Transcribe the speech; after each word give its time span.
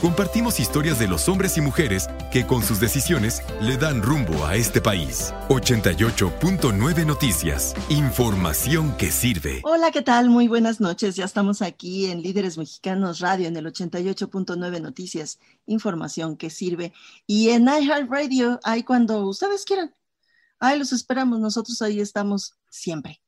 Compartimos 0.00 0.60
historias 0.60 0.98
de 0.98 1.06
los 1.06 1.28
hombres 1.28 1.58
y 1.58 1.60
mujeres 1.60 2.08
que 2.32 2.46
con 2.46 2.62
sus 2.62 2.80
decisiones 2.80 3.42
le 3.60 3.76
dan 3.76 4.00
rumbo 4.00 4.46
a 4.46 4.56
este 4.56 4.80
país. 4.80 5.34
88.9 5.50 7.04
Noticias. 7.04 7.74
Información 7.90 8.96
que 8.96 9.10
sirve. 9.10 9.60
Hola, 9.62 9.90
¿qué 9.90 10.00
tal? 10.00 10.30
Muy 10.30 10.48
buenas 10.48 10.80
noches. 10.80 11.16
Ya 11.16 11.26
estamos 11.26 11.60
aquí 11.60 12.06
en 12.06 12.22
Líderes 12.22 12.56
Mexicanos 12.56 13.20
Radio 13.20 13.46
en 13.46 13.58
el 13.58 13.66
88.9 13.66 14.80
Noticias. 14.80 15.38
Información 15.66 16.38
que 16.38 16.48
sirve. 16.48 16.94
Y 17.26 17.50
en 17.50 17.68
iHeartRadio, 17.68 18.58
ahí 18.64 18.82
cuando 18.84 19.26
ustedes 19.26 19.66
quieran. 19.66 19.94
Ahí 20.60 20.78
los 20.78 20.92
esperamos. 20.92 21.40
Nosotros 21.40 21.82
ahí 21.82 22.00
estamos 22.00 22.54
siempre. 22.70 23.20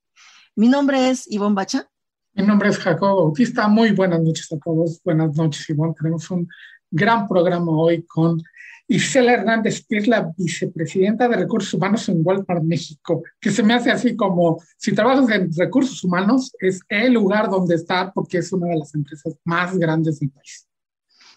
Mi 0.57 0.69
nombre 0.69 1.11
es 1.11 1.31
Ivonne 1.31 1.55
Bacha. 1.55 1.92
Mi 2.35 2.47
nombre 2.47 2.71
es 2.71 2.79
Jacobo 2.79 3.25
Bautista. 3.25 3.69
Muy 3.69 3.93
buenas 3.93 4.23
noches 4.23 4.51
a 4.53 4.59
todos. 4.59 5.03
Buenas 5.05 5.37
noches, 5.37 5.69
Ivonne. 5.69 5.93
Tenemos 5.95 6.31
un 6.31 6.49
gran 6.91 7.29
programa 7.29 7.73
hoy 7.73 8.07
con 8.07 8.43
Isela 8.89 9.35
Hernández, 9.35 9.85
que 9.87 9.99
es 9.99 10.09
la 10.09 10.33
vicepresidenta 10.39 11.29
de 11.29 11.37
Recursos 11.37 11.75
Humanos 11.75 12.09
en 12.09 12.23
Walmart 12.25 12.65
México, 12.65 13.23
que 13.39 13.51
se 13.51 13.63
me 13.63 13.75
hace 13.75 13.91
así 13.91 14.17
como, 14.17 14.63
si 14.79 14.95
trabajas 14.95 15.29
en 15.29 15.51
recursos 15.55 16.03
humanos, 16.05 16.53
es 16.59 16.81
el 16.89 17.13
lugar 17.13 17.51
donde 17.51 17.75
estar 17.75 18.13
porque 18.15 18.39
es 18.39 18.51
una 18.51 18.69
de 18.69 18.79
las 18.79 18.95
empresas 18.95 19.37
más 19.45 19.77
grandes 19.77 20.19
del 20.19 20.31
país. 20.31 20.67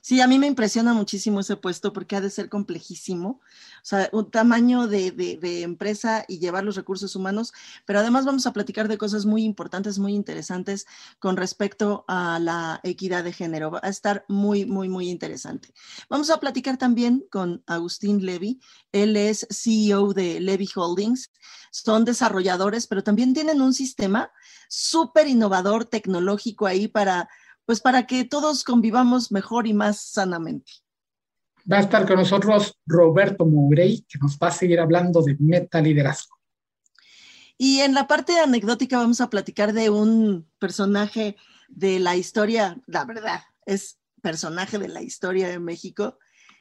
Sí, 0.06 0.22
a 0.22 0.28
mí 0.28 0.38
me 0.38 0.46
impresiona 0.46 0.94
muchísimo 0.94 1.40
ese 1.40 1.58
puesto 1.58 1.92
porque 1.92 2.16
ha 2.16 2.22
de 2.22 2.30
ser 2.30 2.48
complejísimo. 2.48 3.42
O 3.82 3.82
sea, 3.82 4.08
un 4.14 4.30
tamaño 4.30 4.86
de, 4.86 5.40
empresa 5.64 6.26
y 6.28 6.38
llevar 6.38 6.64
los 6.64 6.76
recursos 6.76 7.16
humanos, 7.16 7.54
pero 7.86 7.98
además 7.98 8.24
vamos 8.24 8.46
a 8.46 8.54
platicar 8.54 8.88
de 8.88 9.00
cosas 9.00 9.26
muy 9.26 9.44
importantes, 9.44 9.98
muy 9.98 10.14
interesantes 10.14 10.86
con 11.18 11.38
respecto 11.38 12.06
a 12.08 12.38
la 12.38 12.82
equidad 12.84 13.24
de 13.24 13.34
género. 13.34 13.72
Va 13.72 13.80
a 13.82 13.90
estar 13.90 14.26
muy, 14.28 14.68
muy, 14.68 14.90
muy 14.90 15.10
interesante. 15.10 15.74
Vamos 16.08 16.30
a 16.30 16.40
platicar 16.40 16.78
también 16.78 17.26
con 17.32 17.64
Agustín 17.66 18.24
Levy. 18.24 18.60
Él 18.92 19.18
es 19.18 19.48
CEO 19.50 20.14
de 20.14 20.40
Levy 20.40 20.70
Holdings. 20.76 21.32
Son 21.72 22.06
desarrolladores, 22.06 22.86
pero 22.86 23.04
también 23.04 23.34
tienen 23.34 23.60
un 23.60 23.74
sistema 23.74 24.32
súper 24.70 25.28
innovador, 25.28 25.86
tecnológico 25.86 26.68
ahí 26.68 26.88
para 26.88 27.28
pues 27.66 27.82
para 27.82 28.06
que 28.08 28.24
todos 28.26 28.64
convivamos 28.64 29.32
mejor 29.32 29.68
y 29.68 29.74
más 29.74 30.02
sanamente. 30.02 30.72
Va 31.72 31.78
a 31.78 31.82
estar 31.82 32.08
con 32.08 32.18
nosotros 32.18 32.80
Roberto 32.86 33.46
Mourey, 33.46 34.06
que 34.08 34.20
nos 34.20 34.38
va 34.38 34.50
a 34.50 34.52
seguir 34.52 34.80
hablando 34.80 35.22
de 35.22 35.36
meta 35.40 35.82
liderazgo. 35.82 36.36
Y 37.58 37.80
en 37.80 37.94
la 37.94 38.08
parte 38.08 38.38
anecdótica 38.40 38.98
vamos 38.98 39.22
a 39.22 39.30
platicar 39.30 39.74
de 39.74 39.90
un 39.90 40.50
personaje 40.60 41.38
de 41.70 42.00
la 42.00 42.16
historia, 42.16 42.82
la 42.86 43.06
verdad, 43.06 43.42
es 43.66 43.98
personaje 44.22 44.78
de 44.78 44.90
la 44.90 45.02
historia 45.02 45.48
de 45.48 45.60
México, 45.60 46.20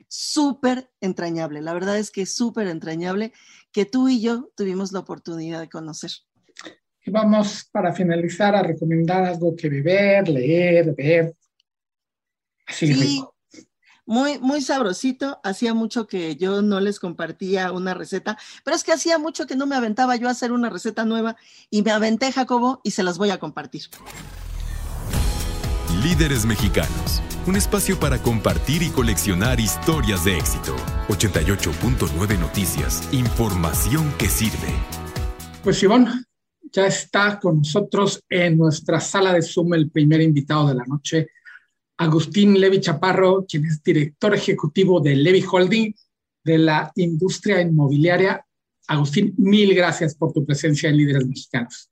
súper 0.08 0.90
entrañable. 1.00 1.60
La 1.60 1.74
verdad 1.74 1.98
es 1.98 2.10
que 2.10 2.26
súper 2.26 2.68
entrañable 2.68 3.32
que 3.72 3.84
tú 3.84 4.08
y 4.08 4.20
yo 4.20 4.50
tuvimos 4.56 4.92
la 4.92 5.00
oportunidad 5.00 5.60
de 5.60 5.68
conocer. 5.68 6.12
Y 7.06 7.10
vamos 7.10 7.68
para 7.70 7.92
finalizar 7.92 8.54
a 8.54 8.62
recomendar 8.62 9.24
algo 9.24 9.54
que 9.54 9.68
beber, 9.68 10.28
leer, 10.28 10.94
ver. 10.94 11.34
Así 12.66 12.94
sí, 12.94 13.22
Muy, 14.06 14.38
muy 14.38 14.62
sabrosito. 14.62 15.38
Hacía 15.44 15.74
mucho 15.74 16.06
que 16.06 16.36
yo 16.36 16.62
no 16.62 16.80
les 16.80 16.98
compartía 16.98 17.72
una 17.72 17.92
receta, 17.92 18.38
pero 18.64 18.74
es 18.74 18.84
que 18.84 18.92
hacía 18.92 19.18
mucho 19.18 19.46
que 19.46 19.56
no 19.56 19.66
me 19.66 19.76
aventaba 19.76 20.16
yo 20.16 20.28
a 20.28 20.30
hacer 20.30 20.50
una 20.50 20.70
receta 20.70 21.04
nueva 21.04 21.36
y 21.68 21.82
me 21.82 21.90
aventé, 21.90 22.32
Jacobo, 22.32 22.80
y 22.84 22.92
se 22.92 23.02
las 23.02 23.18
voy 23.18 23.30
a 23.30 23.38
compartir. 23.38 23.82
Líderes 26.02 26.44
Mexicanos, 26.46 27.22
un 27.46 27.56
espacio 27.56 28.00
para 28.00 28.18
compartir 28.18 28.82
y 28.82 28.90
coleccionar 28.90 29.60
historias 29.60 30.24
de 30.24 30.38
éxito. 30.38 30.74
88.9 31.08 32.38
Noticias, 32.38 33.08
información 33.12 34.12
que 34.18 34.28
sirve. 34.28 34.72
Pues 35.62 35.82
Ivonne, 35.82 36.10
ya 36.72 36.86
está 36.86 37.38
con 37.38 37.58
nosotros 37.58 38.22
en 38.28 38.58
nuestra 38.58 39.00
sala 39.00 39.32
de 39.32 39.42
Zoom 39.42 39.74
el 39.74 39.90
primer 39.90 40.20
invitado 40.20 40.68
de 40.68 40.74
la 40.74 40.84
noche, 40.84 41.28
Agustín 41.96 42.58
Levi 42.58 42.80
Chaparro, 42.80 43.46
quien 43.48 43.64
es 43.66 43.82
director 43.82 44.34
ejecutivo 44.34 45.00
de 45.00 45.14
Levi 45.14 45.44
Holding 45.48 45.94
de 46.42 46.58
la 46.58 46.92
industria 46.96 47.60
inmobiliaria. 47.60 48.44
Agustín, 48.88 49.34
mil 49.38 49.74
gracias 49.74 50.14
por 50.14 50.32
tu 50.32 50.44
presencia 50.44 50.90
en 50.90 50.96
Líderes 50.96 51.26
Mexicanos. 51.26 51.90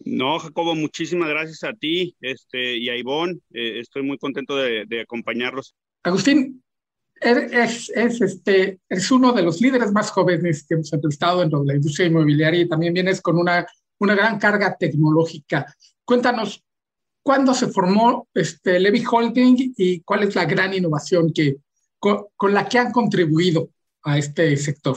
No, 0.00 0.38
Jacobo, 0.38 0.74
muchísimas 0.74 1.28
gracias 1.28 1.62
a 1.62 1.72
ti 1.74 2.16
este, 2.20 2.76
y 2.76 2.88
a 2.88 2.96
Ivonne. 2.96 3.38
Eh, 3.52 3.80
estoy 3.80 4.02
muy 4.02 4.18
contento 4.18 4.56
de, 4.56 5.00
acompañarlos. 5.00 5.74
Agustín, 6.02 6.62
es, 7.20 7.90
es, 7.94 8.20
este, 8.20 8.80
es 8.88 9.10
uno 9.10 9.32
de 9.32 9.42
los 9.42 9.60
líderes 9.60 9.92
más 9.92 10.10
jóvenes 10.10 10.64
que 10.66 10.74
hemos 10.74 10.92
entrevistado 10.92 11.42
en 11.42 11.50
la 11.66 11.74
industria 11.74 12.06
inmobiliaria 12.06 12.62
y 12.62 12.68
también 12.68 12.94
vienes 12.94 13.20
con 13.20 13.38
una 13.38 13.66
una 14.00 14.14
gran 14.14 14.38
carga 14.38 14.76
tecnológica. 14.76 15.74
Cuéntanos, 16.04 16.64
¿cuándo 17.22 17.54
se 17.54 17.68
formó 17.68 18.28
este 18.34 18.80
Levy 18.80 19.04
Holding 19.08 19.74
y 19.76 20.00
cuál 20.00 20.24
es 20.24 20.34
la 20.34 20.46
gran 20.46 20.74
innovación 20.74 21.32
que, 21.32 21.56
con, 21.98 22.52
la 22.52 22.68
que 22.68 22.78
han 22.78 22.92
contribuido 22.92 23.70
a 24.02 24.18
este 24.18 24.56
sector? 24.56 24.96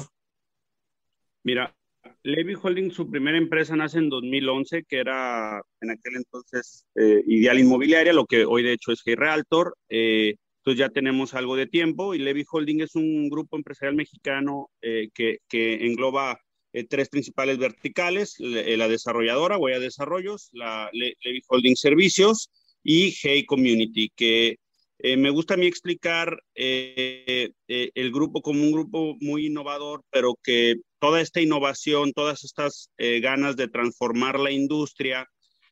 Mira, 1.43 1.75
Levy 2.23 2.55
Holding, 2.59 2.91
su 2.91 3.09
primera 3.09 3.37
empresa 3.37 3.75
nace 3.75 3.99
en 3.99 4.09
2011, 4.09 4.85
que 4.87 4.97
era 4.97 5.61
en 5.81 5.91
aquel 5.91 6.15
entonces 6.15 6.85
eh, 6.95 7.21
Ideal 7.27 7.59
Inmobiliaria, 7.59 8.13
lo 8.13 8.25
que 8.25 8.45
hoy 8.45 8.63
de 8.63 8.71
hecho 8.71 8.93
es 8.93 9.01
Hey 9.05 9.15
Realtor. 9.15 9.75
Eh, 9.89 10.35
entonces 10.59 10.79
ya 10.79 10.87
tenemos 10.87 11.33
algo 11.33 11.57
de 11.57 11.67
tiempo 11.67 12.15
y 12.15 12.19
Levy 12.19 12.45
Holding 12.49 12.79
es 12.79 12.95
un 12.95 13.29
grupo 13.29 13.57
empresarial 13.57 13.97
mexicano 13.97 14.69
eh, 14.81 15.09
que, 15.13 15.39
que 15.49 15.85
engloba 15.85 16.39
eh, 16.73 16.85
tres 16.85 17.07
principales 17.07 17.59
verticales, 17.59 18.35
eh, 18.39 18.75
la 18.77 18.87
desarrolladora, 18.87 19.59
Huella 19.59 19.79
Desarrollos, 19.79 20.49
la 20.53 20.89
Levy 20.91 21.41
Holding 21.47 21.75
Servicios 21.75 22.49
y 22.83 23.15
Hey 23.21 23.45
Community, 23.45 24.11
que 24.15 24.57
eh, 24.97 25.15
me 25.15 25.29
gusta 25.29 25.53
a 25.53 25.57
mí 25.57 25.67
explicar 25.67 26.41
el 26.55 28.11
grupo 28.11 28.41
como 28.41 28.63
un 28.63 28.71
grupo 28.71 29.15
muy 29.19 29.47
innovador, 29.47 30.03
pero 30.09 30.33
que 30.43 30.77
toda 30.99 31.21
esta 31.21 31.41
innovación, 31.41 32.11
todas 32.13 32.43
estas 32.43 32.89
ganas 32.97 33.55
de 33.55 33.67
transformar 33.67 34.39
la 34.39 34.51
industria, 34.51 35.27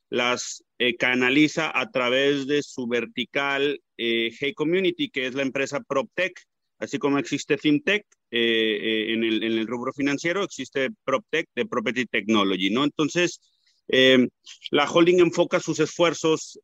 las 0.10 0.64
canaliza 1.00 1.72
a 1.74 1.90
través 1.92 2.46
de 2.46 2.62
su 2.62 2.88
vertical 2.88 3.80
Hey 3.98 4.54
Community, 4.54 5.10
que 5.10 5.28
es 5.28 5.34
la 5.34 5.44
empresa 5.44 5.80
PropTech, 5.80 6.34
así 6.80 6.98
como 7.00 7.18
existe 7.18 7.58
FinTech, 7.58 8.06
eh, 8.34 9.09
eh, 9.09 9.14
en, 9.14 9.24
el, 9.24 9.68
rubro 9.68 9.92
financiero, 9.92 10.44
existe 10.44 10.90
PropTech 11.03 11.50
de 11.53 11.66
Property 11.66 12.06
Technology, 12.06 12.69
¿no? 12.69 12.86
Entonces, 12.86 13.42
eh, 13.90 14.30
la 14.72 14.90
holding 14.90 15.19
enfoca 15.19 15.59
sus 15.59 15.81
esfuerzos 15.81 16.58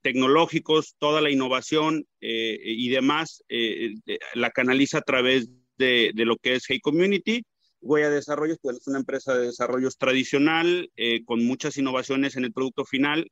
tecnológicos, 0.00 0.94
toda 0.98 1.20
la 1.20 1.30
innovación 1.30 2.06
y 2.20 2.88
demás, 2.88 3.42
la 4.34 4.50
canaliza 4.50 4.98
a 4.98 5.02
través 5.02 5.50
de, 5.76 6.12
de, 6.14 6.24
lo 6.24 6.36
que 6.36 6.54
es 6.54 6.64
Hey 6.66 6.80
Community. 6.80 7.42
Huella 7.82 8.08
Desarrollos, 8.08 8.58
pues 8.62 8.78
es 8.78 8.86
una 8.86 9.00
empresa 9.00 9.36
de 9.36 9.48
desarrollos 9.48 9.98
tradicional, 9.98 10.90
con 11.26 11.44
muchas 11.44 11.76
innovaciones 11.76 12.36
en 12.36 12.44
el 12.44 12.52
producto 12.52 12.86
final. 12.86 13.30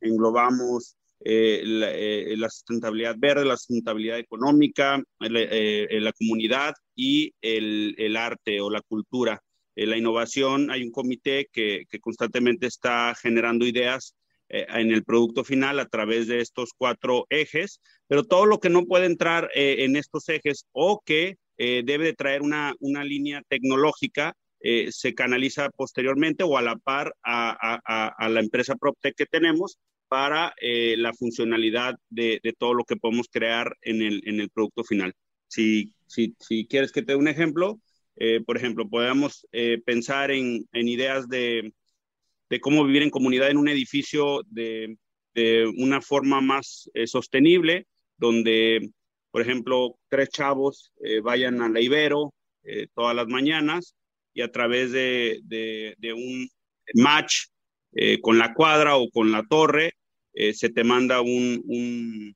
englobamos 0.00 0.96
eh, 1.24 1.62
eh, 1.64 2.36
la, 2.36 2.48
sustentabilidad 2.50 3.14
verde, 3.18 3.44
la 3.44 3.56
sustentabilidad 3.56 4.18
económica, 4.18 5.02
eh, 5.20 5.98
la 6.00 6.12
comunidad 6.12 6.74
y 6.96 7.32
el, 7.40 7.94
el, 7.98 8.16
arte 8.16 8.60
o 8.60 8.70
la 8.70 8.80
cultura. 8.80 9.40
la 9.74 9.96
innovación, 9.96 10.70
hay 10.70 10.82
un 10.82 10.90
comité 10.90 11.48
que, 11.52 11.84
que 11.88 12.00
constantemente 12.00 12.66
está 12.66 13.14
generando 13.14 13.66
ideas 13.66 14.14
en 14.48 14.92
el 14.92 15.02
producto 15.02 15.44
final 15.44 15.80
a 15.80 15.86
través 15.86 16.26
de 16.26 16.40
estos 16.40 16.72
cuatro 16.76 17.24
ejes, 17.30 17.80
pero 18.06 18.24
todo 18.24 18.44
lo 18.44 18.60
que 18.60 18.68
no 18.68 18.84
puede 18.84 19.06
entrar 19.06 19.48
en 19.54 19.96
estos 19.96 20.28
ejes 20.28 20.66
o 20.72 21.00
que 21.06 21.36
debe 21.56 22.04
de 22.04 22.12
traer 22.12 22.42
una, 22.42 22.74
una 22.80 23.02
línea 23.02 23.42
tecnológica 23.48 24.34
se 24.90 25.14
canaliza 25.14 25.70
posteriormente 25.70 26.44
o 26.44 26.58
a 26.58 26.62
la 26.62 26.76
par 26.76 27.14
a, 27.22 27.56
a, 27.86 28.08
a 28.08 28.28
la 28.28 28.40
empresa 28.40 28.76
PropTech 28.76 29.16
que 29.16 29.26
tenemos 29.26 29.78
para 30.12 30.52
eh, 30.60 30.94
la 30.98 31.14
funcionalidad 31.14 31.94
de, 32.10 32.38
todo 32.58 32.74
lo 32.74 32.84
que 32.84 32.96
podemos 32.96 33.28
crear 33.32 33.78
en 33.80 34.02
el, 34.02 34.20
en 34.26 34.40
el 34.40 34.50
producto 34.50 34.84
final. 34.84 35.14
Si, 35.48 35.94
si, 36.06 36.36
si, 36.38 36.66
quieres 36.66 36.92
que 36.92 37.00
te 37.00 37.12
dé 37.12 37.16
un 37.16 37.28
ejemplo, 37.28 37.80
eh, 38.16 38.42
por 38.44 38.58
ejemplo, 38.58 38.86
podemos 38.90 39.46
eh, 39.52 39.80
pensar 39.82 40.30
en, 40.30 40.68
en 40.74 40.88
ideas 40.88 41.30
de, 41.30 41.72
de, 42.50 42.60
cómo 42.60 42.84
vivir 42.84 43.00
en 43.00 43.08
comunidad 43.08 43.48
en 43.48 43.56
un 43.56 43.70
edificio 43.70 44.42
de, 44.50 44.98
una 45.78 46.02
forma 46.02 46.42
más 46.42 46.90
sostenible, 47.06 47.86
donde, 48.18 48.90
por 49.30 49.40
ejemplo, 49.40 49.96
tres 50.10 50.28
chavos 50.28 50.92
vayan 51.22 51.62
a 51.62 51.70
la 51.70 51.80
Ibero 51.80 52.34
todas 52.94 53.16
las 53.16 53.28
mañanas 53.28 53.94
y 54.34 54.42
a 54.42 54.52
través 54.52 54.92
de, 54.92 55.40
de 55.46 56.12
un 56.12 56.50
match 56.92 57.46
con 58.20 58.36
la 58.36 58.52
cuadra 58.52 58.96
o 58.96 59.08
con 59.08 59.32
la 59.32 59.42
torre, 59.44 59.94
se 60.34 60.68
te 60.70 60.84
manda 60.84 61.20
un, 61.20 61.62
un 61.66 62.34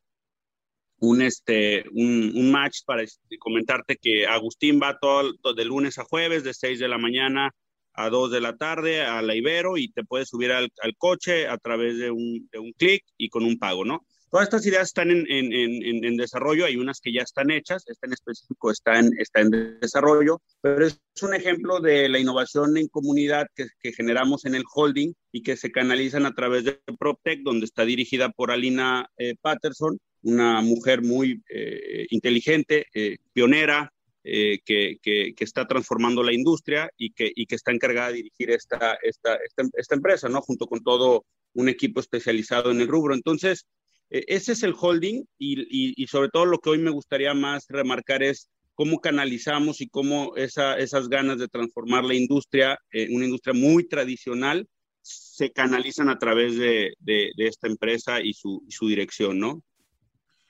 un, 0.98 1.22
este, 1.22 1.84
un, 1.92 2.50
match 2.50 2.78
para 2.84 3.04
comentarte 3.38 3.96
que 3.96 4.26
Agustín 4.26 4.80
va 4.82 4.98
todo, 4.98 5.32
de 5.54 5.64
lunes 5.64 5.98
a 5.98 6.04
jueves, 6.04 6.44
de 6.44 6.54
6 6.54 6.78
de 6.78 6.88
la 6.88 6.98
mañana 6.98 7.54
a 7.92 8.10
2 8.10 8.30
de 8.30 8.40
la 8.40 8.56
tarde 8.56 9.02
a 9.02 9.22
la 9.22 9.34
Ibero 9.34 9.76
y 9.78 9.90
te 9.90 10.04
puedes 10.04 10.28
subir 10.28 10.52
al, 10.52 10.70
coche 10.98 11.48
a 11.48 11.56
través 11.58 11.98
de 11.98 12.10
un, 12.10 12.48
de 12.52 12.58
un 12.58 12.72
clic 12.72 13.04
y 13.16 13.28
con 13.28 13.44
un 13.44 13.58
pago, 13.58 13.84
¿no? 13.84 14.06
Todas 14.30 14.44
estas 14.44 14.66
ideas 14.66 14.88
están 14.88 15.10
en, 15.10 15.24
en, 15.28 15.52
en, 15.52 16.04
en, 16.04 16.16
desarrollo, 16.16 16.66
hay 16.66 16.76
unas 16.76 17.00
que 17.00 17.12
ya 17.12 17.22
están 17.22 17.50
hechas, 17.50 17.84
esta 17.86 18.06
en 18.06 18.12
específico 18.12 18.70
está 18.70 18.98
en, 18.98 19.10
está 19.18 19.40
en 19.40 19.78
desarrollo, 19.80 20.42
pero 20.60 20.86
es 20.86 21.00
un 21.22 21.34
ejemplo 21.34 21.80
de 21.80 22.08
la 22.08 22.18
innovación 22.18 22.76
en 22.76 22.88
comunidad 22.88 23.46
que, 23.54 23.66
que 23.80 23.92
generamos 23.92 24.44
en 24.44 24.54
el 24.54 24.64
holding 24.74 25.12
y 25.32 25.42
que 25.42 25.56
se 25.56 25.70
canalizan 25.70 26.26
a 26.26 26.34
través 26.34 26.64
de 26.64 26.80
PropTech, 26.98 27.42
donde 27.42 27.66
está 27.66 27.84
dirigida 27.84 28.30
por 28.30 28.50
Alina 28.50 29.08
eh, 29.16 29.34
Patterson, 29.40 29.98
una 30.22 30.60
mujer 30.60 31.02
muy 31.02 31.42
eh, 31.48 32.06
inteligente, 32.10 32.86
eh, 32.92 33.18
pionera, 33.32 33.92
eh, 34.28 34.58
que, 34.64 34.98
que, 35.00 35.34
está 35.38 35.68
transformando 35.68 36.20
la 36.24 36.32
industria 36.32 36.90
y 36.96 37.12
que, 37.12 37.30
y 37.32 37.46
que 37.46 37.54
está 37.54 37.70
encargada 37.70 38.08
de 38.08 38.14
dirigir 38.14 38.50
esta, 38.50 38.98
esta, 39.00 39.38
esta, 39.72 39.94
empresa, 39.94 40.28
¿no? 40.28 40.40
Junto 40.40 40.66
con 40.66 40.82
todo 40.82 41.24
un 41.54 41.68
equipo 41.68 42.00
especializado 42.00 42.72
en 42.72 42.80
el 42.80 42.88
rubro. 42.88 43.14
Entonces, 43.14 43.66
ese 44.10 44.52
es 44.52 44.62
el 44.62 44.74
holding 44.78 45.24
y, 45.38 46.06
sobre 46.06 46.28
todo 46.28 46.46
lo 46.46 46.58
que 46.58 46.70
hoy 46.70 46.78
me 46.78 46.90
gustaría 46.90 47.34
más 47.34 47.66
remarcar 47.68 48.22
es 48.22 48.48
cómo 48.74 49.00
canalizamos 49.00 49.80
y 49.80 49.88
cómo 49.88 50.36
esa, 50.36 50.74
esas 50.74 51.08
ganas 51.08 51.38
de 51.38 51.48
transformar 51.48 52.04
la 52.04 52.14
industria, 52.14 52.78
una 53.10 53.24
industria 53.24 53.54
muy 53.54 53.88
tradicional, 53.88 54.68
se 55.02 55.50
canalizan 55.52 56.08
a 56.08 56.18
través 56.18 56.56
de 56.56 56.94
esta 57.36 57.68
empresa 57.68 58.20
y 58.20 58.32
su, 58.34 58.62
y 58.66 58.72
su 58.72 58.88
dirección, 58.88 59.38
¿no? 59.38 59.62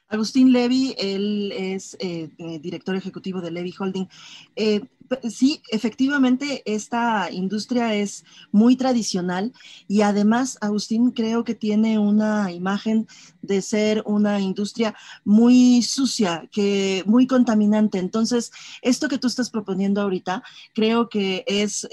Agustín 0.09 0.53
Levy, 0.53 0.95
él 0.99 1.53
es 1.53 1.97
eh, 1.99 2.31
eh, 2.39 2.59
director 2.61 2.95
ejecutivo 2.95 3.41
de 3.41 3.51
Levy 3.51 3.75
Holding. 3.77 4.09
Eh, 4.55 4.83
sí, 5.29 5.63
efectivamente, 5.71 6.63
esta 6.65 7.29
industria 7.33 7.93
es 7.95 8.25
muy 8.53 8.77
tradicional 8.77 9.53
y 9.89 10.03
además, 10.03 10.59
Agustín, 10.61 11.11
creo 11.11 11.43
que 11.43 11.57
tiene 11.57 11.99
una 11.99 12.53
imagen 12.53 13.09
de 13.43 13.63
ser 13.63 14.05
una 14.07 14.39
industria 14.41 14.95
muy 15.25 15.83
sucia, 15.83 16.49
que 16.53 17.03
muy 17.07 17.27
contaminante. 17.27 17.99
Entonces, 17.99 18.53
esto 18.83 19.09
que 19.09 19.19
tú 19.19 19.27
estás 19.27 19.51
proponiendo 19.51 20.01
ahorita, 20.03 20.45
creo 20.73 21.09
que 21.09 21.45
es 21.49 21.89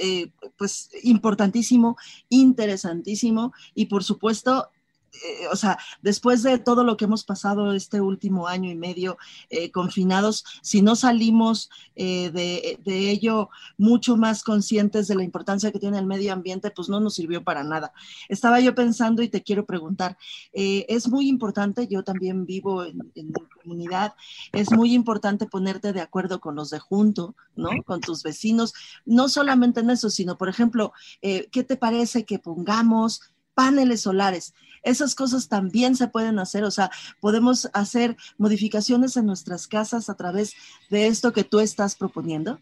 pues 0.57 0.89
importantísimo, 1.01 1.98
interesantísimo 2.30 3.54
y 3.74 3.86
por 3.86 4.04
supuesto 4.04 4.69
eh, 5.13 5.48
o 5.51 5.56
sea, 5.56 5.77
después 6.01 6.42
de 6.42 6.57
todo 6.57 6.83
lo 6.83 6.98
que 6.98 7.06
hemos 7.06 7.24
pasado 7.24 7.74
este 7.74 8.01
último 8.01 8.48
año 8.48 8.71
y 8.71 8.75
medio 8.75 9.18
eh, 9.50 9.71
confinados, 9.71 10.44
si 10.63 10.81
no 10.81 10.95
salimos 10.95 11.69
eh, 11.95 12.31
de, 12.31 12.80
de, 12.83 13.12
ello 13.12 13.50
mucho 13.77 14.18
más 14.18 14.44
conscientes 14.44 15.07
de 15.07 15.15
la 15.15 15.24
importancia 15.24 15.71
que 15.71 15.80
tiene 15.80 16.00
el 16.00 16.07
medio 16.07 16.33
ambiente, 16.33 16.71
pues 16.71 16.89
no 16.89 17.00
nos 17.00 17.13
sirvió 17.13 17.44
para 17.44 17.63
nada. 17.63 17.94
Estaba 18.27 18.60
yo 18.60 18.74
pensando 18.74 19.21
y 19.21 19.30
te 19.30 19.44
quiero 19.44 19.65
preguntar, 19.65 20.18
es 20.51 21.07
muy 21.07 21.27
importante, 21.30 21.88
yo 21.88 22.04
también 22.04 22.45
vivo 22.45 22.83
en, 22.83 23.00
en 23.13 23.27
mi 23.27 23.45
comunidad, 23.62 24.16
es 24.51 24.71
muy 24.71 24.94
importante 24.94 25.45
ponerte 25.45 25.94
de 25.94 26.01
acuerdo 26.01 26.39
con 26.39 26.56
los 26.56 26.71
de 26.71 26.80
junto, 26.80 27.36
¿no? 27.56 27.69
Con 27.86 28.01
tus 28.01 28.24
vecinos, 28.24 28.74
no 29.06 29.30
solamente 29.30 29.81
en 29.81 29.92
eso, 29.92 30.09
sino, 30.09 30.38
por 30.38 30.50
ejemplo, 30.50 30.92
¿qué 31.21 31.63
te 31.63 31.77
parece 31.77 32.25
que 32.25 32.39
pongamos 32.39 33.21
paneles 33.54 34.01
solares. 34.01 34.54
Esas 34.83 35.15
cosas 35.15 35.50
también 35.50 35.95
se 35.95 36.07
pueden 36.07 36.39
hacer, 36.39 36.63
o 36.63 36.71
sea, 36.71 36.91
podemos 37.19 37.69
hacer 37.74 38.15
modificaciones 38.38 39.18
en 39.18 39.25
nuestras 39.25 39.68
casas 39.68 40.09
a 40.09 40.15
través 40.15 40.56
de 40.89 41.07
esto 41.07 41.33
que 41.33 41.44
tú 41.44 41.59
estás 41.59 41.95
proponiendo. 41.95 42.59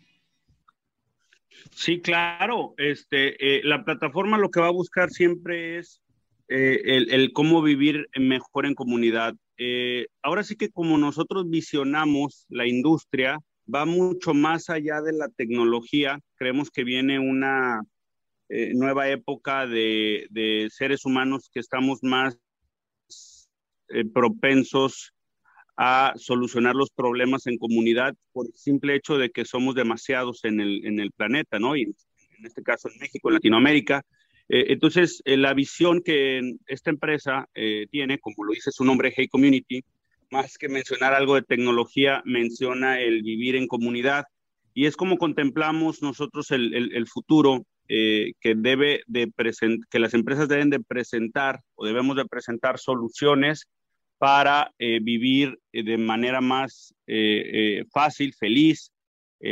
Sí, 1.71 1.99
claro. 2.01 2.73
Este, 2.77 3.57
eh, 3.57 3.61
la 3.63 3.83
plataforma 3.83 4.37
lo 4.37 4.49
que 4.49 4.59
va 4.59 4.67
a 4.67 4.71
buscar 4.71 5.09
siempre 5.09 5.77
es 5.77 6.01
eh, 6.47 7.05
el, 7.09 7.31
cómo 7.33 7.61
vivir 7.61 8.07
mejor 8.19 8.65
en 8.65 8.75
comunidad. 8.75 9.35
Eh, 9.57 10.07
ahora 10.21 10.43
sí 10.43 10.55
que 10.55 10.69
como 10.69 10.97
nosotros 10.97 11.49
visionamos 11.49 12.45
la 12.49 12.67
industria, 12.67 13.37
va 13.73 13.85
mucho 13.85 14.33
más 14.33 14.69
allá 14.69 15.01
de 15.01 15.13
la 15.13 15.29
tecnología. 15.29 16.19
Creemos 16.35 16.69
que 16.69 16.83
viene 16.83 17.19
una 17.19 17.81
eh, 18.53 18.73
nueva 18.75 19.07
época 19.07 19.65
de, 19.65 20.27
de, 20.29 20.67
seres 20.69 21.05
humanos 21.05 21.49
que 21.53 21.61
estamos 21.61 21.99
más 22.03 22.37
eh, 23.87 24.03
propensos 24.13 25.13
a 25.77 26.11
solucionar 26.17 26.75
los 26.75 26.89
problemas 26.89 27.47
en 27.47 27.57
comunidad 27.57 28.13
por 28.33 28.47
el 28.47 28.53
simple 28.53 28.95
hecho 28.95 29.17
de 29.17 29.29
que 29.29 29.45
somos 29.45 29.73
demasiados 29.73 30.43
en 30.43 30.59
el, 30.59 30.85
en 30.85 30.99
el 30.99 31.13
planeta, 31.13 31.59
¿no? 31.59 31.77
Y 31.77 31.83
en 31.83 31.95
este 32.45 32.61
caso 32.61 32.89
en 32.89 32.99
México, 32.99 33.29
en 33.29 33.35
Latinoamérica. 33.35 34.03
Eh, 34.49 34.65
entonces, 34.67 35.21
la 35.23 35.53
visión 35.53 36.01
que 36.01 36.41
esta 36.67 36.89
empresa 36.89 37.47
tiene, 37.53 38.19
como 38.19 38.43
lo 38.43 38.51
dice 38.51 38.71
su 38.73 38.83
nombre, 38.83 39.13
Hey 39.15 39.29
Community, 39.29 39.81
más 40.29 40.57
que 40.57 40.67
mencionar 40.67 41.13
algo 41.13 41.35
de 41.35 41.43
tecnología, 41.43 42.21
menciona 42.25 42.99
el 42.99 43.23
vivir 43.23 43.55
en 43.55 43.67
comunidad. 43.67 44.25
Y 44.73 44.87
es 44.87 44.97
como 44.97 45.17
contemplamos 45.17 46.01
nosotros 46.01 46.51
el, 46.51 46.73
el, 46.73 46.93
el 46.93 47.07
futuro 47.07 47.65
eh, 47.93 48.35
que, 48.39 48.55
debe 48.55 49.03
de 49.07 49.29
que 49.89 49.99
las 49.99 50.13
empresas 50.13 50.47
deben 50.47 50.69
de 50.69 50.79
presentar 50.79 51.59
o 51.75 51.85
debemos 51.85 52.15
de 52.15 52.23
presentar 52.23 52.79
soluciones 52.79 53.67
para 54.17 54.71
eh, 54.79 55.01
vivir 55.01 55.59
eh, 55.73 55.83
de 55.83 55.97
manera 55.97 56.39
más 56.39 56.93
fácil, 57.91 58.33
feliz, 58.33 58.93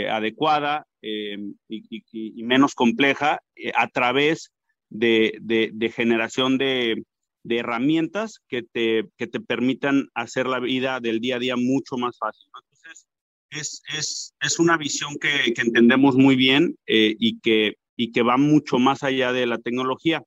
adecuada 0.10 0.88
y, 1.02 2.44
menos 2.44 2.76
compleja 2.76 3.42
a 3.76 3.88
través 3.90 4.54
de, 4.88 5.38
de, 5.42 5.90
generación 5.90 6.58
de, 6.58 7.04
de, 7.44 7.58
herramientas 7.58 8.40
que 8.48 8.64
te, 8.64 9.10
que 9.18 9.28
te 9.28 9.42
permitan 9.42 10.08
hacer 10.14 10.46
la 10.46 10.62
vida 10.62 11.02
del 11.02 11.20
día 11.20 11.36
a 11.36 11.40
día 11.40 11.58
mucho 11.58 11.98
más 11.98 12.18
fácil. 12.18 12.50
Entonces, 12.64 13.06
es, 13.50 13.82
es, 13.94 14.34
es, 14.40 14.60
una 14.60 14.78
visión 14.78 15.18
que, 15.20 15.54
que 15.54 15.62
entendemos 15.62 16.16
muy 16.16 16.38
bien 16.38 16.78
y 16.88 17.42
que 17.42 17.76
y 18.00 18.14
que 18.14 18.24
va 18.24 18.38
mucho 18.38 18.80
más 18.80 19.04
allá 19.04 19.34
de 19.34 19.46
la 19.46 19.58
tecnología. 19.58 20.24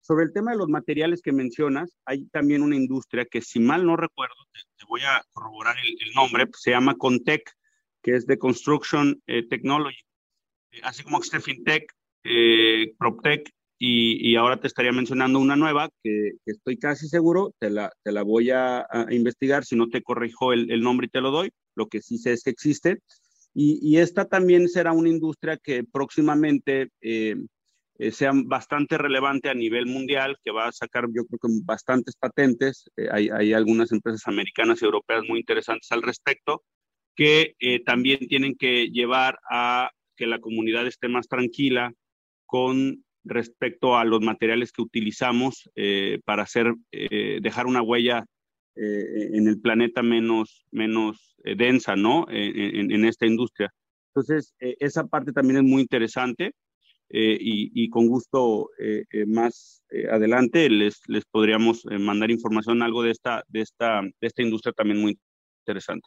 Sobre 0.00 0.24
el 0.24 0.32
tema 0.32 0.52
de 0.52 0.56
los 0.56 0.70
materiales 0.70 1.20
que 1.20 1.32
mencionas, 1.32 1.94
hay 2.06 2.24
también 2.28 2.62
una 2.62 2.76
industria 2.76 3.26
que, 3.26 3.42
si 3.42 3.60
mal 3.60 3.84
no 3.84 3.94
recuerdo, 3.94 4.36
te, 4.54 4.86
voy 4.88 5.02
a 5.02 5.22
corroborar 5.34 5.76
el, 5.76 6.14
nombre, 6.14 6.46
pues, 6.46 6.62
se 6.62 6.70
llama 6.70 6.96
Contec, 6.96 7.42
que 8.02 8.16
es 8.16 8.26
de 8.26 8.38
Construction 8.38 9.20
eh, 9.26 9.46
Technology, 9.46 10.00
eh, 10.72 10.80
así 10.82 11.02
como 11.02 11.22
Steffintech, 11.22 11.92
eh, 12.24 12.94
PropTech, 12.98 13.50
y, 13.78 14.30
y, 14.30 14.36
ahora 14.36 14.58
te 14.58 14.66
estaría 14.66 14.92
mencionando 14.92 15.38
una 15.38 15.56
nueva 15.56 15.90
que, 16.02 16.32
estoy 16.46 16.78
casi 16.78 17.06
seguro, 17.06 17.52
te 17.58 17.68
la, 17.68 17.92
te 18.02 18.12
la 18.12 18.22
voy 18.22 18.50
a, 18.50 18.86
investigar, 19.10 19.66
si 19.66 19.76
no 19.76 19.88
te 19.90 20.02
corrijo 20.02 20.54
el, 20.54 20.70
el, 20.70 20.80
nombre 20.80 21.06
y 21.06 21.10
te 21.10 21.20
lo 21.20 21.30
doy, 21.30 21.50
lo 21.74 21.86
que 21.88 22.00
sí 22.00 22.16
sé 22.16 22.32
es 22.32 22.42
que 22.42 22.50
existe, 22.50 23.00
y, 23.52 23.98
esta 23.98 24.26
también 24.26 24.68
será 24.68 24.92
una 24.92 25.08
industria 25.08 25.56
que 25.56 25.82
próximamente 25.82 26.90
eh, 27.00 27.36
eh, 27.98 28.12
sea 28.12 28.30
bastante 28.32 28.96
relevante 28.96 29.50
a 29.50 29.54
nivel 29.54 29.86
mundial, 29.86 30.36
que 30.44 30.52
va 30.52 30.68
a 30.68 30.72
sacar 30.72 31.06
yo 31.12 31.24
creo 31.26 31.38
que 31.38 31.48
bastantes 31.64 32.16
patentes. 32.16 32.88
Eh, 32.96 33.08
hay, 33.10 33.52
algunas 33.52 33.90
empresas 33.92 34.26
americanas 34.28 34.80
y 34.80 34.84
europeas 34.84 35.24
muy 35.28 35.40
interesantes 35.40 35.90
al 35.90 36.02
respecto, 36.02 36.62
que 37.16 37.54
también 37.84 38.28
tienen 38.28 38.54
que 38.54 38.88
llevar 38.88 39.38
a 39.50 39.90
que 40.16 40.26
la 40.26 40.38
comunidad 40.38 40.86
esté 40.86 41.08
más 41.08 41.28
tranquila 41.28 41.92
con 42.46 43.04
respecto 43.24 43.98
a 43.98 44.04
los 44.04 44.22
materiales 44.22 44.72
que 44.72 44.80
utilizamos 44.80 45.68
para 46.24 46.44
hacer, 46.44 46.72
dejar 46.90 47.66
una 47.66 47.82
huella 47.82 48.24
eh, 48.76 49.30
en 49.32 49.48
el 49.48 49.60
planeta 49.60 50.02
menos, 50.02 50.66
menos 50.70 51.36
eh, 51.44 51.56
densa, 51.56 51.96
¿no? 51.96 52.26
En, 52.30 52.92
en, 52.92 53.04
esta 53.04 53.26
industria. 53.26 53.72
Entonces, 54.14 54.54
eh, 54.60 54.76
esa 54.80 55.06
parte 55.06 55.32
también 55.32 55.58
es 55.58 55.64
muy 55.64 55.82
interesante 55.82 56.52
y, 57.12 57.72
y, 57.74 57.90
con 57.90 58.06
gusto 58.06 58.70
más 59.26 59.82
adelante 60.12 60.70
les, 60.70 61.00
les 61.08 61.24
podríamos 61.24 61.84
mandar 61.98 62.30
información, 62.30 62.82
algo 62.82 63.02
de 63.02 63.10
esta, 63.10 63.42
de, 63.48 63.62
esta, 63.62 64.00
de 64.02 64.26
esta 64.28 64.42
industria 64.42 64.72
también 64.72 65.00
muy 65.00 65.18
interesante. 65.62 66.06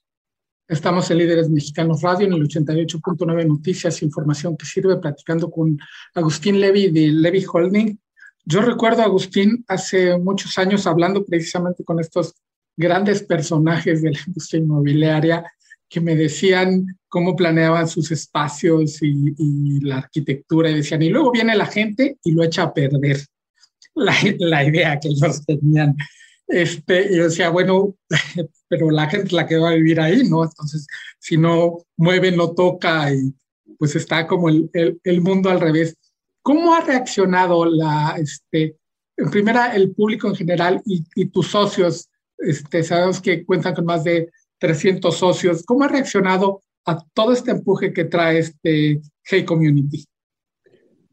Estamos 0.66 1.12
en 1.12 1.18
Líderes 1.18 1.50
Mexicanos 1.50 2.02
Radio 2.02 2.26
en 2.28 2.34
el 2.34 2.48
88.9 2.48 3.46
Noticias, 3.46 4.02
información 4.02 4.56
que 4.56 4.66
sirve, 4.66 4.96
platicando 4.96 5.52
con 5.52 5.78
Agustín 6.16 6.62
Levy 6.62 6.90
de 6.90 7.08
Levy 7.08 7.44
Holding 7.52 8.00
Yo 8.46 8.62
recuerdo, 8.62 9.02
Agustín, 9.02 9.66
hace 9.68 10.18
muchos 10.18 10.58
años 10.58 10.88
hablando 10.88 11.26
precisamente 11.26 11.84
con 11.84 12.00
estos 12.00 12.36
grandes 12.76 13.24
personajes 13.24 14.02
de 14.02 14.12
la 14.12 14.20
industria 14.28 14.62
inmobiliaria 14.62 15.54
que 15.90 16.02
me 16.02 16.16
decían 16.16 16.88
cómo 17.08 17.36
planeaban 17.36 17.88
sus 17.88 18.12
espacios 18.12 18.98
y, 19.04 19.80
la 19.82 19.98
arquitectura 19.98 20.72
y 20.72 20.76
decían, 20.76 21.04
y 21.04 21.10
luego 21.10 21.32
viene 21.32 21.56
la 21.56 21.68
gente 21.68 22.18
y 22.24 22.32
lo 22.32 22.44
echa 22.44 22.64
a 22.64 22.74
perder 22.74 23.20
la, 23.96 24.16
la 24.40 24.64
idea 24.64 25.00
que 25.00 25.10
ellos 25.10 25.46
tenían. 25.46 25.96
Este, 26.48 27.14
y 27.14 27.18
yo 27.18 27.26
decía, 27.26 27.50
bueno, 27.50 27.96
pero 28.68 28.90
la 28.90 29.08
gente 29.08 29.28
es 29.28 29.34
la 29.34 29.46
que 29.46 29.58
va 29.58 29.70
a 29.70 29.76
vivir 29.76 30.00
ahí, 30.00 30.28
¿no? 30.28 30.44
Entonces, 30.44 30.88
si 31.20 31.38
no 31.38 31.78
mueve, 31.98 32.32
no 32.32 32.52
toca 32.54 33.14
y 33.14 33.34
pues 33.78 33.96
está 33.96 34.26
como 34.26 34.50
el, 34.50 34.70
el, 35.04 35.22
mundo 35.22 35.50
al 35.50 35.60
revés. 35.60 35.96
¿Cómo 36.42 36.74
ha 36.74 36.82
reaccionado 36.82 37.66
la, 37.66 38.16
este, 38.18 38.78
en 39.18 39.30
primera, 39.30 39.76
el 39.76 39.92
público 39.92 40.28
en 40.28 40.36
general 40.36 40.82
y, 40.86 41.04
y 41.16 41.26
tus 41.26 41.48
socios? 41.50 42.10
Este, 42.44 42.84
sabemos 42.84 43.22
que 43.22 43.46
cuentan 43.46 43.74
con 43.74 43.86
más 43.86 44.04
de 44.04 44.30
300 44.60 45.16
socios. 45.16 45.64
¿Cómo 45.66 45.84
ha 45.84 45.88
reaccionado 45.88 46.62
a 46.86 46.98
todo 47.14 47.34
este 47.34 47.52
empuje 47.52 47.94
que 47.94 48.06
trae 48.06 48.40
este 48.40 49.02
Hey 49.24 49.46
Community? 49.46 50.06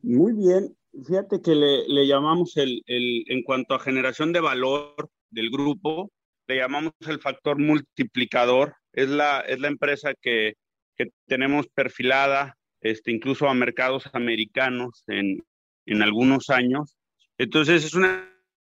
Muy 0.02 0.32
bien. 0.32 0.76
Fíjate 1.06 1.40
que 1.40 1.54
le, 1.54 1.88
le 1.88 2.06
llamamos 2.06 2.56
el, 2.56 2.82
el, 2.86 3.24
en 3.28 3.42
cuanto 3.42 3.74
a 3.74 3.80
generación 3.80 4.32
de 4.32 4.40
valor 4.40 4.94
del 5.30 5.50
grupo, 5.50 6.10
le 6.48 6.56
llamamos 6.56 6.92
el 7.06 7.20
factor 7.20 7.58
multiplicador. 7.58 8.74
Es 8.92 9.08
la, 9.08 9.40
es 9.40 9.60
la 9.60 9.68
empresa 9.68 10.12
que, 10.20 10.54
que 10.96 11.12
tenemos 11.26 11.68
perfilada 11.68 12.56
este, 12.80 13.12
incluso 13.12 13.48
a 13.48 13.54
mercados 13.54 14.04
americanos 14.12 15.04
en, 15.06 15.44
en 15.86 16.02
algunos 16.02 16.50
años. 16.50 16.96
Entonces 17.38 17.84
es 17.84 17.94
una 17.94 18.30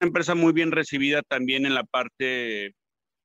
empresa 0.05 0.35
muy 0.35 0.53
bien 0.53 0.71
recibida 0.71 1.21
también 1.21 1.65
en 1.65 1.73
la 1.73 1.83
parte 1.83 2.67
eh, 2.67 2.73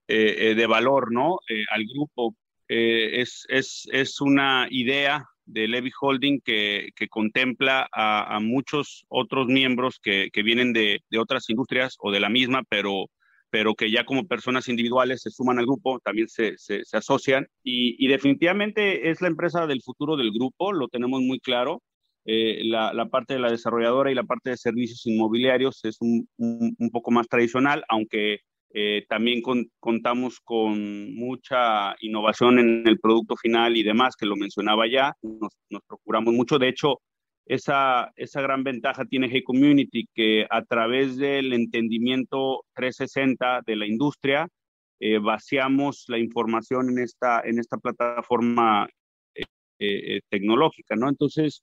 eh, 0.09 0.55
de 0.55 0.67
valor, 0.67 1.13
¿no? 1.13 1.39
Eh, 1.49 1.65
al 1.71 1.85
grupo. 1.85 2.35
es, 2.69 3.47
es, 3.49 3.89
es, 3.93 4.21
una 4.21 4.67
idea 4.71 5.25
de 5.47 5.69
Levy 5.69 5.91
Holding 5.99 6.41
que, 6.45 6.91
que 6.95 7.09
contempla 7.09 7.89
a, 7.93 8.37
a, 8.37 8.41
muchos 8.41 9.05
otros 9.09 9.47
miembros 9.49 9.99
que, 10.03 10.29
que 10.33 10.43
vienen 10.43 10.73
de, 10.75 11.01
de, 11.11 11.19
otras 11.19 11.49
industrias 11.49 11.97
o 12.01 12.13
de 12.13 12.21
la 12.21 12.29
misma, 12.29 12.63
pero 12.69 13.07
pero 13.51 13.75
que 13.75 13.91
ya 13.91 14.05
como 14.05 14.27
personas 14.27 14.69
individuales 14.69 15.23
se 15.23 15.31
suman 15.31 15.59
al 15.59 15.67
grupo, 15.67 16.01
también 16.01 16.29
se, 16.29 16.59
se, 16.59 16.83
asocian. 16.93 17.49
Y, 17.63 18.07
definitivamente 18.09 19.11
es 19.11 19.21
la 19.21 19.29
empresa 19.29 19.67
del 19.67 19.83
futuro 19.83 20.17
del 20.17 20.33
grupo, 20.33 20.73
lo 20.73 20.89
tenemos 20.89 21.23
muy 21.23 21.41
claro. 21.41 21.83
Eh, 22.25 22.63
la, 22.65 22.93
la, 22.93 23.07
parte 23.07 23.35
de 23.35 23.41
la 23.41 23.51
desarrolladora 23.51 24.11
y 24.11 24.15
la 24.15 24.25
parte 24.25 24.51
de 24.51 24.57
servicios 24.57 25.07
inmobiliarios 25.07 25.85
es 25.85 25.97
un, 26.01 26.29
un, 26.37 26.91
poco 26.91 27.11
más 27.11 27.27
tradicional, 27.27 27.85
aunque 27.89 28.41
eh, 28.75 29.07
también 29.09 29.41
contamos 29.81 30.41
con 30.41 31.15
mucha 31.15 31.95
innovación 32.01 32.59
en 32.59 32.87
el 32.87 33.01
producto 33.01 33.35
final 33.37 33.77
y 33.77 33.83
demás, 33.83 34.15
que 34.17 34.27
lo 34.27 34.37
mencionaba 34.37 34.87
ya, 34.87 35.15
nos, 35.23 35.53
nos 35.71 35.83
procuramos 35.89 36.35
mucho. 36.35 36.59
De 36.59 36.69
hecho, 36.69 37.01
esa, 37.49 38.13
esa 38.17 38.43
gran 38.43 38.63
ventaja 38.63 39.07
tiene 39.07 39.29
Hey 39.31 39.43
Community, 39.43 40.07
que 40.15 40.47
a 40.51 40.63
través 40.65 41.17
del 41.17 41.55
entendimiento 41.55 42.65
360 42.75 43.63
de 43.67 43.77
la 43.77 43.87
industria, 43.87 44.47
eh, 45.01 45.19
vaciamos 45.19 46.05
la 46.09 46.19
información 46.19 46.91
en 46.91 46.99
esta, 46.99 47.41
en 47.41 47.59
esta 47.59 47.79
plataforma 47.79 48.89
eh, 49.35 49.45
eh, 49.79 50.21
tecnológica, 50.29 50.97
¿no? 50.97 51.09
Entonces, 51.09 51.63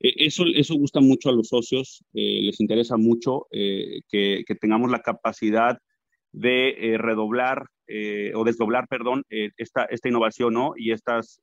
eso, 0.00 0.44
eso 0.54 0.74
gusta 0.74 1.00
mucho 1.00 1.28
a 1.28 1.32
los 1.32 1.48
socios, 1.48 2.04
les 2.12 2.60
interesa 2.60 2.96
mucho 2.96 3.46
que, 3.50 4.44
que, 4.46 4.54
tengamos 4.60 4.90
la 4.90 5.00
capacidad 5.00 5.78
de 6.32 6.96
redoblar 6.98 7.66
o 8.34 8.44
desdoblar, 8.44 8.88
perdón, 8.88 9.24
esta, 9.28 9.84
esta 9.84 10.08
innovación, 10.08 10.54
¿no? 10.54 10.72
Y 10.76 10.92
estas 10.92 11.40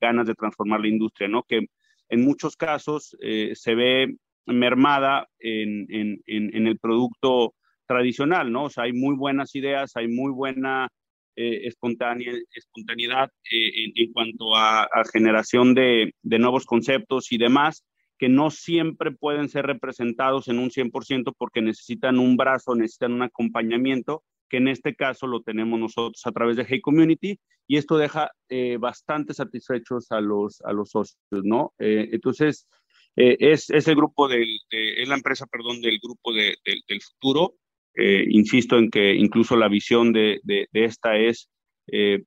ganas 0.00 0.26
de 0.26 0.34
transformar 0.34 0.80
la 0.80 0.88
industria, 0.88 1.28
¿no? 1.28 1.42
Que 1.42 1.66
en 2.12 2.24
muchos 2.24 2.56
casos 2.56 3.16
eh, 3.22 3.52
se 3.54 3.74
ve 3.74 4.16
mermada 4.44 5.28
en, 5.38 5.86
el 6.26 6.78
producto 6.78 7.54
tradicional, 7.86 8.52
¿no? 8.52 8.64
O 8.64 8.70
sea, 8.70 8.84
hay 8.84 8.92
muy 8.92 9.16
buenas 9.16 9.54
ideas, 9.54 9.92
hay 9.96 10.08
muy 10.08 10.30
buena 10.30 10.88
eh, 11.34 11.66
espontaneidad 11.66 13.30
eh, 13.50 13.92
en, 13.94 14.12
cuanto 14.12 14.54
a, 14.54 14.86
generación 15.10 15.74
de, 15.74 16.12
nuevos 16.22 16.66
conceptos 16.66 17.32
y 17.32 17.38
demás, 17.38 17.84
que 18.18 18.28
no 18.28 18.50
siempre 18.50 19.12
pueden 19.12 19.48
ser 19.48 19.64
representados 19.64 20.48
en 20.48 20.58
un 20.58 20.70
100% 20.70 21.34
porque 21.36 21.62
necesitan 21.62 22.18
un 22.18 22.36
brazo, 22.36 22.74
necesitan 22.74 23.12
un 23.12 23.22
acompañamiento 23.22 24.22
que 24.50 24.58
en 24.58 24.68
este 24.68 24.94
caso 24.94 25.26
lo 25.26 25.40
tenemos 25.40 25.80
nosotros 25.80 26.20
a 26.26 26.32
través 26.32 26.56
de 26.56 26.66
Hey 26.68 26.82
Community 26.82 27.40
y 27.66 27.78
esto 27.78 27.96
deja 27.96 28.30
eh, 28.50 28.76
bastante 28.78 29.32
satisfechos 29.32 30.12
a 30.12 30.20
los, 30.20 30.60
a 30.60 30.72
los 30.72 30.90
socios, 30.90 31.16
¿no? 31.30 31.72
Entonces, 31.78 32.68
es, 33.16 33.70
es, 33.70 33.88
el 33.88 33.96
grupo 33.96 34.28
del, 34.28 34.58
es 34.70 35.08
la 35.08 35.14
empresa, 35.14 35.46
perdón, 35.46 35.80
del 35.80 35.98
grupo 35.98 36.34
de, 36.34 36.56
del 36.64 37.00
futuro. 37.00 37.54
Insisto 37.96 38.78
en 38.78 38.90
que 38.90 39.14
incluso 39.14 39.56
la 39.56 39.68
visión 39.68 40.12
de, 40.12 40.40
de 40.44 40.68
esta 40.72 41.16
es 41.16 41.48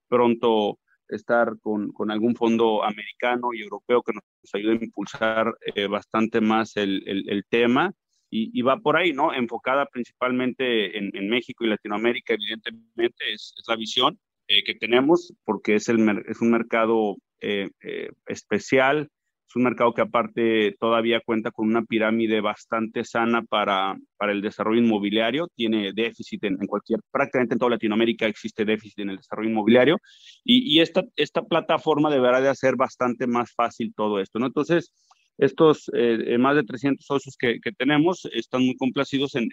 pronto 0.07 0.79
estar 1.07 1.59
con, 1.59 1.91
con, 1.91 2.11
algún 2.11 2.35
fondo 2.35 2.83
americano 2.83 3.53
y 3.53 3.61
europeo 3.61 4.03
que 4.03 4.13
nos 4.13 4.23
ayude 4.53 4.73
a 4.73 4.83
impulsar 4.83 5.53
bastante 5.89 6.41
más 6.41 6.77
el, 6.77 7.03
el, 7.05 7.43
tema 7.49 7.93
y, 8.29 8.61
va 8.61 8.77
por 8.77 8.97
ahí, 8.97 9.13
¿no? 9.13 9.33
Enfocada 9.33 9.85
principalmente 9.85 10.97
en, 10.97 11.29
México 11.29 11.63
y 11.63 11.69
Latinoamérica, 11.69 12.33
evidentemente, 12.33 13.33
es, 13.33 13.53
la 13.67 13.75
visión 13.75 14.19
eh, 14.47 14.63
que 14.63 14.75
tenemos, 14.75 15.33
porque 15.43 15.75
es, 15.75 15.89
el, 15.89 16.23
es 16.27 16.41
un 16.41 16.51
mercado 16.51 17.17
eh, 17.41 17.69
eh, 17.81 18.09
especial, 18.27 19.09
un 19.55 19.63
mercado 19.63 19.93
que 19.93 20.01
aparte 20.01 20.75
todavía 20.79 21.21
cuenta 21.25 21.51
con 21.51 21.67
una 21.67 21.83
pirámide 21.83 22.41
bastante 22.41 23.03
sana 23.03 23.41
para, 23.43 23.97
para 24.17 24.31
el 24.31 24.41
desarrollo 24.41 24.81
inmobiliario, 24.81 25.47
tiene 25.55 25.91
déficit 25.93 26.43
en, 26.45 26.57
cualquier, 26.67 26.99
prácticamente 27.11 27.55
en 27.55 27.59
toda 27.59 27.71
Latinoamérica 27.71 28.27
existe 28.27 28.65
déficit 28.65 28.99
en 28.99 29.11
el 29.11 29.17
desarrollo 29.17 29.49
inmobiliario, 29.49 29.97
y, 30.43 30.75
y 30.75 30.81
esta, 30.81 31.03
esta 31.15 31.43
plataforma 31.43 32.09
deberá 32.09 32.41
de 32.41 32.49
hacer 32.49 32.75
bastante 32.75 33.27
más 33.27 33.53
fácil 33.53 33.93
todo 33.95 34.19
esto, 34.19 34.39
¿no? 34.39 34.47
Entonces, 34.47 34.91
estos 35.37 35.89
eh, 35.93 36.17
eh, 36.27 36.37
más 36.37 36.55
de 36.55 36.63
300 36.63 37.05
socios 37.05 37.35
que, 37.37 37.59
tenemos 37.77 38.27
están 38.31 38.65
muy 38.65 38.75
complacidos 38.77 39.35
en, 39.35 39.49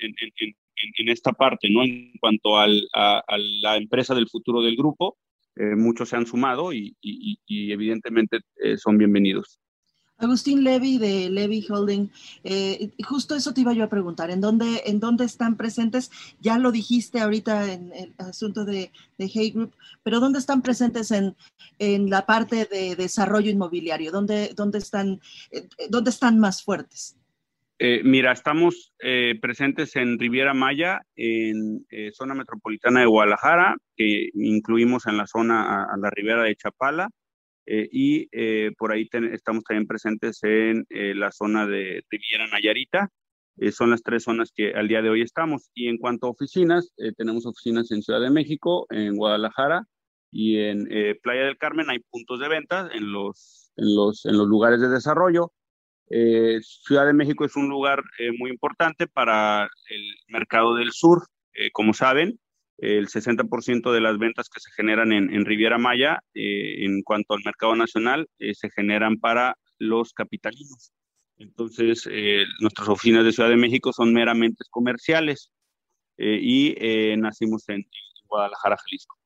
esta 1.09 1.32
parte, 1.32 1.68
¿no? 1.71 1.82
En 1.82 2.12
cuanto 2.21 2.59
a, 2.59 2.66
la 2.68 3.76
empresa 3.76 4.14
del 4.14 4.28
futuro 4.28 4.62
del 4.62 4.76
grupo, 4.76 5.16
eh, 5.56 5.75
muchos 5.76 6.09
se 6.09 6.16
han 6.16 6.26
sumado 6.26 6.73
y 6.73 6.97
evidentemente 7.49 8.40
son 8.76 8.99
bienvenidos. 8.99 9.62
Agustín 10.23 10.62
Levy 10.62 10.99
de 10.99 11.29
Levy 11.31 11.67
Holding, 11.69 12.09
eh, 12.45 12.91
justo 13.05 13.35
eso 13.35 13.52
te 13.52 13.62
iba 13.62 13.73
yo 13.73 13.85
a 13.85 13.88
preguntar, 13.88 14.31
¿en 14.31 14.41
dónde, 14.41 14.83
¿en 14.87 15.00
dónde 15.00 15.25
están 15.25 15.57
presentes? 15.57 16.11
Ya 16.41 16.59
lo 16.59 16.71
dijiste 16.71 17.21
ahorita 17.21 17.73
en 17.73 17.93
el 17.93 18.14
asunto 18.19 18.64
de, 18.64 18.93
de 19.19 19.31
Hey 19.33 19.50
Group, 19.50 19.73
pero 20.02 20.21
¿dónde 20.21 20.38
están 20.38 20.62
presentes 20.62 21.11
en, 21.11 21.35
en 21.79 22.09
la 22.09 22.25
parte 22.25 22.67
de 22.67 22.95
desarrollo 22.95 23.50
inmobiliario? 23.50 24.12
¿Dónde, 24.12 24.52
dónde, 24.55 24.79
están, 24.79 25.21
eh, 25.50 25.67
dónde 25.88 26.11
están 26.11 26.38
más 26.38 26.62
fuertes? 26.62 27.17
Eh, 27.79 28.02
mira, 28.05 28.31
estamos 28.31 28.93
presentes 29.41 29.97
en 29.97 30.17
Riviera 30.17 30.55
Maya, 30.55 31.00
en 31.17 31.85
zona 32.12 32.33
metropolitana 32.33 33.00
de 33.00 33.07
Guadalajara, 33.07 33.76
que 33.97 34.29
incluimos 34.35 35.09
en 35.09 35.17
la 35.17 35.26
zona 35.26 35.83
a, 35.83 35.97
la 35.97 36.09
Ribera 36.11 36.45
de 36.45 36.55
Chapala, 36.55 37.09
eh, 37.75 37.88
y 37.91 38.29
eh, 38.33 38.73
por 38.76 38.93
ahí 38.93 39.09
estamos 39.33 39.64
también 39.64 39.87
presentes 39.87 40.41
en 40.43 40.85
eh, 40.91 41.14
la 41.14 41.33
zona 41.33 41.67
de 41.67 42.05
Riviera 42.11 42.47
Nayarita. 42.47 43.09
son 43.71 43.88
las 43.88 44.02
tres 44.02 44.25
zonas 44.25 44.52
que 44.55 44.75
al 44.75 44.88
día 44.88 45.00
de 45.00 45.09
hoy 45.09 45.23
estamos. 45.23 45.71
Y 45.73 45.88
en 45.88 45.97
cuanto 45.97 46.26
a 46.26 46.31
oficinas, 46.31 46.93
tenemos 47.17 47.47
oficinas 47.47 47.91
en 47.91 48.02
Ciudad 48.02 48.21
de 48.21 48.29
México, 48.29 48.87
en 48.91 49.17
Guadalajara 49.17 49.87
y 50.31 50.59
en 50.59 50.87
Playa 51.23 51.45
del 51.45 51.57
Carmen. 51.57 51.88
Hay 51.88 52.00
puntos 52.11 52.41
de 52.41 52.49
venta 52.49 52.91
en 52.93 53.11
los, 53.11 53.73
en 53.76 53.97
los, 53.97 54.26
en 54.26 54.37
los 54.37 54.49
lugares 54.49 54.81
de 54.83 54.91
desarrollo. 54.91 55.52
Ciudad 56.09 57.07
de 57.07 57.14
México 57.14 57.47
es 57.47 57.57
un 57.57 57.71
lugar 57.71 58.02
muy 58.38 58.50
importante 58.50 59.07
para 59.07 59.71
el 59.88 60.02
mercado 60.29 60.75
del 60.75 60.93
sur, 60.93 61.26
como 61.73 61.95
saben 61.95 62.38
el 62.83 63.07
60% 63.07 63.93
de 63.93 64.01
las 64.01 64.19
ventas 64.19 64.49
que 64.49 64.59
se 64.61 64.73
generan 64.73 65.12
en, 65.12 65.45
Riviera 65.45 65.79
Maya, 65.79 66.19
eh, 66.35 66.85
en 66.85 67.03
cuanto 67.03 67.35
al 67.35 67.43
mercado 67.45 67.77
nacional, 67.77 68.29
eh, 68.41 68.55
se 68.55 68.71
generan 68.71 69.19
para 69.19 69.57
los 69.79 70.12
capitalinos. 70.12 70.93
Entonces, 71.39 72.09
eh, 72.11 72.45
nuestras 72.61 72.89
oficinas 72.89 73.25
de 73.25 73.33
Ciudad 73.33 73.49
de 73.49 73.57
México 73.57 73.93
son 73.93 74.12
meramente 74.12 74.65
comerciales 74.69 75.51
y 76.19 76.77
nacimos 77.17 77.69
en, 77.69 77.85
Guadalajara, 78.29 78.77
Jalisco. 78.77 79.17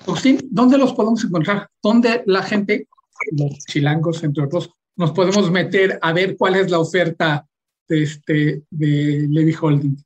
Agustín, 0.00 0.38
¿dónde 0.50 0.78
los 0.78 0.92
podemos 0.94 1.22
encontrar? 1.24 1.68
¿Dónde 1.82 2.22
la 2.26 2.42
gente, 2.42 2.88
los 3.32 3.58
chilangos, 3.66 4.24
entre 4.24 4.44
otros, 4.44 4.70
nos 4.96 5.12
podemos 5.12 5.50
meter 5.50 5.98
a 6.02 6.12
ver 6.12 6.36
cuál 6.36 6.56
es 6.56 6.70
la 6.70 6.80
oferta 6.80 7.46
de, 7.86 8.02
este, 8.02 8.62
de 8.70 9.26
Levy 9.28 9.54
Holding? 9.60 9.96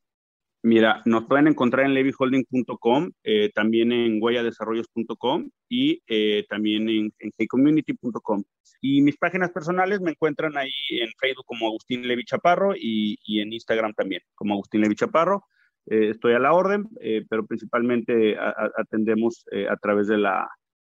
Mira, 0.62 1.02
nos 1.04 1.26
pueden 1.26 1.46
encontrar 1.46 1.86
en 1.86 1.94
levyholding.com, 1.94 3.10
eh, 3.22 3.50
también 3.54 3.92
en 3.92 4.18
huelladesarrollos.com 4.20 5.48
y 5.68 6.02
eh, 6.08 6.44
también 6.48 6.88
en, 6.88 7.12
en 7.18 7.30
heycommunity.com. 7.38 8.42
Y 8.80 9.02
mis 9.02 9.16
páginas 9.16 9.50
personales 9.50 10.00
me 10.00 10.10
encuentran 10.10 10.56
ahí 10.56 10.70
en 10.90 11.08
Facebook 11.18 11.46
como 11.46 11.66
Agustín 11.66 12.06
Levy 12.06 12.24
Chaparro 12.24 12.74
y, 12.76 13.18
en 13.40 13.52
Instagram 13.52 13.94
también 13.94 14.22
como 14.34 14.54
Agustín 14.54 14.80
Levy 14.80 14.94
Chaparro. 14.94 15.44
Eh, 15.86 16.10
estoy 16.10 16.34
a 16.34 16.38
la 16.38 16.52
orden, 16.52 16.88
eh, 17.00 17.24
pero 17.28 17.46
principalmente 17.46 18.36
atendemos 18.76 19.44
eh, 19.52 19.66
a 19.68 19.76
través 19.76 20.08
de 20.08 20.18
la 20.18 20.48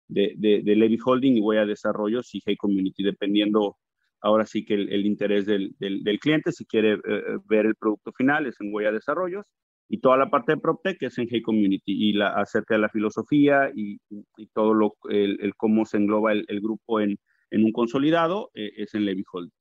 de, 0.08 0.34
de, 0.38 0.76
Levy 0.76 0.98
Holding 1.04 1.38
y 1.38 1.42
Huella 1.42 1.66
Desarrollos 1.66 2.34
y 2.34 2.42
Hey 2.44 2.58
Community, 2.58 3.04
dependiendo 3.04 3.78
ahora 4.22 4.46
sí 4.46 4.66
que 4.66 4.74
el, 4.74 5.06
interés 5.06 5.46
del, 5.46 5.76
del, 5.80 6.20
cliente, 6.20 6.52
si 6.52 6.66
quiere 6.66 6.98
ver 7.46 7.66
el 7.66 7.76
producto 7.76 8.12
final 8.12 8.46
es 8.46 8.56
en 8.60 8.74
Huella 8.74 8.92
Desarrollos 8.92 9.46
y 9.88 10.00
toda 10.00 10.18
la 10.18 10.30
parte 10.30 10.54
de 10.54 10.62
PropTech 10.62 11.02
es 11.02 11.18
en 11.18 11.28
Hey 11.30 11.42
Community 11.42 12.10
y 12.10 12.14
la, 12.14 12.30
acerca 12.30 12.76
de 12.76 12.82
la 12.82 12.90
filosofía 12.90 13.72
y, 13.76 14.00
y 14.38 14.48
todo 14.54 14.74
lo, 14.74 14.96
el, 15.10 15.40
el, 15.42 15.56
cómo 15.56 15.86
se 15.86 15.98
engloba 15.98 16.34
el, 16.34 16.62
grupo 16.62 17.00
en, 17.00 17.18
en, 17.50 17.64
un 17.64 17.72
consolidado 17.72 18.52
es 18.54 18.94
en 18.94 19.06
Levy 19.06 19.24
Holding. 19.32 19.54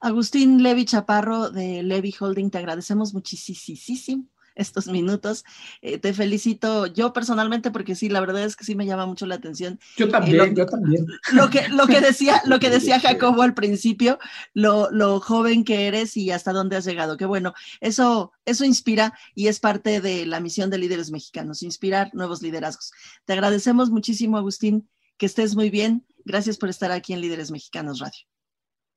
Agustín 0.00 0.62
Levy 0.62 0.84
Chaparro 0.84 1.50
de 1.50 1.82
Levy 1.82 2.14
Holding, 2.18 2.50
te 2.50 2.58
agradecemos 2.58 3.14
muchísimo 3.14 4.26
estos 4.54 4.86
minutos. 4.88 5.44
Eh, 5.80 5.98
te 5.98 6.12
felicito 6.14 6.86
yo 6.86 7.12
personalmente 7.12 7.70
porque 7.70 7.94
sí, 7.94 8.08
la 8.08 8.20
verdad 8.20 8.44
es 8.44 8.56
que 8.56 8.64
sí 8.64 8.74
me 8.74 8.86
llama 8.86 9.06
mucho 9.06 9.26
la 9.26 9.36
atención. 9.36 9.78
Yo 9.96 10.08
también, 10.08 10.34
eh, 10.34 10.38
lo, 10.38 10.46
yo 10.54 10.66
también. 10.66 11.06
Lo 11.32 11.50
que, 11.50 11.68
lo 11.68 11.86
que 11.86 12.00
decía, 12.00 12.42
lo 12.46 12.58
que 12.58 12.70
decía 12.70 13.00
Jacobo 13.00 13.42
al 13.42 13.54
principio, 13.54 14.18
lo, 14.54 14.90
lo, 14.90 15.20
joven 15.20 15.64
que 15.64 15.86
eres 15.86 16.16
y 16.16 16.30
hasta 16.30 16.52
dónde 16.52 16.76
has 16.76 16.84
llegado. 16.84 17.16
Que 17.16 17.26
bueno, 17.26 17.54
eso, 17.80 18.32
eso 18.44 18.64
inspira 18.64 19.14
y 19.34 19.48
es 19.48 19.60
parte 19.60 20.00
de 20.00 20.26
la 20.26 20.40
misión 20.40 20.70
de 20.70 20.78
líderes 20.78 21.10
mexicanos, 21.10 21.62
inspirar 21.62 22.10
nuevos 22.14 22.42
liderazgos. 22.42 22.92
Te 23.24 23.32
agradecemos 23.32 23.90
muchísimo, 23.90 24.36
Agustín, 24.36 24.88
que 25.16 25.26
estés 25.26 25.54
muy 25.54 25.70
bien. 25.70 26.06
Gracias 26.24 26.56
por 26.56 26.68
estar 26.68 26.92
aquí 26.92 27.12
en 27.12 27.20
Líderes 27.20 27.50
Mexicanos 27.50 27.98
Radio. 27.98 28.31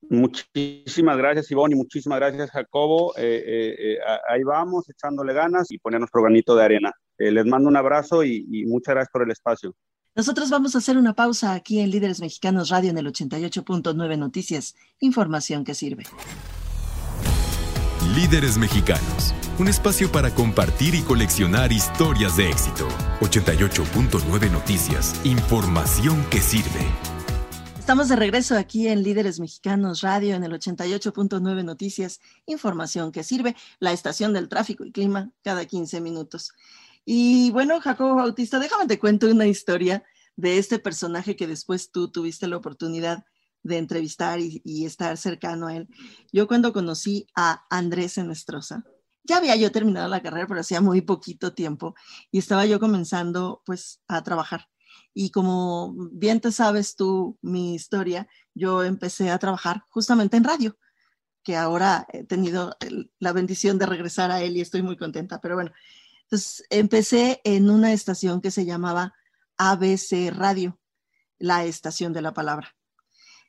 Muchísimas 0.09 1.17
gracias, 1.17 1.49
Ivonne, 1.51 1.75
y 1.75 1.77
muchísimas 1.77 2.19
gracias, 2.19 2.51
Jacobo. 2.51 3.13
Eh, 3.17 3.43
eh, 3.45 3.75
eh, 3.79 3.97
ahí 4.29 4.43
vamos, 4.43 4.89
echándole 4.89 5.33
ganas 5.33 5.71
y 5.71 5.79
poner 5.79 5.99
nuestro 5.99 6.21
granito 6.21 6.55
de 6.55 6.63
arena. 6.63 6.91
les 7.17 7.45
mando 7.45 7.69
un 7.69 7.77
abrazo 7.77 8.23
y, 8.23 8.45
y, 8.51 8.65
muchas 8.65 8.93
gracias 8.93 9.11
por 9.11 9.23
el 9.23 9.31
espacio. 9.31 9.73
Nosotros 10.15 10.49
vamos 10.49 10.75
a 10.75 10.77
hacer 10.77 10.97
una 10.97 11.13
pausa 11.13 11.53
aquí 11.53 11.79
en 11.79 11.91
Líderes 11.91 12.21
Mexicanos 12.21 12.69
Radio 12.69 12.91
en 12.91 12.97
el 12.97 13.07
88.9 13.07 14.17
Noticias. 14.17 14.75
Información 14.99 15.63
que 15.63 15.73
sirve. 15.73 16.03
Líderes 18.13 18.57
Mexicanos, 18.57 19.33
un 19.57 19.67
espacio 19.67 20.11
para 20.11 20.33
compartir 20.33 20.95
y 20.95 21.01
coleccionar 21.01 21.73
historias 21.73 22.37
de 22.37 22.49
éxito. 22.49 22.87
88.9 23.21 24.51
Noticias, 24.51 25.19
información 25.25 26.23
que 26.29 26.39
sirve. 26.39 27.14
Estamos 27.85 28.09
de 28.09 28.15
regreso 28.15 28.57
aquí 28.57 28.87
en 28.87 29.03
Líderes 29.03 29.39
Mexicanos 29.39 30.01
Radio 30.01 30.33
en 30.33 30.43
el 30.43 30.53
88.9 30.53 31.63
Noticias, 31.63 32.19
información 32.47 33.11
que 33.11 33.23
sirve, 33.23 33.55
la 33.77 33.91
estación 33.91 34.33
del 34.33 34.49
tráfico 34.49 34.85
y 34.85 34.91
clima 34.91 35.29
cada 35.43 35.65
15 35.65 36.01
minutos. 36.01 36.51
Y 37.05 37.51
bueno, 37.51 37.79
Jacobo 37.79 38.15
Bautista, 38.15 38.57
déjame 38.57 38.87
te 38.87 38.97
cuento 38.97 39.27
una 39.27 39.45
historia 39.45 40.03
de 40.35 40.57
este 40.57 40.79
personaje 40.79 41.35
que 41.35 41.45
después 41.45 41.91
tú 41.91 42.09
tuviste 42.09 42.47
la 42.47 42.57
oportunidad 42.57 43.23
de 43.61 43.77
entrevistar 43.77 44.39
y, 44.39 44.61
estar 44.83 45.15
cercano 45.15 45.67
a 45.67 45.75
él. 45.75 45.87
Yo 46.33 46.47
cuando 46.47 46.73
conocí 46.73 47.27
a 47.35 47.67
Andrés 47.69 48.17
Enestrosa, 48.17 48.83
ya 49.23 49.37
había 49.37 49.55
yo 49.57 49.71
terminado 49.71 50.09
la 50.09 50.23
carrera, 50.23 50.47
pero 50.47 50.61
hacía 50.61 50.81
muy 50.81 51.01
poquito 51.01 51.53
tiempo 51.53 51.93
y 52.31 52.39
estaba 52.39 52.65
yo 52.65 52.79
comenzando 52.79 53.61
pues 53.63 54.01
a 54.07 54.23
trabajar 54.23 54.69
y 55.17 55.31
como 55.31 55.95
bien 56.11 56.41
te 56.41 56.51
sabes 56.51 56.97
tú 56.97 57.39
mi 57.41 57.73
historia, 57.73 58.27
yo 58.53 58.83
empecé 58.83 59.31
a 59.31 59.39
trabajar 59.39 59.85
justamente 59.87 60.35
en 60.35 60.43
radio, 60.43 60.77
que 61.41 61.55
ahora 61.55 62.05
he 62.11 62.25
tenido 62.25 62.75
la 63.19 63.31
bendición 63.31 63.79
de 63.79 63.85
regresar 63.85 64.29
a 64.29 64.41
él 64.41 64.57
y 64.57 64.61
estoy 64.61 64.81
muy 64.81 64.97
contenta. 64.97 65.39
Pero 65.39 65.55
bueno, 65.55 65.71
entonces 66.23 66.65
empecé 66.69 67.39
en 67.45 67.69
una 67.69 67.93
estación 67.93 68.41
que 68.41 68.51
se 68.51 68.65
llamaba 68.65 69.13
ABC 69.57 70.31
Radio, 70.35 70.77
la 71.39 71.63
estación 71.63 72.11
de 72.11 72.21
la 72.21 72.33
palabra. 72.33 72.75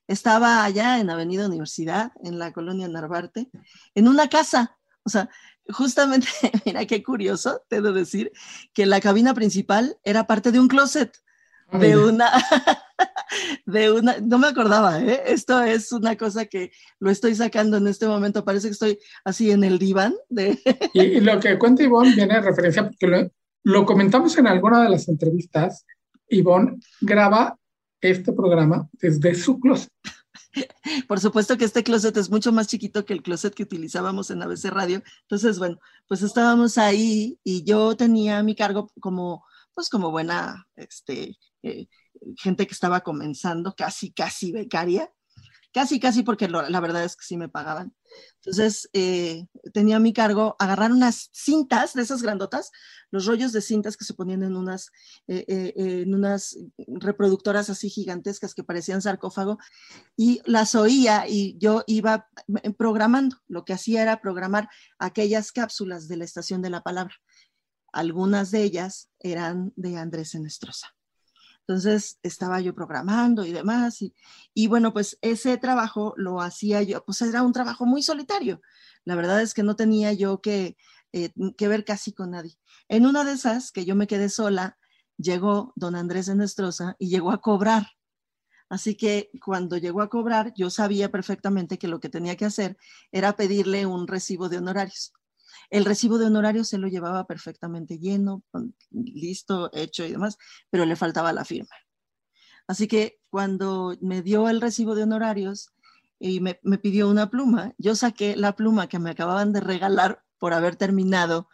Estaba 0.06 0.62
allá 0.62 1.00
en 1.00 1.10
Avenida 1.10 1.46
Universidad, 1.46 2.12
en 2.22 2.38
la 2.38 2.52
colonia 2.52 2.86
Narvarte, 2.86 3.50
en 3.96 4.06
una 4.06 4.28
casa. 4.28 4.78
O 5.02 5.10
sea, 5.10 5.28
justamente, 5.68 6.28
mira 6.64 6.86
qué 6.86 7.02
curioso, 7.02 7.64
te 7.68 7.80
debo 7.80 7.92
decir, 7.92 8.30
que 8.72 8.86
la 8.86 9.00
cabina 9.00 9.34
principal 9.34 9.98
era 10.04 10.28
parte 10.28 10.52
de 10.52 10.60
un 10.60 10.68
closet 10.68 11.25
de 11.72 11.96
una, 11.96 12.30
de 13.66 13.92
una, 13.92 14.18
no 14.20 14.38
me 14.38 14.48
acordaba, 14.48 15.00
¿eh? 15.00 15.22
esto 15.26 15.60
es 15.62 15.92
una 15.92 16.16
cosa 16.16 16.46
que 16.46 16.70
lo 17.00 17.10
estoy 17.10 17.34
sacando 17.34 17.76
en 17.76 17.86
este 17.86 18.06
momento, 18.06 18.44
parece 18.44 18.68
que 18.68 18.72
estoy 18.72 18.98
así 19.24 19.50
en 19.50 19.64
el 19.64 19.78
diván. 19.78 20.14
De... 20.28 20.58
y, 20.94 21.20
lo 21.20 21.40
que 21.40 21.58
cuenta 21.58 21.82
Ivonne 21.82 22.14
viene 22.14 22.34
de 22.34 22.40
referencia, 22.40 22.84
porque 22.84 23.06
lo, 23.06 23.30
lo, 23.64 23.84
comentamos 23.84 24.36
en 24.38 24.46
alguna 24.46 24.82
de 24.82 24.90
las 24.90 25.08
entrevistas, 25.08 25.84
Ivonne 26.28 26.78
graba 27.00 27.58
este 28.00 28.32
programa 28.32 28.88
desde 28.92 29.34
su 29.34 29.58
closet. 29.58 29.90
Por 31.08 31.20
supuesto 31.20 31.56
que 31.56 31.64
este 31.64 31.82
closet 31.82 32.16
es 32.16 32.30
mucho 32.30 32.52
más 32.52 32.66
chiquito 32.68 33.04
que 33.04 33.12
el 33.12 33.22
closet 33.22 33.54
que 33.54 33.62
utilizábamos 33.62 34.30
en 34.30 34.42
ABC 34.42 34.66
Radio. 34.66 35.02
Entonces, 35.22 35.58
bueno, 35.58 35.78
pues 36.08 36.22
estábamos 36.22 36.78
ahí 36.78 37.38
y 37.44 37.64
yo 37.64 37.96
tenía 37.96 38.42
mi 38.42 38.54
cargo 38.54 38.90
como 39.00 39.44
pues 39.76 39.90
como 39.90 40.10
buena 40.10 40.66
este, 40.74 41.36
eh, 41.62 41.86
gente 42.38 42.66
que 42.66 42.72
estaba 42.72 43.02
comenzando, 43.02 43.74
casi, 43.76 44.10
casi 44.10 44.50
becaria, 44.50 45.12
casi, 45.70 46.00
casi 46.00 46.22
porque 46.22 46.48
la 46.48 46.80
verdad 46.80 47.04
es 47.04 47.14
que 47.14 47.26
sí 47.26 47.36
me 47.36 47.50
pagaban. 47.50 47.94
Entonces, 48.36 48.88
eh, 48.94 49.44
tenía 49.74 49.98
mi 49.98 50.14
cargo 50.14 50.56
agarrar 50.58 50.92
unas 50.92 51.28
cintas 51.34 51.92
de 51.92 52.00
esas 52.00 52.22
grandotas, 52.22 52.70
los 53.10 53.26
rollos 53.26 53.52
de 53.52 53.60
cintas 53.60 53.98
que 53.98 54.06
se 54.06 54.14
ponían 54.14 54.42
en 54.42 54.56
unas, 54.56 54.90
eh, 55.28 55.74
en 55.76 56.14
unas 56.14 56.56
reproductoras 56.78 57.68
así 57.68 57.90
gigantescas 57.90 58.54
que 58.54 58.64
parecían 58.64 59.02
sarcófago, 59.02 59.58
y 60.16 60.40
las 60.46 60.74
oía 60.74 61.28
y 61.28 61.58
yo 61.58 61.84
iba 61.86 62.30
programando. 62.78 63.36
Lo 63.46 63.66
que 63.66 63.74
hacía 63.74 64.00
era 64.00 64.22
programar 64.22 64.70
aquellas 64.98 65.52
cápsulas 65.52 66.08
de 66.08 66.16
la 66.16 66.24
estación 66.24 66.62
de 66.62 66.70
la 66.70 66.80
palabra 66.80 67.14
algunas 67.96 68.50
de 68.50 68.62
ellas 68.62 69.10
eran 69.20 69.72
de 69.74 69.96
Andrés 69.96 70.34
Enestrosa. 70.34 70.94
Entonces 71.60 72.18
estaba 72.22 72.60
yo 72.60 72.74
programando 72.74 73.44
y 73.46 73.52
demás. 73.52 73.98
Y, 74.54 74.66
bueno, 74.68 74.92
pues 74.92 75.18
ese 75.22 75.56
trabajo 75.56 76.12
lo 76.16 76.42
hacía 76.42 76.82
yo, 76.82 77.04
pues 77.04 77.22
era 77.22 77.42
un 77.42 77.52
trabajo 77.52 77.86
muy 77.86 78.02
solitario. 78.02 78.60
La 79.04 79.16
verdad 79.16 79.40
es 79.40 79.54
que 79.54 79.62
no 79.62 79.76
tenía 79.76 80.12
yo 80.12 80.42
que, 80.42 80.76
eh, 81.12 81.30
que 81.56 81.68
ver 81.68 81.84
casi 81.84 82.12
con 82.12 82.32
nadie. 82.32 82.58
En 82.88 83.06
una 83.06 83.24
de 83.24 83.32
esas, 83.32 83.72
que 83.72 83.86
yo 83.86 83.96
me 83.96 84.06
quedé 84.06 84.28
sola, 84.28 84.78
llegó 85.16 85.72
don 85.74 85.96
Andrés 85.96 86.28
Enestrosa 86.28 86.96
y 86.98 87.08
llegó 87.08 87.32
a 87.32 87.40
cobrar. 87.40 87.86
Así 88.68 88.94
que 88.94 89.30
cuando 89.42 89.78
llegó 89.78 90.02
a 90.02 90.10
cobrar, 90.10 90.52
yo 90.54 90.68
sabía 90.68 91.10
perfectamente 91.10 91.78
que 91.78 91.88
lo 91.88 91.98
que 91.98 92.10
tenía 92.10 92.36
que 92.36 92.44
hacer 92.44 92.76
era 93.10 93.36
pedirle 93.36 93.86
un 93.86 94.06
recibo 94.06 94.50
de 94.50 94.58
honorarios. 94.58 95.14
El 95.70 95.84
recibo 95.84 96.18
de 96.18 96.26
honorarios 96.26 96.68
se 96.68 96.78
lo 96.78 96.88
llevaba 96.88 97.26
perfectamente 97.26 97.98
lleno, 97.98 98.42
listo, 98.90 99.70
hecho 99.72 100.04
y 100.04 100.12
demás, 100.12 100.38
pero 100.70 100.84
le 100.84 100.96
faltaba 100.96 101.32
la 101.32 101.44
firma. 101.44 101.74
Así 102.66 102.88
que 102.88 103.18
cuando 103.30 103.96
me 104.00 104.22
dio 104.22 104.48
el 104.48 104.60
recibo 104.60 104.94
de 104.94 105.04
honorarios 105.04 105.70
y 106.18 106.40
me, 106.40 106.58
me 106.62 106.78
pidió 106.78 107.08
una 107.08 107.30
pluma, 107.30 107.74
yo 107.78 107.94
saqué 107.94 108.36
la 108.36 108.56
pluma 108.56 108.88
que 108.88 108.98
me 108.98 109.10
acababan 109.10 109.52
de 109.52 109.60
regalar 109.60 110.24
por 110.38 110.52
haber 110.52 110.76
terminado 110.76 111.48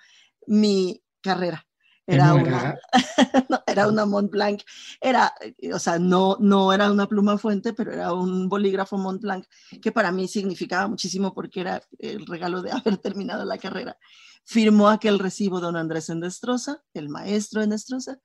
mi 0.46 1.02
carrera. 1.20 1.66
Era 2.06 2.34
una, 2.34 2.78
no, 3.48 3.62
era 3.66 3.86
una 3.86 4.04
Mont 4.04 4.30
Blanc, 4.30 4.60
era, 5.00 5.32
o 5.72 5.78
sea, 5.78 6.00
no, 6.00 6.36
no 6.40 6.72
era 6.72 6.90
una 6.90 7.06
pluma 7.06 7.38
fuente, 7.38 7.72
pero 7.72 7.92
era 7.92 8.12
un 8.12 8.48
bolígrafo 8.48 8.98
Mont 8.98 9.22
Blanc 9.22 9.46
que 9.80 9.92
para 9.92 10.10
mí 10.10 10.26
significaba 10.26 10.88
muchísimo 10.88 11.32
porque 11.32 11.60
era 11.60 11.80
el 11.98 12.26
regalo 12.26 12.60
de 12.60 12.72
haber 12.72 12.98
terminado 12.98 13.44
la 13.44 13.58
carrera. 13.58 13.96
Firmó 14.44 14.88
aquel 14.88 15.20
recibo 15.20 15.60
don 15.60 15.76
Andrés 15.76 16.08
Endestrosa, 16.08 16.82
el 16.92 17.08
maestro 17.08 17.62
Endestrosa, 17.62 18.18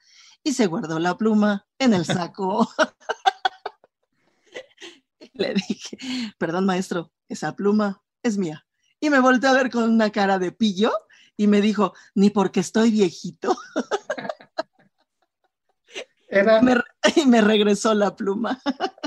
y 0.43 0.53
se 0.53 0.65
guardó 0.65 0.97
la 0.97 1.15
pluma 1.15 1.67
en 1.77 1.93
el 1.93 2.05
saco. 2.05 2.67
Le 5.33 5.53
dije, 5.53 5.97
perdón 6.39 6.65
maestro, 6.65 7.11
esa 7.29 7.55
pluma 7.55 8.01
es 8.23 8.39
mía. 8.39 8.65
Y 8.99 9.11
me 9.11 9.19
volteó 9.19 9.51
a 9.51 9.53
ver 9.53 9.69
con 9.69 9.83
una 9.83 10.09
cara 10.09 10.39
de 10.39 10.51
pillo 10.51 10.91
y 11.38 11.47
me 11.47 11.62
dijo, 11.62 11.93
ni 12.15 12.32
porque 12.32 12.60
estoy 12.60 12.91
viejito. 12.91 13.56
Era, 16.28 16.62
me, 16.63 16.76
y 17.15 17.26
me 17.28 17.41
regresó 17.41 17.93
la 17.93 18.15
pluma. 18.15 18.60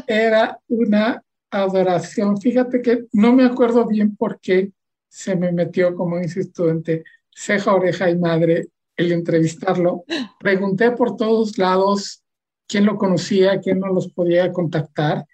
era 0.07 0.59
una 0.69 1.23
adoración. 1.51 2.41
Fíjate 2.41 2.81
que 2.81 3.07
no 3.13 3.33
me 3.33 3.45
acuerdo 3.45 3.87
bien 3.87 4.17
por 4.17 4.41
qué 4.41 4.73
se 5.09 5.35
me 5.35 5.51
metió, 5.51 5.95
como 5.97 6.19
dice 6.19 6.41
estudiante, 6.41 7.05
ceja, 7.35 7.75
oreja 7.75 8.09
y 8.09 8.17
madre 8.17 8.69
el 8.97 9.13
entrevistarlo. 9.13 10.05
Pregunté 10.39 10.93
por 10.93 11.17
todos 11.17 11.59
lados 11.59 12.23
quién 12.69 12.87
lo 12.87 12.97
conocía, 12.97 13.61
quién 13.61 13.81
no 13.81 13.89
los 13.89 14.09
podía 14.13 14.53
contactar. 14.53 15.27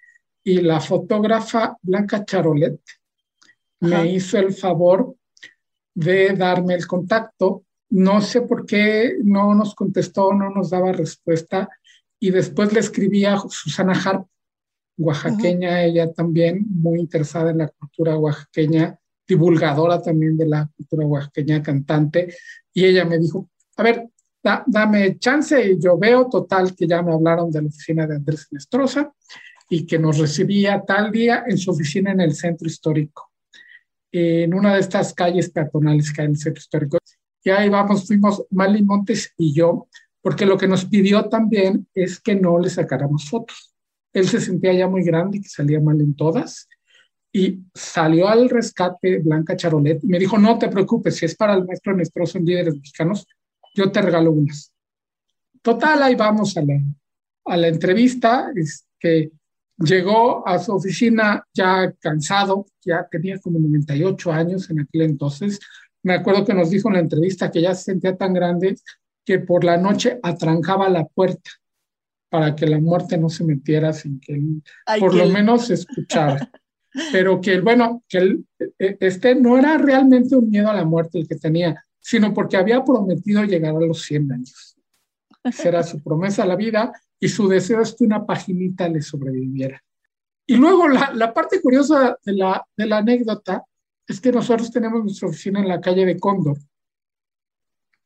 Y 0.43 0.61
la 0.61 0.79
fotógrafa 0.79 1.77
Blanca 1.81 2.25
Charolet 2.25 2.79
me 3.81 4.11
hizo 4.11 4.39
el 4.39 4.53
favor 4.53 5.15
de 5.97 6.33
darme 6.35 6.75
el 6.75 6.85
contacto. 6.85 7.63
No 7.89 8.21
sé 8.21 8.41
por 8.41 8.67
qué 8.67 9.15
no 9.23 9.55
nos 9.55 9.73
contestó, 9.73 10.31
no 10.31 10.51
nos 10.51 10.69
daba 10.69 10.91
respuesta. 10.91 11.67
Y 12.19 12.29
después 12.29 12.71
le 12.71 12.81
escribí 12.81 13.25
a 13.25 13.39
Susana 13.49 13.93
Harp, 13.93 14.27
oaxaqueña, 14.97 15.83
ella 15.83 16.11
también 16.13 16.65
muy 16.69 16.99
interesada 16.99 17.49
en 17.49 17.59
la 17.59 17.69
cultura 17.69 18.17
oaxaqueña, 18.17 18.99
divulgadora 19.27 19.99
también 20.01 20.37
de 20.37 20.45
la 20.45 20.69
cultura 20.75 21.07
oaxaqueña, 21.07 21.63
cantante. 21.63 22.35
Y 22.73 22.85
ella 22.85 23.03
me 23.03 23.17
dijo, 23.17 23.49
a 23.75 23.83
ver, 23.83 24.07
dame 24.67 25.17
chance 25.17 25.71
y 25.71 25.79
yo 25.79 25.97
veo 25.97 26.27
total 26.29 26.75
que 26.75 26.87
ya 26.87 27.01
me 27.01 27.11
hablaron 27.11 27.49
de 27.49 27.61
la 27.63 27.67
oficina 27.69 28.05
de 28.05 28.15
Andrés 28.17 28.47
Nestroza 28.51 29.11
y 29.67 29.85
que 29.85 29.97
nos 29.97 30.19
recibía 30.19 30.83
tal 30.85 31.11
día 31.11 31.43
en 31.47 31.57
su 31.57 31.71
oficina 31.71 32.11
en 32.11 32.21
el 32.21 32.35
centro 32.35 32.67
histórico, 32.67 33.31
en 34.43 34.53
una 34.53 34.73
de 34.73 34.79
estas 34.79 35.13
calles 35.13 35.49
peatonales 35.49 36.11
que 36.11 36.21
hay 36.21 36.25
en 36.25 36.31
el 36.31 36.37
centro 36.37 36.59
histórico. 36.59 36.97
Y 37.43 37.49
ahí 37.49 37.69
vamos, 37.69 38.07
fuimos 38.07 38.45
Mali 38.51 38.83
Montes 38.83 39.33
y 39.37 39.53
yo, 39.53 39.87
porque 40.21 40.45
lo 40.45 40.57
que 40.57 40.67
nos 40.67 40.85
pidió 40.85 41.29
también 41.29 41.87
es 41.93 42.19
que 42.19 42.35
no 42.35 42.59
le 42.59 42.69
sacáramos 42.69 43.29
fotos. 43.29 43.73
Él 44.13 44.27
se 44.27 44.41
sentía 44.41 44.73
ya 44.73 44.87
muy 44.87 45.03
grande 45.03 45.37
y 45.37 45.41
que 45.41 45.49
salía 45.49 45.79
mal 45.79 46.01
en 46.01 46.15
todas. 46.15 46.67
Y 47.31 47.59
salió 47.73 48.27
al 48.27 48.49
rescate 48.49 49.19
Blanca 49.19 49.55
Charolet 49.55 50.03
y 50.03 50.07
me 50.07 50.19
dijo, 50.19 50.37
no 50.37 50.57
te 50.57 50.69
preocupes, 50.69 51.15
si 51.15 51.25
es 51.25 51.35
para 51.35 51.53
el 51.53 51.65
maestro 51.65 51.95
Nestroza 51.95 52.39
en 52.39 52.45
Líderes 52.45 52.75
Mexicanos, 52.75 53.27
yo 53.75 53.91
te 53.91 54.01
regalo 54.01 54.31
unas. 54.31 54.73
Total, 55.61 56.01
ahí 56.01 56.15
vamos 56.15 56.57
a 56.57 56.61
la, 56.61 56.79
a 57.45 57.57
la 57.57 57.67
entrevista, 57.67 58.51
que 58.99 59.31
llegó 59.77 60.47
a 60.47 60.59
su 60.59 60.73
oficina 60.73 61.45
ya 61.53 61.91
cansado, 61.99 62.65
ya 62.83 63.07
tenía 63.09 63.39
como 63.39 63.59
98 63.59 64.31
años 64.31 64.69
en 64.69 64.81
aquel 64.81 65.01
entonces. 65.03 65.59
Me 66.03 66.13
acuerdo 66.13 66.45
que 66.45 66.53
nos 66.53 66.69
dijo 66.69 66.89
en 66.89 66.95
la 66.95 67.01
entrevista 67.01 67.51
que 67.51 67.61
ya 67.61 67.75
se 67.75 67.83
sentía 67.83 68.15
tan 68.15 68.33
grande 68.33 68.75
que 69.25 69.39
por 69.39 69.63
la 69.63 69.77
noche 69.77 70.19
atrancaba 70.23 70.89
la 70.89 71.05
puerta 71.05 71.51
para 72.29 72.55
que 72.55 72.67
la 72.67 72.79
muerte 72.79 73.17
no 73.17 73.29
se 73.29 73.43
metiera 73.43 73.93
sin 73.93 74.19
que 74.19 74.33
él 74.33 74.63
por 74.99 75.13
lo 75.13 75.27
menos 75.27 75.69
escuchara. 75.69 76.49
Pero 77.11 77.39
que, 77.41 77.59
bueno, 77.59 78.03
que 78.07 78.17
él, 78.17 78.45
e, 78.79 78.97
este 79.01 79.35
no 79.35 79.57
era 79.57 79.77
realmente 79.77 80.35
un 80.35 80.49
miedo 80.49 80.69
a 80.69 80.73
la 80.73 80.85
muerte 80.85 81.19
el 81.19 81.27
que 81.27 81.35
tenía, 81.35 81.83
sino 81.99 82.33
porque 82.33 82.57
había 82.57 82.83
prometido 82.83 83.43
llegar 83.43 83.75
a 83.75 83.79
los 83.79 84.01
100 84.03 84.31
años. 84.31 84.76
Esa 85.43 85.69
era 85.69 85.83
su 85.83 86.01
promesa 86.01 86.43
a 86.43 86.47
la 86.47 86.55
vida 86.55 86.91
y 87.19 87.29
su 87.29 87.47
deseo 87.47 87.81
es 87.81 87.95
que 87.95 88.03
una 88.03 88.25
paginita 88.25 88.87
le 88.89 89.01
sobreviviera. 89.01 89.81
Y 90.45 90.55
luego 90.55 90.87
la, 90.87 91.11
la 91.13 91.33
parte 91.33 91.61
curiosa 91.61 92.17
de 92.23 92.33
la, 92.33 92.65
de 92.75 92.85
la 92.85 92.97
anécdota 92.97 93.63
es 94.07 94.21
que 94.21 94.31
nosotros 94.31 94.71
tenemos 94.71 95.03
nuestra 95.03 95.27
oficina 95.27 95.59
en 95.59 95.67
la 95.67 95.81
calle 95.81 96.05
de 96.05 96.17
Cóndor, 96.17 96.57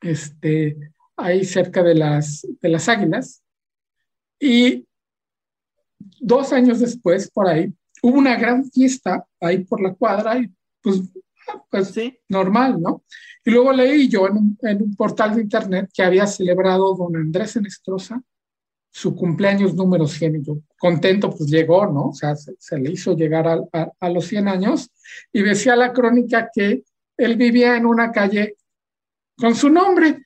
este, 0.01 0.91
ahí 1.15 1.45
cerca 1.45 1.83
de 1.83 1.95
las, 1.95 2.45
de 2.59 2.69
las 2.69 2.89
Águilas. 2.89 3.43
Y 4.39 4.87
dos 6.19 6.51
años 6.51 6.79
después, 6.79 7.29
por 7.29 7.47
ahí, 7.47 7.71
hubo 8.01 8.17
una 8.17 8.35
gran 8.35 8.65
fiesta 8.71 9.25
ahí 9.39 9.63
por 9.63 9.81
la 9.81 9.93
cuadra 9.93 10.39
y 10.39 10.51
pues, 10.81 11.01
pues 11.69 11.89
¿Sí? 11.89 12.17
normal, 12.27 12.81
¿no? 12.81 13.03
Y 13.43 13.51
luego 13.51 13.71
leí 13.73 14.07
yo 14.07 14.27
en 14.27 14.81
un, 14.81 14.95
portal 14.95 15.35
de 15.35 15.41
internet 15.41 15.89
que 15.93 16.03
había 16.03 16.27
celebrado 16.27 16.95
don 16.95 17.15
Andrés 17.15 17.55
Enestrosa 17.55 18.21
su 18.93 19.15
cumpleaños 19.15 19.73
número 19.73 20.05
100 20.05 20.35
y 20.35 20.43
yo 20.43 20.57
contento 20.77 21.29
pues 21.29 21.49
llegó, 21.49 21.85
¿no? 21.85 22.09
O 22.09 22.13
sea, 22.13 22.35
se, 22.35 22.77
le 22.77 22.91
hizo 22.91 23.15
llegar 23.15 23.47
a, 23.47 23.91
a, 23.99 24.09
los 24.09 24.25
100 24.25 24.47
años 24.49 24.91
y 25.31 25.41
decía 25.41 25.77
la 25.77 25.93
crónica 25.93 26.49
que 26.53 26.83
él 27.17 27.35
vivía 27.37 27.77
en 27.77 27.85
una 27.85 28.11
calle 28.11 28.57
con 29.37 29.55
su 29.55 29.69
nombre, 29.69 30.23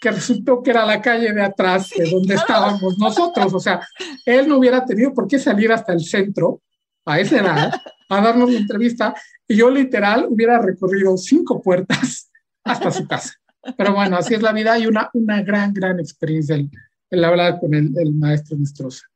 que 0.00 0.10
resultó 0.10 0.62
que 0.62 0.70
era 0.70 0.84
la 0.84 1.00
calle 1.00 1.32
de 1.32 1.42
atrás 1.42 1.90
de 1.96 2.10
donde 2.10 2.34
estábamos 2.34 2.98
nosotros. 2.98 3.54
O 3.54 3.60
sea, 3.60 3.86
él 4.26 4.48
no 4.48 4.58
hubiera 4.58 4.84
tenido 4.84 5.14
por 5.14 5.26
qué 5.28 5.38
salir 5.38 5.72
hasta 5.72 5.92
el 5.92 6.00
centro 6.00 6.60
a 7.04 7.20
esa 7.20 7.38
edad 7.38 7.72
a 8.08 8.20
darnos 8.20 8.50
la 8.50 8.58
entrevista 8.58 9.14
y 9.46 9.56
yo 9.56 9.70
literal 9.70 10.26
hubiera 10.28 10.60
recorrido 10.60 11.16
cinco 11.16 11.62
puertas 11.62 12.30
hasta 12.64 12.90
su 12.90 13.06
casa. 13.06 13.34
Pero 13.76 13.94
bueno, 13.94 14.16
así 14.16 14.34
es 14.34 14.42
la 14.42 14.52
vida 14.52 14.78
y 14.78 14.86
una, 14.86 15.10
una 15.12 15.42
gran, 15.42 15.72
gran 15.74 15.98
experiencia 16.00 16.54
el, 16.54 16.70
el 17.10 17.24
hablar 17.24 17.60
con 17.60 17.74
el, 17.74 17.92
el 17.98 18.14
maestro 18.14 18.56
Nestrosa. 18.56 19.06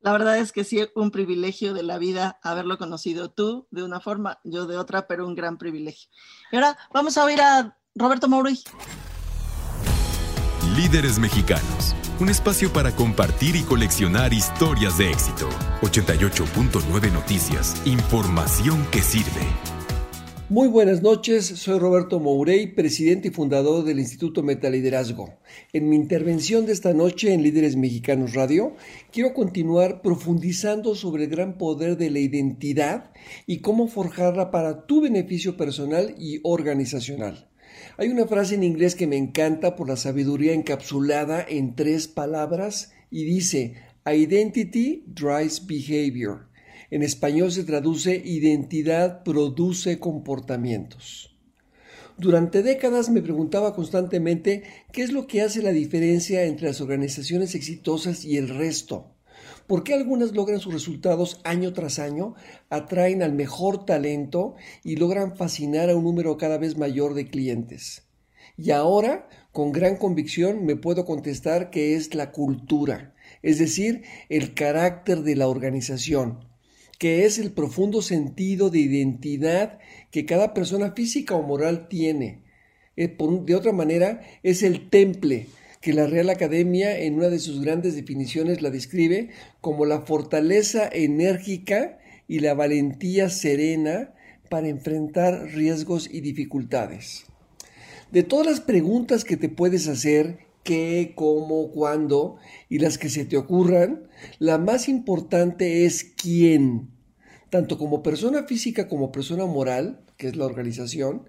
La 0.00 0.10
verdad 0.10 0.38
es 0.38 0.50
que 0.50 0.64
sí, 0.64 0.84
un 0.96 1.12
privilegio 1.12 1.74
de 1.74 1.84
la 1.84 1.98
vida 1.98 2.40
haberlo 2.42 2.76
conocido 2.76 3.30
tú 3.30 3.68
de 3.70 3.84
una 3.84 4.00
forma, 4.00 4.40
yo 4.42 4.66
de 4.66 4.76
otra, 4.76 5.06
pero 5.06 5.26
un 5.26 5.36
gran 5.36 5.58
privilegio. 5.58 6.10
Y 6.50 6.56
ahora 6.56 6.76
vamos 6.92 7.16
a 7.16 7.24
oír 7.24 7.40
a 7.40 7.78
Roberto 7.94 8.28
Mauri. 8.28 8.58
Líderes 10.76 11.18
mexicanos, 11.18 11.94
un 12.18 12.30
espacio 12.30 12.72
para 12.72 12.96
compartir 12.96 13.56
y 13.56 13.62
coleccionar 13.62 14.32
historias 14.32 14.96
de 14.96 15.10
éxito. 15.10 15.46
88.9 15.82 17.12
Noticias, 17.12 17.82
información 17.84 18.86
que 18.90 19.02
sirve. 19.02 19.42
Muy 20.48 20.68
buenas 20.68 21.02
noches, 21.02 21.44
soy 21.44 21.78
Roberto 21.78 22.20
Mourey, 22.20 22.68
presidente 22.68 23.28
y 23.28 23.30
fundador 23.32 23.84
del 23.84 23.98
Instituto 23.98 24.42
Metaliderazgo. 24.42 25.34
En 25.74 25.90
mi 25.90 25.96
intervención 25.96 26.64
de 26.64 26.72
esta 26.72 26.94
noche 26.94 27.34
en 27.34 27.42
Líderes 27.42 27.76
Mexicanos 27.76 28.32
Radio, 28.32 28.74
quiero 29.10 29.34
continuar 29.34 30.00
profundizando 30.00 30.94
sobre 30.94 31.24
el 31.24 31.30
gran 31.30 31.58
poder 31.58 31.98
de 31.98 32.08
la 32.08 32.20
identidad 32.20 33.12
y 33.46 33.58
cómo 33.58 33.88
forjarla 33.88 34.50
para 34.50 34.86
tu 34.86 35.02
beneficio 35.02 35.58
personal 35.58 36.14
y 36.18 36.40
organizacional. 36.44 37.51
Hay 37.98 38.08
una 38.08 38.26
frase 38.26 38.54
en 38.54 38.64
inglés 38.64 38.94
que 38.94 39.06
me 39.06 39.16
encanta 39.16 39.76
por 39.76 39.86
la 39.86 39.96
sabiduría 39.96 40.54
encapsulada 40.54 41.44
en 41.46 41.74
tres 41.74 42.08
palabras 42.08 42.92
y 43.10 43.24
dice, 43.24 43.74
Identity 44.06 45.04
drives 45.06 45.66
behavior. 45.66 46.48
En 46.90 47.02
español 47.02 47.52
se 47.52 47.64
traduce 47.64 48.16
identidad 48.24 49.22
produce 49.24 49.98
comportamientos. 49.98 51.36
Durante 52.16 52.62
décadas 52.62 53.10
me 53.10 53.22
preguntaba 53.22 53.74
constantemente 53.74 54.62
qué 54.92 55.02
es 55.02 55.12
lo 55.12 55.26
que 55.26 55.42
hace 55.42 55.62
la 55.62 55.72
diferencia 55.72 56.44
entre 56.44 56.68
las 56.68 56.80
organizaciones 56.80 57.54
exitosas 57.54 58.24
y 58.24 58.36
el 58.38 58.48
resto. 58.48 59.14
¿Por 59.66 59.84
qué 59.84 59.94
algunas 59.94 60.32
logran 60.32 60.60
sus 60.60 60.72
resultados 60.72 61.40
año 61.44 61.72
tras 61.72 61.98
año, 61.98 62.34
atraen 62.68 63.22
al 63.22 63.32
mejor 63.32 63.84
talento 63.84 64.54
y 64.82 64.96
logran 64.96 65.36
fascinar 65.36 65.90
a 65.90 65.96
un 65.96 66.04
número 66.04 66.36
cada 66.36 66.58
vez 66.58 66.76
mayor 66.76 67.14
de 67.14 67.28
clientes? 67.28 68.02
Y 68.56 68.70
ahora, 68.70 69.28
con 69.50 69.72
gran 69.72 69.96
convicción, 69.96 70.64
me 70.64 70.76
puedo 70.76 71.04
contestar 71.04 71.70
que 71.70 71.94
es 71.94 72.14
la 72.14 72.32
cultura, 72.32 73.14
es 73.42 73.58
decir, 73.58 74.02
el 74.28 74.54
carácter 74.54 75.22
de 75.22 75.36
la 75.36 75.48
organización, 75.48 76.40
que 76.98 77.24
es 77.24 77.38
el 77.38 77.52
profundo 77.52 78.02
sentido 78.02 78.68
de 78.68 78.80
identidad 78.80 79.78
que 80.10 80.26
cada 80.26 80.54
persona 80.54 80.92
física 80.92 81.34
o 81.34 81.42
moral 81.42 81.88
tiene. 81.88 82.44
Eh, 82.96 83.16
de 83.44 83.54
otra 83.54 83.72
manera, 83.72 84.20
es 84.42 84.62
el 84.62 84.90
temple 84.90 85.46
que 85.82 85.92
la 85.92 86.06
Real 86.06 86.30
Academia 86.30 86.98
en 86.98 87.16
una 87.16 87.28
de 87.28 87.38
sus 87.38 87.60
grandes 87.60 87.94
definiciones 87.94 88.62
la 88.62 88.70
describe 88.70 89.28
como 89.60 89.84
la 89.84 90.00
fortaleza 90.00 90.88
enérgica 90.90 91.98
y 92.26 92.38
la 92.38 92.54
valentía 92.54 93.28
serena 93.28 94.14
para 94.48 94.68
enfrentar 94.68 95.48
riesgos 95.52 96.08
y 96.10 96.22
dificultades. 96.22 97.26
De 98.10 98.22
todas 98.22 98.46
las 98.46 98.60
preguntas 98.60 99.24
que 99.24 99.36
te 99.36 99.50
puedes 99.50 99.88
hacer, 99.88 100.38
qué, 100.62 101.12
cómo, 101.14 101.70
cuándo 101.70 102.36
y 102.70 102.78
las 102.78 102.96
que 102.96 103.10
se 103.10 103.26
te 103.26 103.36
ocurran, 103.36 104.08
la 104.38 104.56
más 104.56 104.88
importante 104.88 105.84
es 105.84 106.04
quién 106.04 106.92
tanto 107.52 107.76
como 107.76 108.02
persona 108.02 108.44
física 108.44 108.88
como 108.88 109.12
persona 109.12 109.44
moral, 109.44 110.00
que 110.16 110.26
es 110.28 110.36
la 110.36 110.46
organización, 110.46 111.28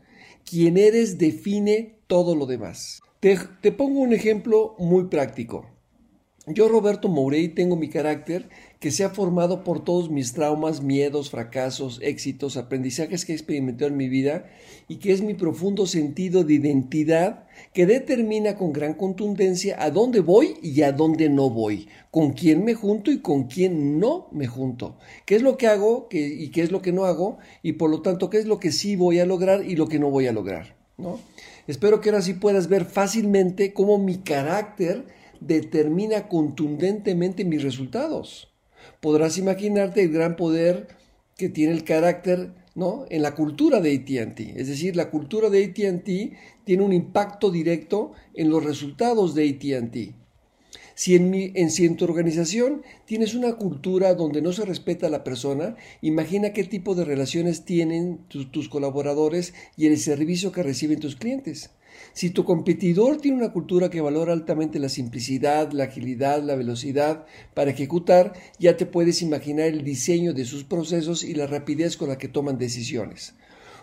quien 0.50 0.78
eres 0.78 1.18
define 1.18 1.98
todo 2.08 2.34
lo 2.34 2.46
demás. 2.46 3.02
Te, 3.24 3.72
pongo 3.72 4.02
un 4.02 4.12
ejemplo 4.12 4.76
muy 4.80 5.06
práctico. 5.06 5.66
Yo, 6.46 6.68
Roberto 6.68 7.08
Mourey, 7.08 7.48
tengo 7.48 7.78
mi 7.78 7.88
carácter 7.88 8.50
que 8.82 8.92
se 8.92 9.06
ha 9.06 9.12
formado 9.12 9.64
por 9.64 9.82
todos 9.82 10.10
mis 10.10 10.34
traumas, 10.34 10.82
miedos, 10.82 11.30
fracasos, 11.30 12.02
éxitos, 12.04 12.58
aprendizajes 12.58 13.24
que 13.24 13.32
he 13.32 13.36
experimentado 13.36 13.90
en 13.90 13.96
mi 13.96 14.10
vida 14.10 14.48
y 14.90 14.98
que 14.98 15.14
es 15.14 15.22
mi 15.22 15.36
profundo 15.36 15.88
sentido 15.88 16.44
de 16.44 16.56
identidad 16.56 17.48
que 17.74 17.86
determina 17.86 18.58
con 18.58 18.74
gran 18.74 18.94
contundencia 18.94 19.82
a 19.82 19.90
dónde 19.90 20.20
voy 20.20 20.58
y 20.62 20.82
a 20.82 20.92
dónde 20.92 21.30
no 21.30 21.50
voy, 21.50 21.88
con 22.12 22.34
quién 22.34 22.66
me 22.66 22.74
junto 22.74 23.10
y 23.10 23.22
con 23.22 23.44
quién 23.46 24.02
no 24.02 24.28
me 24.34 24.48
junto, 24.48 24.98
qué 25.26 25.36
es 25.36 25.42
lo 25.42 25.56
que 25.56 25.68
hago 25.68 26.10
y 26.12 26.50
qué 26.50 26.62
es 26.62 26.74
lo 26.74 26.82
que 26.82 26.92
no 26.92 27.06
hago 27.06 27.38
y 27.62 27.72
por 27.72 27.90
lo 27.90 28.02
tanto 28.02 28.30
qué 28.30 28.40
es 28.40 28.48
lo 28.48 28.60
que 28.60 28.74
sí 28.74 28.98
voy 28.98 29.20
a 29.20 29.26
lograr 29.26 29.64
y 29.64 29.78
lo 29.78 29.88
que 29.88 29.98
no 29.98 30.10
voy 30.10 30.28
a 30.28 30.34
lograr. 30.34 30.76
¿no? 30.98 31.20
Espero 31.68 32.02
que 32.02 32.10
ahora 32.10 32.22
sí 32.22 32.34
puedas 32.34 32.68
ver 32.68 32.86
fácilmente 32.86 33.74
cómo 33.74 33.98
mi 33.98 34.18
carácter 34.18 35.06
determina 35.40 36.28
contundentemente 36.28 37.46
mis 37.46 37.64
resultados. 37.64 38.54
Podrás 39.00 39.38
imaginarte 39.38 40.04
el 40.04 40.12
gran 40.12 40.36
poder 40.36 40.88
que 41.38 41.50
tiene 41.50 41.74
el 41.74 41.84
carácter 41.84 42.54
¿no? 42.76 43.06
en 43.10 43.22
la 43.22 43.36
cultura 43.36 43.80
de 43.80 43.96
ATT. 43.96 44.40
Es 44.58 44.68
decir, 44.68 44.96
la 44.96 45.10
cultura 45.10 45.50
de 45.50 45.66
ATT 45.66 46.66
tiene 46.66 46.84
un 46.84 46.94
impacto 46.94 47.50
directo 47.50 48.12
en 48.34 48.50
los 48.50 48.64
resultados 48.64 49.34
de 49.36 49.50
ATT. 49.50 50.23
Si 50.96 51.16
en, 51.16 51.30
mi, 51.30 51.52
en, 51.56 51.72
si 51.72 51.90
tu 51.96 52.06
organización 52.06 52.84
tienes 53.06 53.34
una 53.34 53.54
cultura 53.54 54.14
donde 54.14 54.42
no 54.42 54.54
se 54.54 54.66
respeta 54.66 55.08
a 55.08 55.10
la 55.10 55.24
persona, 55.24 55.76
imagina 56.02 56.54
qué 56.54 56.64
tipo 56.64 56.96
de 56.96 57.06
relaciones 57.06 57.66
tienen 57.66 58.20
tus 58.28 58.70
colaboradores 58.70 59.54
y 59.76 59.88
el 59.88 59.98
servicio 59.98 60.52
que 60.52 60.64
reciben 60.64 61.00
tus 61.00 61.16
clientes. 61.16 61.72
Si 62.14 62.30
tu 62.30 62.44
competidor 62.44 63.18
tiene 63.18 63.38
una 63.38 63.54
cultura 63.54 63.90
que 63.90 64.02
valora 64.02 64.34
altamente 64.34 64.80
la 64.80 64.90
simplicidad, 64.90 65.72
la 65.72 65.86
agilidad, 65.86 66.44
la 66.44 66.56
velocidad 66.56 67.26
para 67.54 67.72
ejecutar, 67.72 68.34
ya 68.60 68.78
te 68.78 68.86
puedes 68.86 69.22
imaginar 69.22 69.68
el 69.68 69.84
diseño 69.84 70.34
de 70.34 70.46
sus 70.46 70.64
procesos 70.64 71.24
y 71.24 71.34
la 71.34 71.48
rapidez 71.48 71.98
con 71.98 72.10
la 72.10 72.18
que 72.18 72.28
toman 72.28 72.58
decisiones. 72.58 73.36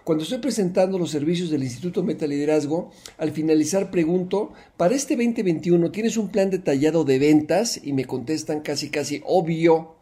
Cuando 0.05 0.25
estoy 0.25 0.39
presentando 0.39 0.99
los 0.99 1.11
servicios 1.11 1.51
del 1.51 1.63
Instituto 1.63 2.03
Metaliderazgo, 2.03 2.91
al 3.19 3.33
finalizar 3.33 3.91
pregunto, 3.91 4.53
para 4.77 4.95
este 4.95 5.15
2021 5.15 5.91
tienes 5.91 6.17
un 6.17 6.31
plan 6.31 6.51
detallado 6.51 7.05
de 7.05 7.19
ventas 7.19 7.81
y 7.83 7.93
me 7.93 8.07
contestan 8.07 8.61
casi 8.61 8.89
casi 8.89 9.23
obvio. 9.27 9.97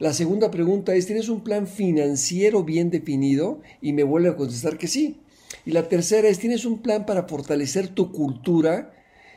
La 0.00 0.12
segunda 0.12 0.50
pregunta 0.50 0.94
es, 0.94 1.06
¿tienes 1.06 1.28
un 1.28 1.44
plan 1.44 1.68
financiero 1.68 2.64
bien 2.64 2.90
definido? 2.90 3.60
Y 3.80 3.92
me 3.92 4.02
vuelve 4.02 4.30
a 4.30 4.36
contestar 4.36 4.76
que 4.76 4.88
sí. 4.88 5.20
Y 5.64 5.70
la 5.70 5.88
tercera 5.88 6.28
es, 6.28 6.40
tienes 6.40 6.64
un 6.64 6.82
plan 6.82 7.06
para 7.06 7.28
fortalecer 7.28 7.88
tu 7.88 8.10
cultura 8.10 8.92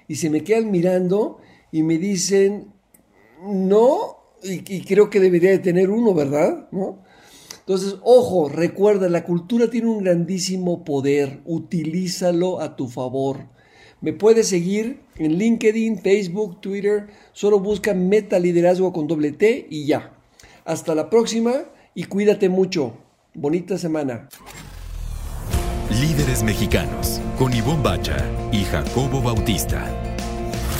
y 0.07 0.15
se 0.15 0.29
me 0.31 0.43
quedan 0.43 0.71
mirando 0.71 1.37
y 1.71 1.83
me 1.83 1.99
dicen, 1.99 2.73
no, 3.43 4.17
y, 4.43 4.81
creo 4.81 5.09
que 5.09 5.19
debería 5.19 5.51
de 5.51 5.59
tener 5.59 5.89
uno, 5.89 6.13
¿verdad? 6.13 6.67
¿No? 6.71 7.03
Entonces, 7.67 7.97
ojo, 8.01 8.47
recuerda, 8.47 9.09
la 9.09 9.25
cultura 9.25 9.69
tiene 9.69 9.89
un 9.89 10.01
grandísimo 10.01 10.85
poder, 10.85 11.41
utilízalo 11.43 12.61
a 12.61 12.77
tu 12.77 12.87
favor. 12.87 13.49
Me 13.99 14.13
puedes 14.13 14.47
seguir 14.47 15.01
en 15.17 15.37
LinkedIn, 15.37 15.99
Facebook, 15.99 16.61
Twitter, 16.61 17.07
solo 17.33 17.59
busca 17.59 17.93
Meta 17.93 18.39
Liderazgo 18.39 18.93
con 18.93 19.05
doble 19.05 19.33
T 19.33 19.67
y 19.69 19.85
ya. 19.85 20.13
Hasta 20.63 20.95
la 20.95 21.09
próxima 21.09 21.65
y 21.93 22.05
cuídate 22.05 22.47
mucho. 22.47 22.93
Bonita 23.33 23.77
semana. 23.77 24.29
Líderes 25.91 26.43
Mexicanos, 26.43 27.19
con 27.37 27.53
Ivonne 27.53 27.83
Bacha 27.83 28.15
y 28.53 28.63
Jacobo 28.63 29.21
Bautista. 29.21 30.06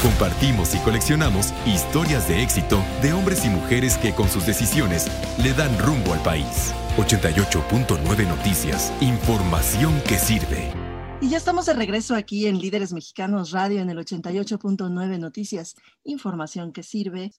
Compartimos 0.08 0.74
y 0.74 0.80
coleccionamos 0.80 1.54
historias 1.66 2.30
de 2.30 2.42
éxito 2.42 2.82
de 3.02 3.12
hombres 3.12 3.44
y 3.44 3.50
mujeres 3.50 3.98
que 3.98 4.16
con 4.16 4.30
sus 4.30 4.46
decisiones 4.46 5.08
le 5.38 5.52
dan 5.52 5.78
rumbo 5.80 6.14
al 6.14 6.24
país. 6.24 6.74
88.9 6.96 8.26
Noticias, 8.26 8.94
información 9.02 10.02
que 10.08 10.18
sirve. 10.18 10.72
Y 11.20 11.28
ya 11.28 11.36
estamos 11.36 11.66
de 11.66 11.74
regreso 11.74 12.16
aquí 12.16 12.48
en 12.48 12.58
Líderes 12.58 12.94
Mexicanos 12.94 13.52
Radio 13.52 13.82
en 13.82 13.90
el 13.90 13.98
88.9 13.98 15.20
Noticias, 15.20 15.76
información 16.06 16.72
que 16.72 16.84
sirve. 16.84 17.34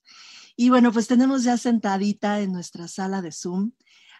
Y 0.54 0.68
bueno, 0.68 0.92
pues 0.92 1.08
tenemos 1.08 1.44
ya 1.44 1.56
sentadita 1.56 2.42
en 2.42 2.52
nuestra 2.52 2.86
sala 2.86 3.22
de 3.22 3.32
Zoom 3.32 3.72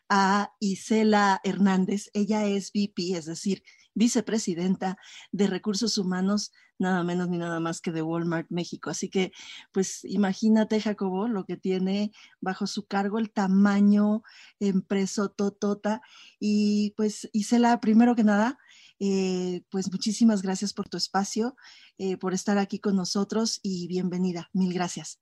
a 0.09 0.55
Isela 0.59 1.39
Hernández. 1.45 2.09
Ella 2.15 2.47
es 2.47 2.73
VP, 2.73 3.15
es 3.15 3.27
decir, 3.27 3.63
vicepresidenta 3.99 4.97
de 5.33 5.49
recursos 5.49 5.99
humanos, 5.99 6.53
nada 6.79 7.03
menos 7.03 7.29
ni 7.29 7.37
nada 7.37 7.61
más 7.61 7.81
que 7.81 7.93
de 7.93 8.03
Walmart 8.03 8.47
México. 8.49 8.91
Así 8.91 9.11
que, 9.11 9.33
pues 9.73 10.05
imagínate, 10.05 10.81
Jacobo, 10.81 11.29
lo 11.29 11.45
que 11.45 11.57
tiene 11.57 12.13
bajo 12.41 12.67
su 12.67 12.87
cargo 12.87 13.19
el 13.19 13.31
tamaño 13.31 14.23
empreso 14.61 15.31
totota. 15.31 16.01
Y 16.39 16.95
pues, 16.97 17.29
Isela, 17.33 17.81
primero 17.81 18.15
que 18.15 18.25
nada, 18.25 18.59
eh, 19.01 19.63
pues 19.71 19.91
muchísimas 19.91 20.43
gracias 20.43 20.73
por 20.73 20.89
tu 20.89 20.97
espacio, 20.97 21.57
eh, 21.99 22.17
por 22.17 22.35
estar 22.35 22.59
aquí 22.59 22.79
con 22.79 22.97
nosotros 22.97 23.59
y 23.63 23.89
bienvenida. 23.89 24.49
Mil 24.53 24.73
gracias. 24.73 25.21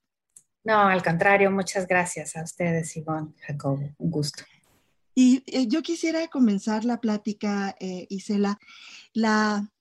No, 0.65 0.81
al 0.89 1.03
contrario, 1.03 1.51
muchas 1.51 1.87
gracias 1.87 2.37
a 2.37 2.43
ustedes, 2.43 2.97
Ivonne, 2.97 3.33
Jacobo. 3.47 3.95
Un 3.99 4.11
gusto. 4.11 4.43
Y 5.19 5.43
eh, 5.47 5.67
yo 5.67 5.83
quisiera 5.83 6.29
comenzar 6.29 6.85
la 6.85 7.01
plática, 7.01 7.75
eh, 7.81 8.07
Isela, 8.11 8.59
la, 9.15 9.73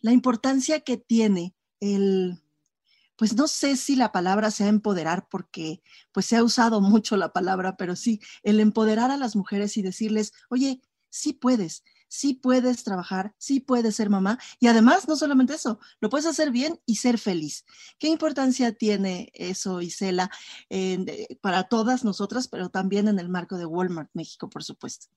la 0.00 0.12
importancia 0.12 0.80
que 0.80 0.98
tiene 0.98 1.54
el, 1.80 2.42
pues 3.16 3.34
no 3.34 3.48
sé 3.48 3.78
si 3.78 3.96
la 3.96 4.12
palabra 4.12 4.50
sea 4.50 4.68
empoderar, 4.68 5.26
porque 5.30 5.82
pues 6.12 6.26
se 6.26 6.36
ha 6.36 6.44
usado 6.44 6.82
mucho 6.82 7.16
la 7.16 7.32
palabra, 7.32 7.78
pero 7.78 7.96
sí, 7.96 8.20
el 8.42 8.60
empoderar 8.60 9.10
a 9.10 9.16
las 9.16 9.36
mujeres 9.36 9.78
y 9.78 9.82
decirles, 9.82 10.34
oye, 10.50 10.82
sí 11.08 11.32
puedes, 11.32 11.82
sí 12.08 12.34
puedes 12.34 12.84
trabajar, 12.84 13.34
sí 13.38 13.60
puedes 13.60 13.96
ser 13.96 14.10
mamá 14.10 14.38
y 14.60 14.68
además 14.68 15.08
no 15.08 15.16
solamente 15.16 15.54
eso, 15.54 15.78
lo 16.00 16.08
puedes 16.08 16.26
hacer 16.26 16.50
bien 16.50 16.80
y 16.86 16.96
ser 16.96 17.18
feliz. 17.18 17.64
¿Qué 17.98 18.08
importancia 18.08 18.72
tiene 18.72 19.30
eso, 19.34 19.80
Isela, 19.80 20.30
para 21.40 21.64
todas 21.64 22.04
nosotras, 22.04 22.48
pero 22.48 22.68
también 22.68 23.08
en 23.08 23.18
el 23.18 23.28
marco 23.28 23.58
de 23.58 23.66
Walmart 23.66 24.10
México, 24.14 24.48
por 24.48 24.64
supuesto? 24.64 25.08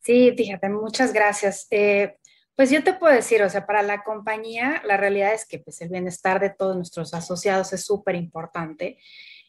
Sí, 0.00 0.32
fíjate, 0.36 0.68
muchas 0.70 1.12
gracias. 1.12 1.66
Eh, 1.70 2.16
pues 2.56 2.70
yo 2.70 2.82
te 2.82 2.94
puedo 2.94 3.14
decir, 3.14 3.42
o 3.42 3.50
sea, 3.50 3.66
para 3.66 3.82
la 3.82 4.02
compañía, 4.02 4.82
la 4.84 4.96
realidad 4.96 5.32
es 5.34 5.46
que 5.46 5.58
pues, 5.58 5.80
el 5.80 5.88
bienestar 5.88 6.40
de 6.40 6.50
todos 6.50 6.76
nuestros 6.76 7.14
asociados 7.14 7.72
es 7.72 7.84
súper 7.84 8.16
importante 8.16 8.98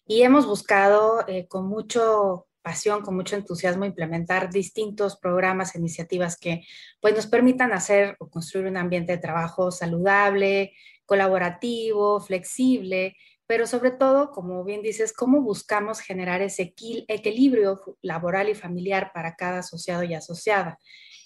y 0.06 0.24
hemos 0.24 0.46
buscado 0.46 1.26
eh, 1.28 1.48
con 1.48 1.68
mucho 1.68 2.48
pasión, 2.62 3.02
con 3.02 3.16
mucho 3.16 3.36
entusiasmo, 3.36 3.86
implementar 3.86 4.50
distintos 4.50 5.18
programas, 5.18 5.76
e 5.76 5.80
iniciativas 5.80 6.38
que 6.38 6.64
pues, 7.00 7.16
nos 7.16 7.28
permitan 7.28 7.74
hacer 7.74 8.16
o 8.20 8.30
construir 8.30 8.68
un 8.68 8.78
ambiente 8.78 9.14
de 9.14 9.18
trabajo 9.18 9.72
saludable, 9.72 10.74
colaborativo, 11.06 12.22
flexible, 12.22 13.16
pero 13.52 13.68
sobre 13.68 13.92
todo, 13.92 14.32
como 14.32 14.64
bien 14.64 14.82
dices, 14.82 15.12
cómo 15.12 15.42
buscamos 15.42 16.00
generar 16.00 16.42
ese 16.42 16.74
equilibrio 17.08 17.98
laboral 18.02 18.48
y 18.48 18.56
familiar 18.56 19.12
para 19.14 19.36
cada 19.36 19.60
asociado 19.60 20.04
y 20.04 20.14
asociada. 20.14 20.80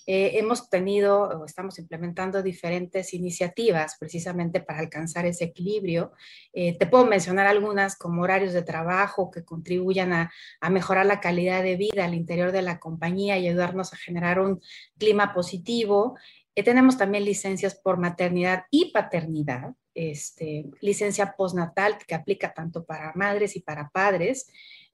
Eh, 0.08 0.38
hemos 0.38 0.70
tenido 0.70 1.24
o 1.24 1.46
estamos 1.46 1.80
implementando 1.80 2.44
diferentes 2.44 3.14
iniciativas 3.14 3.98
precisamente 4.00 4.62
para 4.62 4.80
alcanzar 4.80 5.26
ese 5.26 5.46
equilibrio. 5.46 6.12
Eh, 6.54 6.78
te 6.78 6.86
puedo 6.86 7.06
mencionar 7.06 7.48
algunas 7.48 7.98
como 7.98 8.22
horarios 8.22 8.54
de 8.54 8.62
trabajo 8.62 9.32
que 9.32 9.44
contribuyan 9.44 10.14
a, 10.14 10.32
mejorar 10.70 11.06
la 11.06 11.20
calidad 11.20 11.64
de 11.64 11.78
vida 11.78 12.06
al 12.06 12.14
interior 12.14 12.52
de 12.52 12.62
la 12.62 12.80
compañía 12.80 13.38
y 13.38 13.48
ayudarnos 13.48 13.94
a 13.94 13.98
generar 13.98 14.40
un 14.40 14.62
clima 15.00 15.34
positivo. 15.34 16.18
Eh, 16.54 16.64
tenemos 16.64 16.98
también 16.98 17.26
licencias 17.26 17.76
por 17.76 17.98
maternidad 17.98 18.66
y 18.70 18.92
paternidad, 18.92 19.74
este, 19.94 20.66
licencia 20.82 21.36
postnatal 21.36 21.98
que 21.98 22.14
aplica 22.14 22.54
tanto 22.54 22.86
para 22.86 23.14
madres 23.16 23.56
y 23.56 23.62
para 23.62 23.90
padres. 23.90 24.48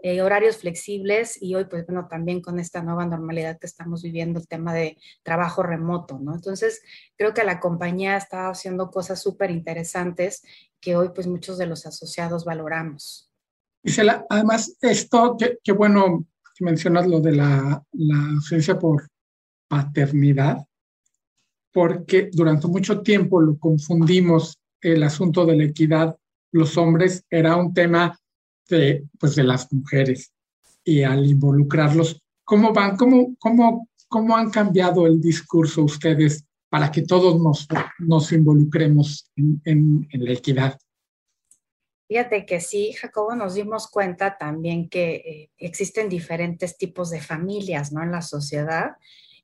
Eh, 0.04 0.20
horarios 0.24 0.58
flexibles 0.58 1.40
y 1.40 1.54
hoy, 1.54 1.66
pues 1.66 1.86
bueno, 1.86 2.08
también 2.10 2.42
con 2.42 2.60
esta 2.60 2.82
nueva 2.82 3.06
normalidad 3.06 3.60
que 3.60 3.68
estamos 3.68 4.02
viviendo, 4.02 4.40
el 4.40 4.48
tema 4.48 4.74
de 4.74 4.98
trabajo 5.22 5.62
remoto, 5.62 6.18
¿no? 6.18 6.34
Entonces, 6.34 6.82
creo 7.16 7.36
que 7.36 7.44
la 7.44 7.60
compañía 7.60 8.18
está 8.18 8.50
haciendo 8.50 8.90
cosas 8.90 9.22
súper 9.22 9.52
interesantes 9.52 10.42
que 10.80 10.96
hoy, 10.96 11.10
pues 11.14 11.28
muchos 11.28 11.60
de 11.60 11.68
los 11.68 11.86
asociados 11.86 12.46
valoramos. 12.46 13.32
Gisela, 13.84 14.26
además, 14.28 14.76
esto, 14.82 15.38
qué, 15.38 15.72
bueno 15.72 16.26
que 16.56 16.66
mencionas 16.66 17.06
lo 17.06 17.20
de 17.20 17.34
la, 17.34 17.84
la 17.92 18.80
por 18.80 19.08
paternidad, 19.68 20.66
porque 21.72 22.32
durante 22.32 22.68
mucho 22.68 23.02
tiempo 23.02 23.40
lo 23.40 23.60
confundimos 23.60 24.60
el 24.82 25.04
asunto 25.04 25.46
de 25.46 25.58
la 25.58 25.66
equidad. 25.66 26.18
Los 26.52 26.76
hombres 26.78 27.24
era 27.30 27.56
un 27.56 27.72
tema 27.72 28.18
de, 28.76 29.04
pues 29.20 29.36
de 29.36 29.44
las 29.44 29.72
mujeres 29.72 30.34
y 30.84 31.04
al 31.04 31.26
involucrarlos, 31.26 32.22
¿cómo 32.44 32.74
van, 32.74 32.98
cómo, 32.98 33.36
cómo, 33.40 33.88
cómo 34.08 34.36
han 34.36 34.50
cambiado 34.50 35.06
el 35.06 35.22
discurso 35.22 35.84
ustedes 35.84 36.46
para 36.70 36.92
que 36.92 37.04
todos 37.04 37.40
nos, 37.40 37.68
nos 38.00 38.32
involucremos 38.32 39.32
en, 39.36 39.62
en, 40.10 40.26
la 40.26 40.32
equidad? 40.32 40.80
Fíjate 42.08 42.46
que 42.46 42.60
sí, 42.60 42.94
Jacobo, 42.94 43.36
nos 43.36 43.54
dimos 43.54 43.88
cuenta 43.88 44.38
también 44.38 44.90
que 44.90 45.16
eh, 45.16 45.50
existen 45.58 46.10
diferentes 46.10 46.78
tipos 46.78 47.10
de 47.10 47.22
familias, 47.22 47.92
¿no? 47.92 48.02
En 48.04 48.12
la 48.12 48.22
sociedad 48.22 48.92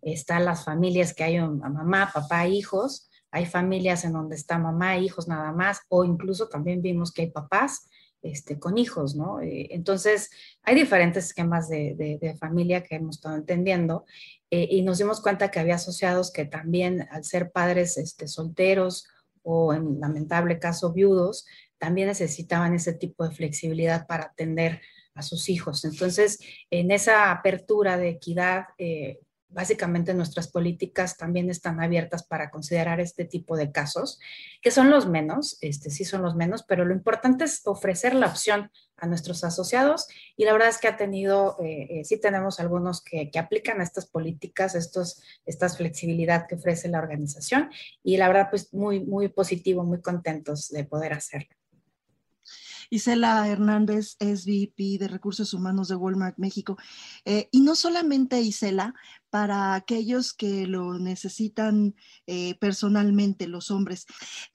están 0.02 0.46
las 0.46 0.64
familias 0.66 1.14
que 1.14 1.24
hay 1.24 1.40
mamá, 1.40 2.12
papá, 2.14 2.48
hijos, 2.48 3.10
hay 3.32 3.46
familias 3.46 4.06
en 4.06 4.14
donde 4.14 4.36
está 4.36 4.58
mamá, 4.58 4.98
hijos 4.98 5.28
nada 5.28 5.52
más, 5.52 5.82
o 5.90 6.04
incluso 6.04 6.48
también 6.48 6.82
vimos 6.82 7.12
que 7.12 7.24
hay 7.24 7.32
papás 7.32 7.88
este, 8.22 8.60
con 8.60 8.78
hijos, 8.78 9.16
¿no? 9.16 9.42
Eh, 9.42 9.68
entonces, 9.72 10.30
hay 10.64 10.76
diferentes 10.76 11.26
esquemas 11.26 11.70
de, 11.70 12.36
familia 12.40 12.84
que 12.84 12.96
hemos 12.96 13.18
estado 13.18 13.36
entendiendo 13.36 14.06
eh, 14.52 14.68
y 14.70 14.82
nos 14.82 14.98
dimos 14.98 15.22
cuenta 15.22 15.50
que 15.52 15.60
había 15.60 15.76
asociados 15.76 16.32
que 16.32 16.46
también 16.46 17.08
al 17.12 17.24
ser 17.24 17.52
padres 17.52 17.98
este, 17.98 18.28
solteros 18.28 19.08
o 19.44 19.74
en 19.74 20.00
lamentable 20.00 20.60
caso 20.60 20.94
viudos, 20.94 21.46
también 21.78 22.08
necesitaban 22.08 22.74
ese 22.74 22.94
tipo 22.94 23.28
de 23.28 23.34
flexibilidad 23.34 24.08
para 24.08 24.26
atender 24.26 24.82
a 25.14 25.22
sus 25.22 25.50
hijos. 25.50 25.86
Entonces, 25.86 26.40
en 26.70 26.92
esa 26.92 27.32
apertura 27.32 27.98
de 27.98 28.10
equidad, 28.10 28.66
eh, 28.78 29.20
básicamente 29.50 30.14
nuestras 30.14 30.50
políticas 30.50 31.18
también 31.18 31.50
están 31.50 31.82
abiertas 31.82 32.24
para 32.24 32.50
considerar 32.50 33.00
este 33.00 33.26
tipo 33.26 33.56
de 33.56 33.72
casos, 33.72 34.20
que 34.62 34.72
son 34.72 34.90
los 34.90 35.08
menos, 35.08 35.58
este, 35.62 35.90
sí 35.90 36.06
son 36.06 36.22
los 36.22 36.36
menos, 36.36 36.64
pero 36.64 36.86
lo 36.86 36.94
importante 36.94 37.46
es 37.46 37.62
ofrecer 37.66 38.14
la 38.14 38.28
opción 38.28 38.72
a 38.98 39.08
nuestros 39.08 39.44
asociados 39.44 40.08
y 40.36 40.46
la 40.46 40.54
verdad 40.54 40.70
es 40.70 40.80
que 40.80 40.88
ha 40.88 40.98
tenido, 40.98 41.58
eh, 41.62 41.88
eh, 41.90 42.04
sí 42.04 42.20
tenemos 42.20 42.60
algunos 42.60 43.04
que, 43.04 43.30
que, 43.32 43.40
aplican 43.40 43.80
estas 43.80 44.08
políticas, 44.08 44.76
estos, 44.76 45.22
esta 45.46 45.70
flexibilidad 45.70 46.48
que 46.48 46.56
ofrece 46.56 46.90
la 46.90 47.00
organización 47.00 47.70
y 48.04 48.18
la 48.18 48.28
verdad 48.28 48.48
pues 48.50 48.74
muy, 48.74 49.06
muy 49.06 49.30
positivo, 49.30 49.84
muy 49.84 50.02
contentos 50.02 50.70
de 50.70 50.84
poder 50.84 51.14
hacerlo. 51.14 51.56
Isela 52.90 53.48
Hernández 53.48 54.16
es 54.20 54.46
VP 54.46 54.98
de 55.00 55.08
Recursos 55.08 55.54
Humanos 55.54 55.88
de 55.88 55.96
Walmart 55.96 56.38
México. 56.38 56.78
Eh, 57.26 57.50
y 57.52 57.62
no 57.62 57.76
solamente 57.76 58.42
Isela, 58.42 58.94
para 59.30 59.76
aquellos 59.76 60.34
que 60.34 60.68
lo 60.68 60.98
necesitan 61.00 61.96
eh, 62.28 62.56
personalmente, 62.60 63.48
los 63.48 63.72
hombres, 63.72 64.06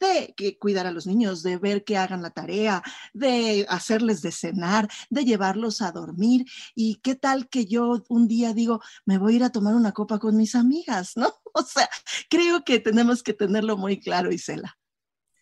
de 0.01 0.35
que 0.37 0.59
cuidar 0.59 0.87
a 0.87 0.93
los 0.93 1.07
niños, 1.07 1.43
de 1.43 1.59
ver 1.59 1.85
que 1.85 1.97
hagan 1.97 2.23
la 2.23 2.31
tarea, 2.31 2.83
de 3.13 3.67
hacerles 3.69 4.23
de 4.23 4.33
cenar, 4.33 4.89
de 5.11 5.25
llevarlos 5.25 5.83
a 5.83 5.93
dormir. 5.93 6.47
Y 6.75 6.97
qué 6.97 7.15
tal 7.15 7.49
que 7.49 7.67
yo 7.67 8.03
un 8.09 8.29
día 8.29 8.55
digo, 8.55 8.81
me 9.05 9.19
voy 9.19 9.35
a 9.35 9.37
ir 9.37 9.45
a 9.45 9.51
tomar 9.51 9.75
una 9.75 9.93
copa 9.93 10.19
con 10.19 10.37
mis 10.37 10.55
amigas, 10.55 11.13
¿no? 11.17 11.33
O 11.55 11.63
sea, 11.63 11.87
creo 12.31 12.65
que 12.65 12.81
tenemos 12.81 13.23
que 13.23 13.35
tenerlo 13.35 13.77
muy 13.77 14.01
claro, 14.01 14.33
Isela. 14.33 14.79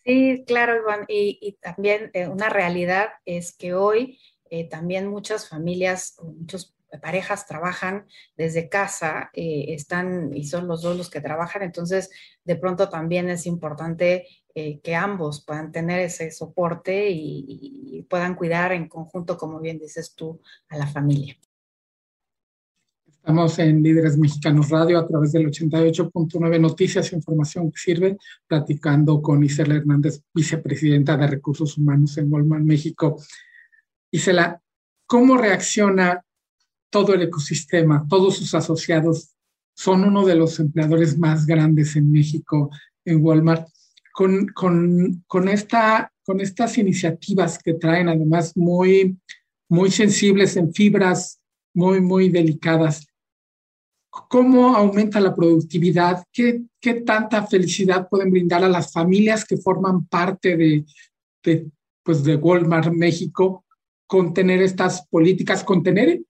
Sí, 0.03 0.43
claro, 0.47 0.75
Iván. 0.77 1.05
Y, 1.07 1.57
también 1.61 2.09
eh, 2.13 2.27
una 2.27 2.49
realidad 2.49 3.09
es 3.25 3.55
que 3.55 3.73
hoy 3.73 4.19
eh, 4.49 4.67
también 4.67 5.07
muchas 5.07 5.47
familias, 5.47 6.15
muchas 6.21 6.73
parejas 7.01 7.45
trabajan 7.47 8.07
desde 8.35 8.67
casa, 8.67 9.29
eh, 9.33 9.65
están 9.69 10.35
y 10.35 10.45
son 10.45 10.67
los 10.67 10.81
dos 10.81 10.97
los 10.97 11.09
que 11.09 11.21
trabajan, 11.21 11.61
entonces 11.61 12.09
de 12.43 12.57
pronto 12.57 12.89
también 12.89 13.29
es 13.29 13.45
importante 13.45 14.27
que 14.53 14.95
ambos 14.95 15.45
puedan 15.45 15.71
tener 15.71 15.99
ese 16.01 16.29
soporte 16.29 17.07
y 17.09 18.05
puedan 18.09 18.35
cuidar 18.35 18.73
en 18.73 18.89
conjunto, 18.89 19.37
como 19.37 19.61
bien 19.61 19.79
dices 19.79 20.13
tú, 20.13 20.41
a 20.67 20.75
la 20.75 20.87
familia. 20.87 21.37
Estamos 23.21 23.59
en 23.59 23.83
Líderes 23.83 24.17
Mexicanos 24.17 24.69
Radio 24.69 24.97
a 24.97 25.07
través 25.07 25.31
del 25.31 25.45
88.9 25.45 26.59
Noticias 26.59 27.13
e 27.13 27.15
Información 27.15 27.71
que 27.71 27.77
sirve, 27.77 28.17
platicando 28.47 29.21
con 29.21 29.43
Isela 29.43 29.75
Hernández, 29.75 30.23
vicepresidenta 30.33 31.15
de 31.15 31.27
Recursos 31.27 31.77
Humanos 31.77 32.17
en 32.17 32.33
Walmart 32.33 32.63
México. 32.63 33.21
Isela, 34.09 34.59
¿cómo 35.05 35.37
reacciona 35.37 36.25
todo 36.89 37.13
el 37.13 37.21
ecosistema? 37.21 38.07
Todos 38.09 38.37
sus 38.37 38.55
asociados 38.55 39.35
son 39.75 40.03
uno 40.03 40.25
de 40.25 40.33
los 40.33 40.59
empleadores 40.59 41.15
más 41.19 41.45
grandes 41.45 41.95
en 41.95 42.11
México, 42.11 42.71
en 43.05 43.23
Walmart, 43.23 43.67
con, 44.11 44.47
con, 44.47 45.23
con, 45.27 45.47
esta, 45.47 46.11
con 46.25 46.41
estas 46.41 46.75
iniciativas 46.79 47.59
que 47.59 47.75
traen 47.75 48.09
además 48.09 48.57
muy, 48.57 49.15
muy 49.69 49.91
sensibles 49.91 50.57
en 50.57 50.73
fibras 50.73 51.37
muy, 51.73 52.01
muy 52.01 52.29
delicadas 52.29 53.05
cómo 54.11 54.75
aumenta 54.75 55.19
la 55.19 55.33
productividad, 55.33 56.23
qué, 56.31 56.63
qué 56.79 56.95
tanta 56.95 57.47
felicidad 57.47 58.07
pueden 58.09 58.29
brindar 58.29 58.63
a 58.63 58.69
las 58.69 58.91
familias 58.91 59.45
que 59.45 59.57
forman 59.57 60.05
parte 60.05 60.57
de, 60.57 60.85
de, 61.43 61.71
pues 62.03 62.23
de 62.23 62.35
Walmart 62.35 62.91
México 62.91 63.65
con 64.05 64.33
tener 64.33 64.61
estas 64.61 65.07
políticas, 65.07 65.63
con 65.63 65.81
tener 65.81 66.21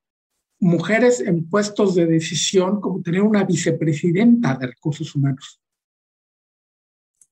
mujeres 0.60 1.20
en 1.22 1.50
puestos 1.50 1.96
de 1.96 2.06
decisión, 2.06 2.80
como 2.80 3.02
tener 3.02 3.24
una 3.24 3.44
vicepresidenta 3.44 4.56
de 4.56 4.68
recursos 4.68 5.16
humanos. 5.16 5.61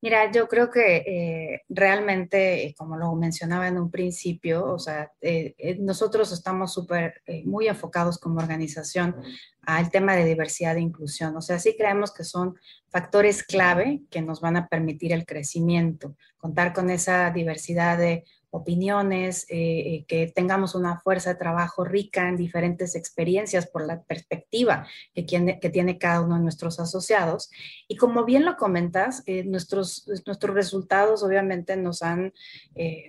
Mira, 0.01 0.31
yo 0.31 0.47
creo 0.47 0.71
que 0.71 0.97
eh, 0.97 1.61
realmente, 1.67 2.65
eh, 2.65 2.75
como 2.77 2.95
lo 2.95 3.13
mencionaba 3.15 3.67
en 3.67 3.77
un 3.77 3.91
principio, 3.91 4.65
o 4.65 4.79
sea, 4.79 5.11
eh, 5.19 5.77
nosotros 5.79 6.31
estamos 6.31 6.73
súper, 6.73 7.21
muy 7.43 7.67
enfocados 7.67 8.17
como 8.17 8.39
organización 8.39 9.15
al 9.61 9.91
tema 9.91 10.15
de 10.15 10.23
diversidad 10.23 10.77
e 10.77 10.81
inclusión. 10.81 11.35
O 11.35 11.41
sea, 11.41 11.59
sí 11.59 11.75
creemos 11.77 12.13
que 12.13 12.23
son 12.23 12.55
factores 12.87 13.43
clave 13.43 14.01
que 14.09 14.21
nos 14.21 14.39
van 14.39 14.55
a 14.55 14.67
permitir 14.67 15.11
el 15.11 15.25
crecimiento, 15.25 16.15
contar 16.37 16.73
con 16.73 16.89
esa 16.89 17.29
diversidad 17.31 17.97
de 17.97 18.23
opiniones, 18.51 19.45
eh, 19.49 19.55
eh, 19.57 20.05
que 20.07 20.27
tengamos 20.27 20.75
una 20.75 20.99
fuerza 20.99 21.31
de 21.31 21.39
trabajo 21.39 21.83
rica 21.83 22.27
en 22.27 22.35
diferentes 22.35 22.95
experiencias 22.95 23.67
por 23.67 23.85
la 23.85 24.01
perspectiva 24.01 24.87
que, 25.13 25.25
que 25.25 25.69
tiene 25.69 25.97
cada 25.97 26.21
uno 26.21 26.35
de 26.35 26.41
nuestros 26.41 26.79
asociados. 26.79 27.51
Y 27.87 27.95
como 27.97 28.25
bien 28.25 28.45
lo 28.45 28.55
comentas, 28.55 29.23
eh, 29.27 29.43
nuestros, 29.43 30.07
nuestros 30.25 30.55
resultados 30.55 31.23
obviamente 31.23 31.77
nos, 31.77 32.01
han, 32.01 32.33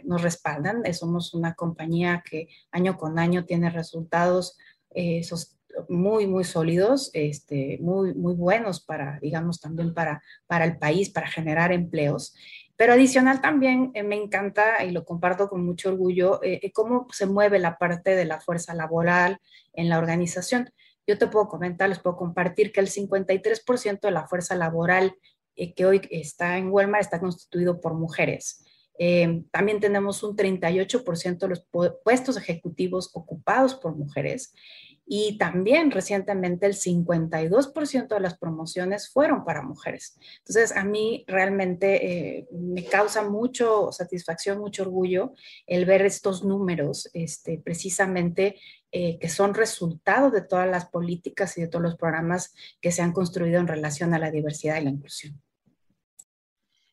nos 0.05 0.23
respaldan. 0.23 0.83
somos 0.93 1.35
una 1.35 1.55
compañía 1.55 2.23
que 2.29 2.49
año 2.71 2.97
con 2.97 3.19
año 3.19 3.45
tiene 3.45 3.71
resultados 3.71 4.59
muy, 5.89 6.27
muy 6.27 6.45
sólidos, 6.45 7.11
este, 7.13 7.79
muy, 7.81 8.15
muy 8.15 8.35
buenos 8.35 8.81
para, 8.81 9.19
digamos, 9.21 9.61
también 9.61 9.95
para, 9.95 10.23
para 10.47 10.65
el 10.65 10.79
país, 10.79 11.11
para 11.11 11.29
generar 11.29 11.73
empleos. 11.73 12.35
Pero 12.81 12.95
adicional 12.95 13.43
también 13.43 13.91
eh, 13.93 14.03
me 14.03 14.17
encanta 14.17 14.83
y 14.83 14.91
lo 14.91 15.05
comparto 15.05 15.51
con 15.51 15.63
mucho 15.67 15.91
orgullo 15.91 16.43
eh, 16.43 16.61
eh, 16.63 16.73
cómo 16.73 17.07
se 17.13 17.27
mueve 17.27 17.59
la 17.59 17.77
parte 17.77 18.17
de 18.17 18.25
la 18.25 18.41
fuerza 18.41 18.73
laboral 18.73 19.39
en 19.75 19.91
la 19.91 19.99
organización. 19.99 20.71
Yo 21.07 21.19
te 21.19 21.27
puedo 21.27 21.47
comentar, 21.47 21.91
les 21.91 21.99
puedo 21.99 22.17
compartir 22.17 22.73
que 22.73 22.81
el 22.81 22.89
53% 22.89 24.01
de 24.01 24.11
la 24.11 24.27
fuerza 24.27 24.55
laboral 24.55 25.15
que 25.77 25.85
hoy 25.85 26.01
está 26.11 26.57
en 26.57 26.71
Walmart 26.71 27.03
está 27.03 27.21
constituido 27.21 27.83
por 27.83 27.93
mujeres. 27.93 28.65
también 29.51 29.79
tenemos 29.79 30.23
un 30.23 30.35
38% 30.35 31.37
de 31.37 31.49
los 31.49 31.67
puestos 32.03 32.39
ejecutivos 32.39 33.11
ocupados 33.13 33.75
por 33.75 33.95
mujeres 33.95 34.55
y 35.13 35.39
también 35.39 35.91
recientemente 35.91 36.67
el 36.67 36.75
52% 36.75 38.07
de 38.07 38.21
las 38.21 38.39
promociones 38.39 39.11
fueron 39.11 39.45
para 39.45 39.61
mujeres. 39.61 40.17
Entonces, 40.39 40.77
a 40.77 40.85
mí 40.85 41.25
realmente 41.27 42.39
eh, 42.39 42.49
me 42.53 42.85
causa 42.85 43.29
mucho 43.29 43.91
satisfacción, 43.91 44.61
mucho 44.61 44.85
orgullo 44.85 45.35
el 45.67 45.85
ver 45.85 46.03
estos 46.03 46.45
números, 46.45 47.11
este, 47.13 47.59
precisamente 47.59 48.61
eh, 48.93 49.19
que 49.19 49.29
son 49.29 49.55
resultado 49.55 50.31
de 50.31 50.43
todas 50.43 50.69
las 50.69 50.87
políticas 50.87 51.59
y 51.59 51.63
de 51.63 51.67
todos 51.67 51.83
los 51.83 51.97
programas 51.97 52.55
que 52.81 52.93
se 52.93 53.03
han 53.03 53.13
construido 53.13 53.59
en 53.59 53.67
relación 53.67 54.15
a 54.15 54.21
la 54.21 54.31
diversidad 54.31 54.81
y 54.81 54.85
la 54.85 54.91
inclusión. 54.91 55.43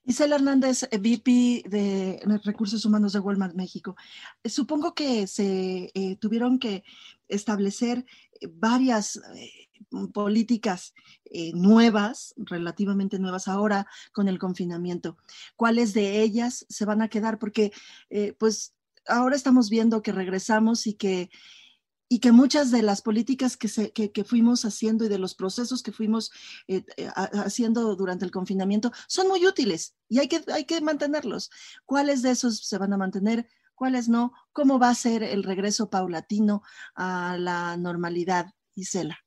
Isela 0.07 0.37
Hernández, 0.37 0.83
eh, 0.83 0.97
VP 0.99 1.63
de 1.67 2.21
Recursos 2.45 2.85
Humanos 2.85 3.11
de 3.11 3.19
Walmart 3.19 3.55
México. 3.55 3.97
Eh, 4.41 4.47
supongo 4.47 4.93
que 4.93 5.27
se 5.27 5.91
eh, 5.93 6.15
tuvieron 6.15 6.59
que 6.59 6.85
establecer 7.27 8.05
varias 8.49 9.19
políticas 10.13 10.93
nuevas, 11.53 12.33
relativamente 12.37 13.19
nuevas 13.19 13.47
ahora 13.47 13.87
con 14.11 14.27
el 14.27 14.39
confinamiento. 14.39 15.17
¿Cuáles 15.55 15.93
de 15.93 16.21
ellas 16.21 16.65
se 16.69 16.85
van 16.85 17.01
a 17.01 17.09
quedar? 17.09 17.39
Porque 17.39 17.71
pues 18.37 18.73
ahora 19.07 19.35
estamos 19.35 19.69
viendo 19.69 20.01
que 20.01 20.11
regresamos 20.11 20.87
y 20.87 20.93
que 20.93 21.29
y 22.09 22.19
que 22.19 22.31
muchas 22.31 22.71
de 22.71 22.81
las 22.81 23.01
políticas 23.01 23.57
que, 23.57 23.67
se, 23.67 23.91
que, 23.91 24.23
fuimos 24.23 24.63
haciendo 24.65 25.05
y 25.05 25.09
de 25.09 25.17
los 25.17 25.35
procesos 25.35 25.83
que 25.83 25.91
fuimos 25.91 26.31
eh, 26.67 26.85
eh, 26.95 27.09
haciendo 27.15 27.95
durante 27.95 28.25
el 28.25 28.31
confinamiento 28.31 28.91
son 29.07 29.27
muy 29.27 29.45
útiles 29.45 29.95
y 30.07 30.19
hay 30.19 30.27
que, 30.27 30.41
hay 30.53 30.65
que 30.65 30.79
mantenerlos. 30.81 31.49
¿Cuáles 31.85 32.21
de 32.21 32.31
esos 32.31 32.59
se 32.59 32.77
van 32.77 32.93
a 32.93 32.97
mantener? 32.97 33.47
¿Cuáles 33.77 34.09
no? 34.09 34.33
¿Cómo 34.53 34.79
va 34.79 34.89
a 34.89 34.95
ser 34.95 35.21
el 35.21 35.43
regreso 35.43 35.87
paulatino 35.91 36.63
a 36.95 37.37
la 37.37 37.77
normalidad, 37.77 38.47
Isela? 38.73 39.19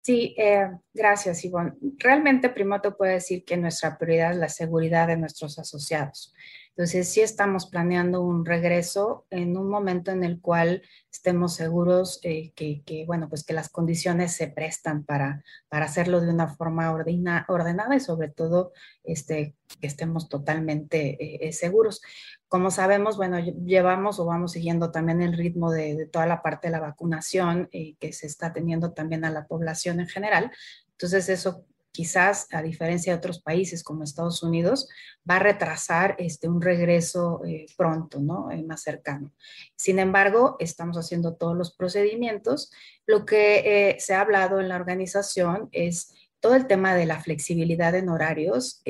Sí, 0.00 0.34
eh, 0.38 0.70
gracias, 0.94 1.44
Ivonne. 1.44 1.74
Realmente, 1.98 2.48
primero 2.48 2.80
te 2.80 2.92
puedo 2.92 3.12
decir 3.12 3.44
que 3.44 3.58
nuestra 3.58 3.98
prioridad 3.98 4.32
es 4.32 4.38
la 4.38 4.48
seguridad 4.48 5.06
de 5.06 5.18
nuestros 5.18 5.58
asociados. 5.58 6.32
Entonces, 6.74 7.08
sí 7.12 7.20
estamos 7.20 7.66
planeando 7.66 8.22
un 8.22 8.46
regreso 8.46 9.26
en 9.28 9.58
un 9.58 9.68
momento 9.68 10.10
en 10.10 10.24
el 10.24 10.40
cual 10.40 10.82
estemos 11.12 11.54
seguros 11.54 12.18
eh, 12.22 12.52
que, 12.54 13.04
bueno, 13.06 13.28
pues 13.28 13.44
que 13.44 13.52
las 13.52 13.68
condiciones 13.68 14.32
se 14.32 14.48
prestan 14.48 15.04
para, 15.04 15.44
para 15.68 15.84
hacerlo 15.84 16.22
de 16.22 16.30
una 16.30 16.48
forma 16.48 16.90
ordenada 16.90 17.94
y 17.94 18.00
sobre 18.00 18.30
todo 18.30 18.72
este, 19.04 19.54
que 19.82 19.86
estemos 19.86 20.30
totalmente 20.30 21.46
eh, 21.46 21.52
seguros. 21.52 22.00
Como 22.48 22.70
sabemos, 22.70 23.18
bueno, 23.18 23.38
llevamos 23.38 24.18
o 24.18 24.24
vamos 24.24 24.52
siguiendo 24.52 24.90
también 24.90 25.20
el 25.20 25.36
ritmo 25.36 25.70
de, 25.70 26.08
toda 26.10 26.26
la 26.26 26.40
parte 26.40 26.68
de 26.68 26.72
la 26.72 26.80
vacunación 26.80 27.68
que 27.70 28.12
se 28.12 28.26
está 28.26 28.54
teniendo 28.54 28.92
también 28.92 29.26
a 29.26 29.30
la 29.30 29.46
población 29.46 30.00
en 30.00 30.08
general. 30.08 30.50
Entonces, 30.92 31.28
eso 31.28 31.66
quizás 31.92 32.48
a 32.52 32.62
diferencia 32.62 33.12
de 33.12 33.18
otros 33.18 33.40
países 33.40 33.84
como 33.84 34.02
Estados 34.02 34.42
Unidos, 34.42 34.88
va 35.28 35.36
a 35.36 35.40
retrasar 35.40 36.16
este, 36.18 36.48
un 36.48 36.60
regreso 36.60 37.42
eh, 37.44 37.66
pronto, 37.76 38.18
¿no? 38.18 38.50
Eh, 38.50 38.62
más 38.64 38.82
cercano. 38.82 39.30
Sin 39.76 39.98
embargo, 39.98 40.56
estamos 40.58 40.96
haciendo 40.96 41.34
todos 41.34 41.56
los 41.56 41.74
procedimientos. 41.74 42.72
Lo 43.06 43.24
que 43.26 43.90
eh, 43.90 44.00
se 44.00 44.14
ha 44.14 44.22
hablado 44.22 44.58
en 44.58 44.68
la 44.68 44.76
organización 44.76 45.68
es 45.72 46.12
todo 46.40 46.56
el 46.56 46.66
tema 46.66 46.94
de 46.94 47.06
la 47.06 47.20
flexibilidad 47.20 47.94
en 47.94 48.08
horarios. 48.08 48.82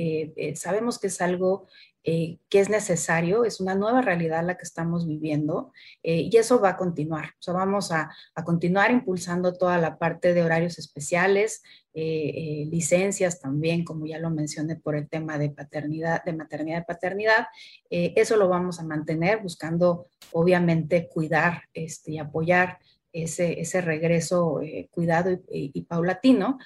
sabemos 0.55 0.99
que 0.99 1.09
es 1.09 1.21
algo 1.21 1.67
eh, 2.05 2.39
que 2.49 2.59
es 2.59 2.69
necesario, 2.69 3.45
es 3.45 3.61
una 3.61 3.77
nueva 3.77 4.03
realidad 4.03 4.45
la 4.45 4.57
que 4.57 4.65
estamos 4.65 5.07
viviendo 5.07 5.73
eh, 6.03 6.29
y 6.33 6.37
eso 6.37 6.61
va 6.61 6.71
a 6.71 6.77
continuar. 6.77 7.27
O 7.39 7.43
sea, 7.43 7.55
vamos 7.55 7.93
a, 7.93 8.11
continuar 8.45 8.91
impulsando 8.91 9.55
toda 9.55 9.79
la 9.79 9.99
parte 9.99 10.35
de 10.35 10.43
horarios 10.43 10.81
especiales, 10.81 11.63
eh, 11.95 12.67
licencias 12.69 13.39
también, 13.39 13.85
como 13.85 14.07
ya 14.07 14.19
lo 14.19 14.31
mencioné 14.31 14.75
por 14.75 14.97
el 14.97 15.09
tema 15.09 15.39
de 15.39 15.51
paternidad, 15.51 16.25
de 16.25 16.33
maternidad 16.33 16.83
y 16.83 16.93
paternidad. 16.93 17.47
eso 17.89 18.37
lo 18.37 18.49
vamos 18.49 18.81
a 18.81 18.85
mantener 18.85 19.41
buscando, 19.41 20.07
obviamente, 20.33 21.09
cuidar 21.09 21.63
este, 21.73 22.13
y 22.13 22.19
apoyar 22.19 22.79
ese, 23.13 23.61
ese 23.61 23.81
regreso 23.81 24.61
cuidado 24.91 25.39
y, 25.49 25.83
paulatino. 25.83 26.59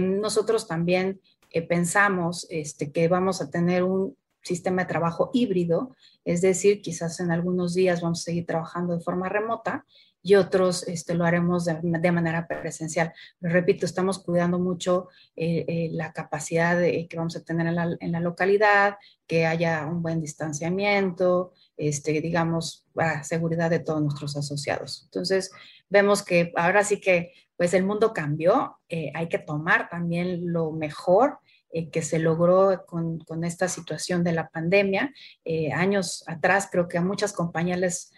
nosotros 0.00 0.66
también 0.66 1.20
pensamos 1.68 2.46
este, 2.48 2.92
que 2.92 3.08
vamos 3.08 3.42
a 3.42 3.50
tener 3.50 3.82
un, 3.82 4.16
sistema 4.42 4.82
de 4.82 4.88
trabajo 4.88 5.30
híbrido, 5.32 5.94
es 6.24 6.40
decir, 6.40 6.80
quizás 6.82 7.20
en 7.20 7.30
algunos 7.30 7.74
días 7.74 8.00
vamos 8.00 8.20
a 8.20 8.24
seguir 8.24 8.46
trabajando 8.46 8.96
de 8.96 9.02
forma 9.02 9.28
remota 9.28 9.84
y 10.22 10.34
otros 10.34 10.86
este, 10.86 11.14
lo 11.14 11.24
haremos 11.24 11.64
de, 11.64 12.12
manera 12.12 12.46
presencial. 12.46 13.12
Pero 13.38 13.54
repito, 13.54 13.86
estamos 13.86 14.18
cuidando 14.18 14.58
mucho 14.58 15.08
eh, 15.36 15.64
eh, 15.66 15.88
la 15.92 16.12
capacidad 16.12 16.78
de, 16.78 17.06
que 17.08 17.16
vamos 17.16 17.36
a 17.36 17.42
tener 17.42 17.66
en 17.66 18.12
la, 18.12 18.20
localidad, 18.20 18.96
que 19.26 19.46
haya 19.46 19.86
un 19.86 20.02
buen 20.02 20.20
distanciamiento, 20.20 21.52
este, 21.76 22.20
digamos, 22.20 22.86
para 22.92 23.24
seguridad 23.24 23.70
de 23.70 23.78
todos 23.78 24.02
nuestros 24.02 24.36
asociados. 24.36 25.02
Entonces, 25.04 25.50
vemos 25.88 26.22
que 26.22 26.52
ahora 26.56 26.84
sí 26.84 27.00
que 27.00 27.32
pues 27.56 27.74
el 27.74 27.84
mundo 27.84 28.14
cambió, 28.14 28.78
eh, 28.88 29.12
hay 29.14 29.28
que 29.28 29.38
tomar 29.38 29.90
también 29.90 30.50
lo 30.50 30.72
mejor 30.72 31.40
eh, 31.72 31.88
que 31.90 32.02
se 32.02 32.18
logró 32.18 32.84
con, 32.86 33.18
con, 33.20 33.44
esta 33.44 33.68
situación 33.68 34.24
de 34.24 34.32
la 34.32 34.48
pandemia. 34.48 35.12
Eh, 35.44 35.72
años 35.72 36.24
atrás 36.26 36.68
creo 36.70 36.88
que 36.88 36.98
a 36.98 37.02
muchas 37.02 37.32
compañías 37.32 37.78
les, 37.78 38.12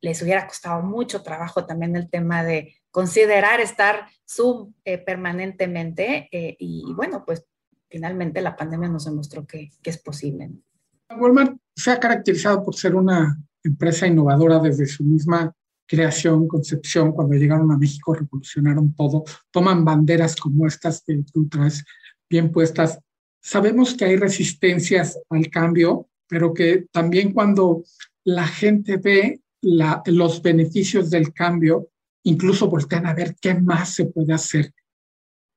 les 0.00 0.22
hubiera 0.22 0.46
costado 0.46 0.82
mucho 0.82 1.22
trabajo 1.22 1.66
también 1.66 1.94
el 1.96 2.08
tema 2.08 2.42
de 2.42 2.74
considerar 2.90 3.60
estar 3.60 4.06
sub 4.24 4.72
eh, 4.84 4.98
permanentemente 4.98 6.28
y, 6.30 6.84
bueno, 6.94 7.22
pues 7.26 7.44
finalmente 7.88 8.40
la 8.40 8.56
pandemia 8.56 8.88
nos 8.88 9.04
demostró 9.04 9.46
que, 9.46 9.70
que 9.82 9.90
es 9.90 9.98
posible. 9.98 10.50
Walmart 11.18 11.56
se 11.74 11.90
ha 11.90 12.00
caracterizado 12.00 12.62
por 12.62 12.74
ser 12.74 12.94
una 12.94 13.38
empresa 13.62 14.06
innovadora 14.06 14.58
desde 14.58 14.86
su 14.86 15.04
misma 15.04 15.54
creación, 15.86 16.48
concepción, 16.48 17.12
cuando 17.12 17.34
llegaron 17.34 17.70
a 17.70 17.78
México 17.78 18.14
revolucionaron 18.14 18.94
todo, 18.94 19.24
toman 19.50 19.84
banderas 19.84 20.36
como 20.36 20.66
estas 20.66 21.02
que 21.06 21.22
tú 21.32 21.48
traes 21.48 21.84
bien 22.28 22.50
puestas. 22.50 22.98
Sabemos 23.40 23.94
que 23.94 24.04
hay 24.04 24.16
resistencias 24.16 25.18
al 25.30 25.48
cambio, 25.50 26.08
pero 26.28 26.52
que 26.52 26.86
también 26.90 27.32
cuando 27.32 27.84
la 28.24 28.46
gente 28.46 28.96
ve 28.96 29.40
los 29.62 30.42
beneficios 30.42 31.10
del 31.10 31.32
cambio, 31.32 31.88
incluso 32.24 32.68
voltean 32.68 33.06
a 33.06 33.14
ver 33.14 33.36
qué 33.40 33.54
más 33.54 33.94
se 33.94 34.06
puede 34.06 34.32
hacer. 34.32 34.72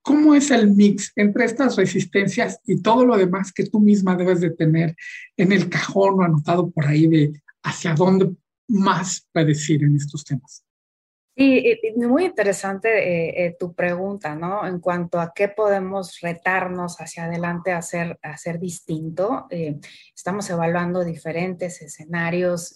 ¿Cómo 0.01 0.33
es 0.33 0.49
el 0.51 0.71
mix 0.71 1.11
entre 1.15 1.45
estas 1.45 1.75
resistencias 1.75 2.59
y 2.65 2.81
todo 2.81 3.05
lo 3.05 3.17
demás 3.17 3.51
que 3.51 3.65
tú 3.65 3.79
misma 3.79 4.15
debes 4.15 4.39
de 4.39 4.51
tener 4.51 4.95
en 5.35 5.51
el 5.51 5.69
cajón 5.69 6.19
o 6.19 6.23
anotado 6.23 6.69
por 6.71 6.87
ahí 6.87 7.07
de 7.07 7.41
hacia 7.63 7.93
dónde 7.93 8.33
más 8.67 9.27
puedes 9.33 9.69
ir 9.69 9.83
en 9.83 9.95
estos 9.95 10.23
temas? 10.23 10.63
Sí, 11.39 11.79
muy 11.95 12.25
interesante 12.25 12.89
eh, 12.89 13.45
eh, 13.45 13.55
tu 13.57 13.73
pregunta, 13.73 14.35
¿no? 14.35 14.67
En 14.67 14.81
cuanto 14.81 15.21
a 15.21 15.31
qué 15.33 15.47
podemos 15.47 16.19
retarnos 16.19 16.99
hacia 16.99 17.23
adelante 17.23 17.71
a 17.71 17.77
hacer, 17.77 18.19
a 18.21 18.35
distinto. 18.59 19.47
Eh, 19.49 19.79
estamos 20.13 20.49
evaluando 20.49 21.05
diferentes 21.05 21.81
escenarios 21.81 22.75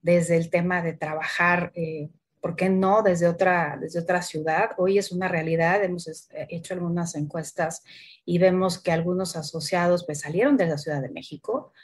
desde 0.00 0.38
el 0.38 0.48
tema 0.48 0.80
de 0.80 0.94
trabajar, 0.94 1.70
¿por 2.40 2.56
qué 2.56 2.70
no? 2.70 3.02
Desde 3.02 3.28
otra, 3.28 3.76
desde 3.78 4.00
otra 4.00 4.22
ciudad. 4.22 4.70
Hoy 4.78 4.96
es 4.96 5.12
una 5.12 5.28
realidad, 5.28 5.84
hemos 5.84 6.30
hecho 6.48 6.72
algunas 6.72 7.14
encuestas 7.14 7.84
y 8.24 8.38
vemos 8.38 8.82
que 8.82 8.92
algunos 8.92 9.36
asociados 9.36 10.06
pues 10.06 10.20
salieron 10.20 10.56
de 10.56 10.66
la 10.66 10.78
Ciudad 10.78 11.02
de 11.02 11.10
México, 11.10 11.74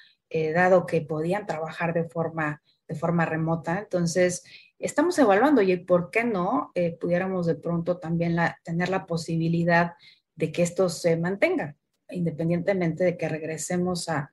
dado 0.54 0.86
que 0.86 1.02
podían 1.02 1.44
trabajar 1.44 1.92
de 1.92 2.04
forma, 2.04 2.62
de 2.88 2.94
forma 2.94 3.26
remota. 3.26 3.78
Entonces, 3.78 4.42
estamos 4.78 5.18
evaluando 5.18 5.62
y 5.62 5.76
por 5.76 6.10
qué 6.10 6.24
no 6.24 6.70
eh, 6.74 6.96
pudiéramos 6.98 7.46
de 7.46 7.56
pronto 7.56 7.98
también 7.98 8.36
tener 8.62 8.88
la 8.88 9.06
posibilidad 9.06 9.94
de 10.36 10.52
que 10.52 10.62
esto 10.62 10.88
se 10.88 11.16
mantenga, 11.16 11.76
independientemente 12.10 13.04
de 13.04 13.16
que 13.16 13.28
regresemos 13.28 14.08
a, 14.08 14.32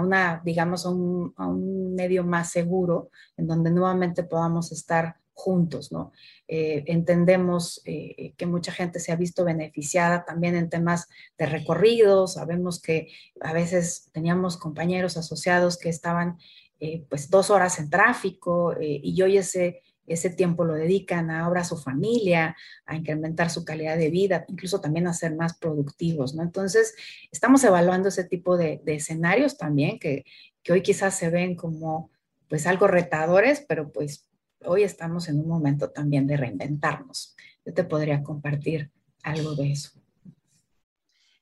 una, 0.00 0.40
digamos, 0.42 0.86
a 0.86 0.90
un, 0.90 1.94
medio 1.94 2.24
más 2.24 2.50
seguro, 2.50 3.10
en 3.36 3.46
donde 3.46 3.70
nuevamente 3.70 4.22
podamos 4.22 4.72
estar 4.72 5.16
juntos, 5.34 5.92
¿no? 5.92 6.12
Eh, 6.48 6.84
entendemos 6.86 7.82
eh, 7.84 8.32
que 8.36 8.46
mucha 8.46 8.72
gente 8.72 9.00
se 9.00 9.12
ha 9.12 9.16
visto 9.16 9.44
beneficiada 9.44 10.24
también 10.24 10.56
en 10.56 10.70
temas 10.70 11.08
de 11.36 11.46
recorridos, 11.46 12.34
sabemos 12.34 12.80
que 12.80 13.08
a 13.40 13.52
veces 13.52 14.10
teníamos 14.12 14.56
compañeros 14.56 15.16
asociados 15.16 15.78
que 15.78 15.88
estaban 15.88 16.38
eh, 16.84 17.06
pues 17.08 17.30
dos 17.30 17.48
horas 17.50 17.78
en 17.78 17.88
tráfico 17.88 18.72
eh, 18.72 18.98
y 19.04 19.22
hoy 19.22 19.36
ese, 19.36 19.82
ese 20.04 20.30
tiempo 20.30 20.64
lo 20.64 20.74
dedican 20.74 21.30
a 21.30 21.44
ahora 21.44 21.60
a 21.60 21.64
su 21.64 21.76
familia, 21.76 22.56
a 22.86 22.96
incrementar 22.96 23.50
su 23.50 23.64
calidad 23.64 23.96
de 23.96 24.10
vida, 24.10 24.44
incluso 24.48 24.80
también 24.80 25.06
a 25.06 25.14
ser 25.14 25.36
más 25.36 25.56
productivos, 25.56 26.34
¿no? 26.34 26.42
Entonces, 26.42 26.96
estamos 27.30 27.62
evaluando 27.62 28.08
ese 28.08 28.24
tipo 28.24 28.56
de, 28.56 28.82
escenarios 28.86 29.56
también 29.58 30.00
que, 30.00 30.24
que, 30.64 30.72
hoy 30.72 30.82
quizás 30.82 31.16
se 31.16 31.30
ven 31.30 31.54
como 31.54 32.10
pues 32.48 32.66
algo 32.66 32.88
retadores, 32.88 33.64
pero 33.68 33.92
pues 33.92 34.26
hoy 34.64 34.82
estamos 34.82 35.28
en 35.28 35.38
un 35.38 35.46
momento 35.46 35.90
también 35.90 36.26
de 36.26 36.36
reinventarnos. 36.36 37.36
Yo 37.64 37.72
te 37.74 37.84
podría 37.84 38.24
compartir 38.24 38.90
algo 39.22 39.54
de 39.54 39.70
eso. 39.70 40.01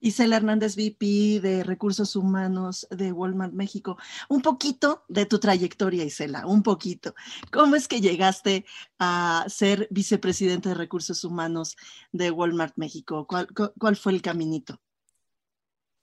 Isela 0.00 0.36
Hernández, 0.36 0.76
VP 0.76 1.40
de 1.40 1.62
Recursos 1.62 2.16
Humanos 2.16 2.86
de 2.90 3.12
Walmart 3.12 3.52
México. 3.52 3.98
Un 4.28 4.40
poquito 4.40 5.04
de 5.08 5.26
tu 5.26 5.38
trayectoria, 5.38 6.04
Isela, 6.04 6.46
un 6.46 6.62
poquito. 6.62 7.14
¿Cómo 7.52 7.76
es 7.76 7.86
que 7.86 8.00
llegaste 8.00 8.64
a 8.98 9.44
ser 9.48 9.86
vicepresidente 9.90 10.70
de 10.70 10.74
Recursos 10.74 11.22
Humanos 11.24 11.76
de 12.12 12.30
Walmart 12.30 12.74
México? 12.76 13.26
¿Cuál, 13.26 13.96
fue 13.96 14.12
el 14.12 14.22
caminito? 14.22 14.80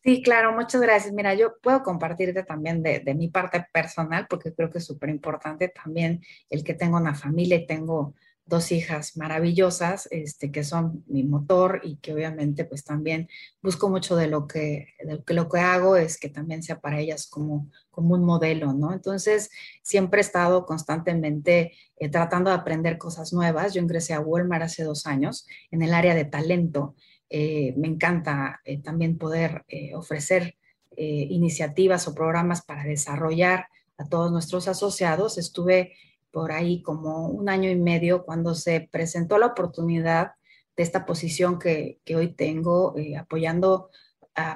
Sí, 0.03 0.21
claro, 0.21 0.53
muchas 0.53 0.79
gracias. 0.79 1.11
Mira, 1.13 1.33
yo 1.33 1.57
puedo 1.61 1.81
compartirte 1.83 2.43
también 2.43 2.83
de, 2.83 2.99
de 2.99 3.13
mi 3.15 3.29
parte 3.29 3.65
personal, 3.73 4.27
porque 4.29 4.53
creo 4.53 4.69
que 4.69 4.77
es 4.77 4.85
súper 4.85 5.09
importante 5.09 5.69
también 5.69 6.21
el 6.49 6.63
que 6.63 6.75
tengo 6.75 6.97
una 6.97 7.15
familia 7.15 7.57
y 7.57 7.65
tengo 7.65 8.13
dos 8.47 8.71
hijas 8.71 9.17
maravillosas, 9.17 10.07
este, 10.09 10.51
que 10.51 10.63
son 10.63 11.03
mi 11.07 11.23
motor 11.23 11.81
y 11.83 11.97
que 11.97 12.13
obviamente 12.13 12.63
pues 12.63 12.83
también 12.83 13.27
busco 13.61 13.89
mucho 13.89 14.15
de 14.15 14.27
lo 14.27 14.47
que, 14.47 14.87
de 15.03 15.33
lo 15.33 15.49
que 15.49 15.59
hago 15.59 15.97
es 15.97 16.17
que 16.17 16.29
también 16.29 16.63
sea 16.63 16.79
para 16.79 16.99
ellas 16.99 17.27
como, 17.27 17.69
como 17.91 18.15
un 18.15 18.23
modelo, 18.23 18.73
¿no? 18.73 18.93
Entonces, 18.93 19.49
siempre 19.81 20.19
he 20.19 20.21
estado 20.21 20.65
constantemente 20.65 21.73
eh, 21.97 22.09
tratando 22.09 22.49
de 22.49 22.55
aprender 22.55 22.97
cosas 22.97 23.33
nuevas. 23.33 23.73
Yo 23.73 23.81
ingresé 23.81 24.13
a 24.13 24.21
Walmart 24.21 24.63
hace 24.63 24.83
dos 24.83 25.05
años 25.05 25.45
en 25.69 25.81
el 25.81 25.93
área 25.93 26.15
de 26.15 26.25
talento. 26.25 26.95
Eh, 27.29 27.73
me 27.75 27.87
encanta 27.87 28.61
eh, 28.63 28.81
también 28.81 29.17
poder 29.17 29.65
ofrecer 29.93 30.55
iniciativas 30.99 32.07
o 32.07 32.15
programas 32.15 32.63
para 32.63 32.83
desarrollar 32.83 33.67
a 33.99 34.09
todos 34.09 34.31
nuestros 34.31 34.67
asociados. 34.67 35.37
Estuve 35.37 35.93
por 36.38 36.51
ahí 36.51 36.83
como 36.83 37.29
un 37.29 37.49
año 37.49 37.67
y 37.67 37.75
medio 37.75 38.23
cuando 38.23 38.53
se 38.53 38.88
presentó 38.91 39.39
la 39.39 39.47
oportunidad 39.47 40.33
de 40.75 40.83
esta 40.83 41.03
posición 41.03 41.57
que, 41.57 41.99
hoy 42.15 42.35
tengo 42.35 42.95
eh, 42.95 43.17
apoyando 43.17 43.89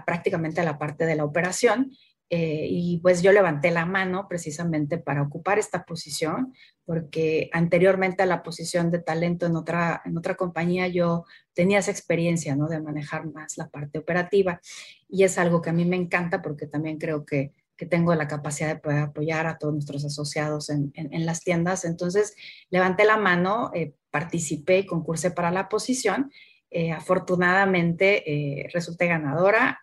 prácticamente 0.06 0.62
a 0.62 0.64
la 0.64 0.78
parte 0.78 1.08
de 1.08 1.16
la 1.16 1.26
operación. 1.26 1.92
eh, 2.30 2.68
y 2.70 3.00
pues 3.00 3.24
yo 3.24 3.32
levanté 3.32 3.72
la 3.72 3.88
mano 3.88 4.28
precisamente 4.30 5.00
para 5.00 5.24
ocupar 5.24 5.58
esta 5.58 5.84
posición, 5.86 6.54
porque 6.86 7.50
anteriormente 7.52 8.22
a 8.22 8.28
la 8.28 8.44
posición 8.44 8.92
de 8.92 9.00
talento 9.00 9.48
en 9.48 9.56
otra, 9.56 10.04
en 10.06 10.16
otra 10.20 10.36
compañía 10.36 10.88
yo 10.88 11.26
tenía 11.56 11.80
esa 11.80 11.90
experiencia, 11.90 12.56
¿no? 12.56 12.68
De 12.68 12.80
manejar 12.80 13.26
más 13.26 13.58
la 13.58 13.70
parte 13.70 13.98
operativa. 13.98 14.62
Y 15.10 15.24
es 15.24 15.40
algo 15.40 15.64
que 15.64 15.72
a 15.72 15.74
mí 15.74 15.84
me 15.86 15.96
encanta 15.96 16.44
porque 16.44 16.68
también 16.68 17.00
creo 17.00 17.26
que, 17.26 17.54
que 17.82 17.88
tengo 17.88 18.14
la 18.14 18.28
capacidad 18.28 18.70
de 18.70 18.80
poder 18.80 19.00
apoyar 19.00 19.48
a 19.48 19.58
todos 19.58 19.74
nuestros 19.74 20.06
asociados 20.06 20.70
en, 20.70 20.92
en, 20.94 21.26
las 21.26 21.42
tiendas. 21.42 21.84
Entonces, 21.84 22.36
levanté 22.70 23.06
la 23.06 23.18
mano, 23.18 23.72
eh, 23.74 23.96
participé 24.12 24.80
y 24.80 24.86
concursé 24.86 25.32
para 25.32 25.50
la 25.50 25.68
posición. 25.68 26.32
Eh, 26.70 26.92
afortunadamente, 26.92 28.70
resulté 28.72 29.08
ganadora 29.08 29.82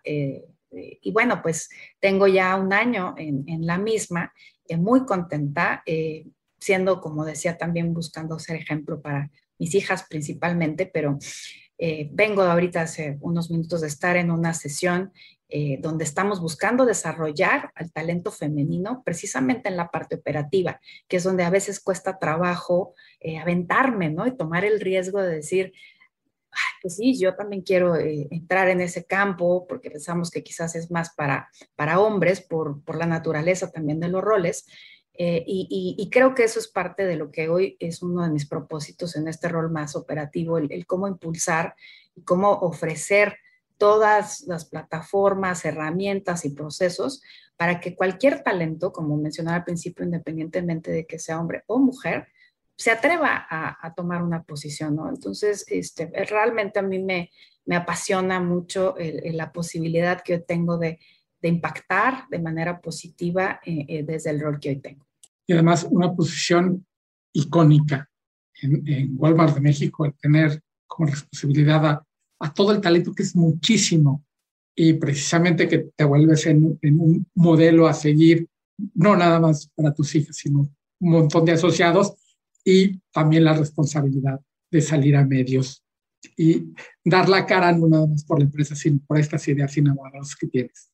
eh, 0.71 0.99
y 1.01 1.11
bueno, 1.11 1.41
pues 1.41 1.69
tengo 1.99 2.27
ya 2.27 2.55
un 2.55 2.73
año 2.73 3.15
en, 3.17 3.65
la 3.65 3.77
misma, 3.77 4.33
eh, 4.67 4.77
muy 4.77 5.05
contenta, 5.05 5.83
eh, 5.85 6.27
siendo, 6.59 7.01
como 7.01 7.25
decía, 7.25 7.57
también 7.57 7.93
buscando 7.93 8.37
ser 8.39 8.57
ejemplo 8.57 9.01
para 9.01 9.31
mis 9.57 9.75
hijas 9.75 10.05
principalmente, 10.09 10.85
pero 10.85 11.17
vengo 12.11 12.41
ahorita 12.41 12.81
hace 12.81 13.17
unos 13.21 13.49
minutos 13.49 13.79
de 13.79 13.87
estar 13.87 14.17
en 14.17 14.31
una 14.31 14.53
sesión 14.53 15.13
donde 15.79 16.03
estamos 16.03 16.39
buscando 16.41 16.85
desarrollar 16.85 17.71
al 17.73 17.91
talento 17.91 18.31
femenino 18.31 19.01
precisamente 19.03 19.67
en 19.67 19.77
la 19.77 19.89
parte 19.89 20.15
operativa, 20.15 20.79
que 21.07 21.17
es 21.17 21.23
donde 21.23 21.43
a 21.43 21.49
veces 21.49 21.79
cuesta 21.79 22.19
trabajo 22.19 22.93
aventarme, 23.41 24.09
¿no? 24.09 24.27
Y 24.27 24.37
tomar 24.37 24.63
el 24.63 24.79
riesgo 24.79 25.19
de 25.21 25.35
decir, 25.37 25.73
pues 26.81 26.95
sí, 26.95 27.17
yo 27.17 27.35
también 27.35 27.61
quiero 27.61 27.95
eh, 27.95 28.27
entrar 28.31 28.69
en 28.69 28.81
ese 28.81 29.05
campo 29.05 29.65
porque 29.67 29.91
pensamos 29.91 30.31
que 30.31 30.43
quizás 30.43 30.75
es 30.75 30.91
más 30.91 31.13
para, 31.15 31.49
para 31.75 31.99
hombres 31.99 32.41
por, 32.41 32.83
por 32.83 32.97
la 32.97 33.05
naturaleza 33.05 33.71
también 33.71 33.99
de 33.99 34.09
los 34.09 34.23
roles. 34.23 34.65
Eh, 35.13 35.43
y, 35.45 35.95
y, 35.97 36.09
creo 36.09 36.33
que 36.33 36.45
eso 36.45 36.59
es 36.59 36.69
parte 36.69 37.05
de 37.05 37.17
lo 37.17 37.29
que 37.29 37.49
hoy 37.49 37.75
es 37.81 38.01
uno 38.01 38.23
de 38.23 38.29
mis 38.29 38.47
propósitos 38.47 39.17
en 39.17 39.27
este 39.27 39.49
rol 39.49 39.69
más 39.69 39.97
operativo, 39.97 40.57
el, 40.57 40.71
el 40.71 40.85
cómo 40.85 41.09
impulsar 41.09 41.75
y 42.15 42.23
cómo 42.23 42.51
ofrecer 42.51 43.35
todas 43.79 44.41
las 44.41 44.65
plataformas, 44.65 45.65
herramientas 45.65 46.45
y 46.45 46.51
procesos 46.51 47.23
para 47.57 47.79
que 47.79 47.95
cualquier 47.95 48.43
talento, 48.43 48.91
como 48.91 49.17
mencionaba 49.17 49.57
al 49.57 49.63
principio, 49.63 50.05
independientemente 50.05 50.91
de 50.91 51.07
que 51.07 51.17
sea 51.17 51.39
hombre 51.39 51.63
o 51.65 51.79
mujer, 51.79 52.27
se 52.77 52.91
atreva 52.91 53.45
a, 53.49 53.93
tomar 53.95 54.21
una 54.21 54.43
posición, 54.43 54.95
¿no? 54.95 55.09
Entonces, 55.09 55.65
este, 55.67 56.09
realmente 56.29 56.79
a 56.79 56.81
mí 56.81 56.99
me, 56.99 57.29
me 57.65 57.75
apasiona 57.75 58.39
mucho 58.39 58.95
la 58.97 59.51
posibilidad 59.51 60.21
que 60.21 60.33
yo 60.33 60.43
tengo 60.43 60.77
de, 60.77 60.99
de, 61.41 61.49
impactar 61.49 62.29
de 62.29 62.39
manera 62.39 62.79
positiva 62.79 63.59
eh, 63.65 63.85
eh, 63.87 64.03
desde 64.03 64.29
el 64.29 64.39
rol 64.39 64.59
que 64.61 64.69
hoy 64.69 64.77
tengo. 64.77 65.05
Y 65.45 65.53
además 65.53 65.85
una 65.89 66.13
posición 66.13 66.85
icónica 67.33 68.09
en, 68.61 68.87
en 68.87 69.15
Walmart 69.17 69.55
de 69.55 69.61
México, 69.61 70.05
el 70.05 70.13
tener 70.13 70.61
como 70.87 71.09
responsabilidad 71.09 71.85
a, 71.85 72.07
a, 72.39 72.53
todo 72.53 72.71
el 72.71 72.81
talento 72.81 73.13
que 73.13 73.23
es 73.23 73.35
muchísimo 73.35 74.23
y 74.75 74.93
precisamente 74.93 75.67
que 75.67 75.89
te 75.95 76.03
vuelves 76.03 76.45
en, 76.45 76.77
un 76.81 77.27
modelo 77.35 77.87
a 77.87 77.93
seguir, 77.93 78.47
no 78.93 79.15
nada 79.15 79.39
más 79.39 79.69
para 79.75 79.93
tus 79.93 80.15
hijas, 80.15 80.37
sino 80.37 80.69
un 80.99 81.11
montón 81.11 81.45
de 81.45 81.53
asociados 81.53 82.13
y 82.63 82.99
también 83.11 83.43
la 83.43 83.53
responsabilidad 83.53 84.39
de 84.71 84.81
salir 84.81 85.15
a 85.15 85.25
medios 85.25 85.83
y 86.37 86.73
dar 87.03 87.29
la 87.29 87.45
cara 87.45 87.71
no 87.71 87.87
nada 87.87 88.07
más 88.07 88.23
por 88.23 88.39
la 88.39 88.45
empresa, 88.45 88.75
sino 88.75 88.99
por 89.07 89.17
estas 89.17 89.47
ideas 89.47 89.75
innovadoras 89.77 90.35
que 90.35 90.47
tienes. 90.47 90.88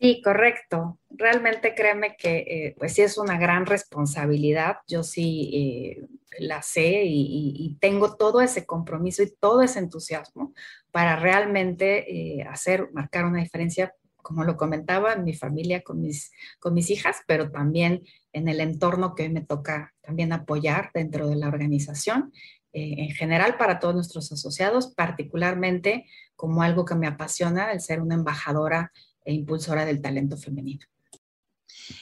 Sí, 0.00 0.22
correcto. 0.22 0.98
Realmente 1.10 1.74
créeme 1.74 2.16
que 2.16 2.38
eh, 2.38 2.74
pues 2.78 2.94
sí 2.94 3.02
es 3.02 3.18
una 3.18 3.38
gran 3.38 3.66
responsabilidad. 3.66 4.78
Yo 4.88 5.02
sí 5.02 5.50
eh, 5.52 6.06
la 6.38 6.62
sé 6.62 7.02
y, 7.04 7.76
tengo 7.80 8.16
todo 8.16 8.40
ese 8.40 8.64
compromiso 8.64 9.22
y 9.22 9.30
todo 9.38 9.60
ese 9.60 9.78
entusiasmo 9.78 10.54
para 10.90 11.16
realmente 11.16 12.38
eh, 12.38 12.42
hacer, 12.44 12.88
marcar 12.92 13.26
una 13.26 13.40
diferencia 13.40 13.94
como 14.16 14.44
lo 14.44 14.56
comentaba, 14.56 15.12
en 15.12 15.24
mi 15.24 15.34
familia, 15.34 15.82
con 15.82 16.00
mis, 16.00 16.32
con 16.60 16.72
mis 16.72 16.90
hijas, 16.90 17.18
pero 17.26 17.50
también 17.50 18.02
en 18.32 18.48
el 18.48 18.60
entorno 18.60 19.14
que 19.14 19.28
me 19.28 19.42
toca 19.42 19.92
también 20.00 20.32
apoyar 20.32 20.90
dentro 20.94 21.28
de 21.28 21.36
la 21.36 21.48
organización, 21.48 22.32
en 22.72 23.10
general 23.10 23.56
para 23.56 23.80
todos 23.80 23.94
nuestros 23.96 24.30
asociados, 24.30 24.94
particularmente 24.94 26.06
como 26.36 26.62
algo 26.62 26.84
que 26.84 26.94
me 26.94 27.08
apasiona, 27.08 27.72
el 27.72 27.80
ser 27.80 28.00
una 28.00 28.14
embajadora 28.14 28.92
e 29.24 29.32
impulsora 29.32 29.84
del 29.84 30.00
talento 30.00 30.36
femenino. 30.36 30.86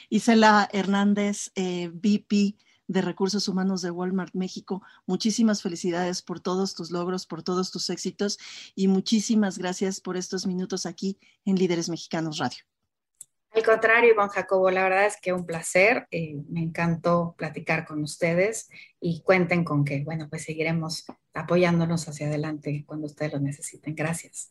Isela 0.08 0.68
Hernández, 0.72 1.50
eh, 1.54 1.88
VP 1.92 2.56
de 2.88 3.02
Recursos 3.02 3.48
Humanos 3.48 3.82
de 3.82 3.90
Walmart 3.90 4.34
México. 4.34 4.82
Muchísimas 5.06 5.62
felicidades 5.62 6.22
por 6.22 6.40
todos 6.40 6.74
tus 6.74 6.90
logros, 6.90 7.26
por 7.26 7.42
todos 7.42 7.70
tus 7.70 7.90
éxitos 7.90 8.38
y 8.74 8.88
muchísimas 8.88 9.58
gracias 9.58 10.00
por 10.00 10.16
estos 10.16 10.46
minutos 10.46 10.86
aquí 10.86 11.18
en 11.44 11.56
Líderes 11.56 11.88
Mexicanos 11.88 12.38
Radio. 12.38 12.58
Al 13.50 13.62
contrario, 13.62 14.12
Iván 14.12 14.28
Jacobo, 14.28 14.70
la 14.70 14.84
verdad 14.84 15.06
es 15.06 15.16
que 15.20 15.32
un 15.32 15.46
placer. 15.46 16.06
Eh, 16.10 16.36
me 16.48 16.60
encantó 16.60 17.34
platicar 17.36 17.86
con 17.86 18.02
ustedes 18.02 18.68
y 19.00 19.20
cuenten 19.22 19.64
con 19.64 19.84
que, 19.84 20.04
bueno, 20.04 20.28
pues 20.28 20.44
seguiremos 20.44 21.06
apoyándonos 21.34 22.08
hacia 22.08 22.26
adelante 22.26 22.84
cuando 22.86 23.06
ustedes 23.06 23.32
lo 23.32 23.40
necesiten. 23.40 23.94
Gracias. 23.94 24.50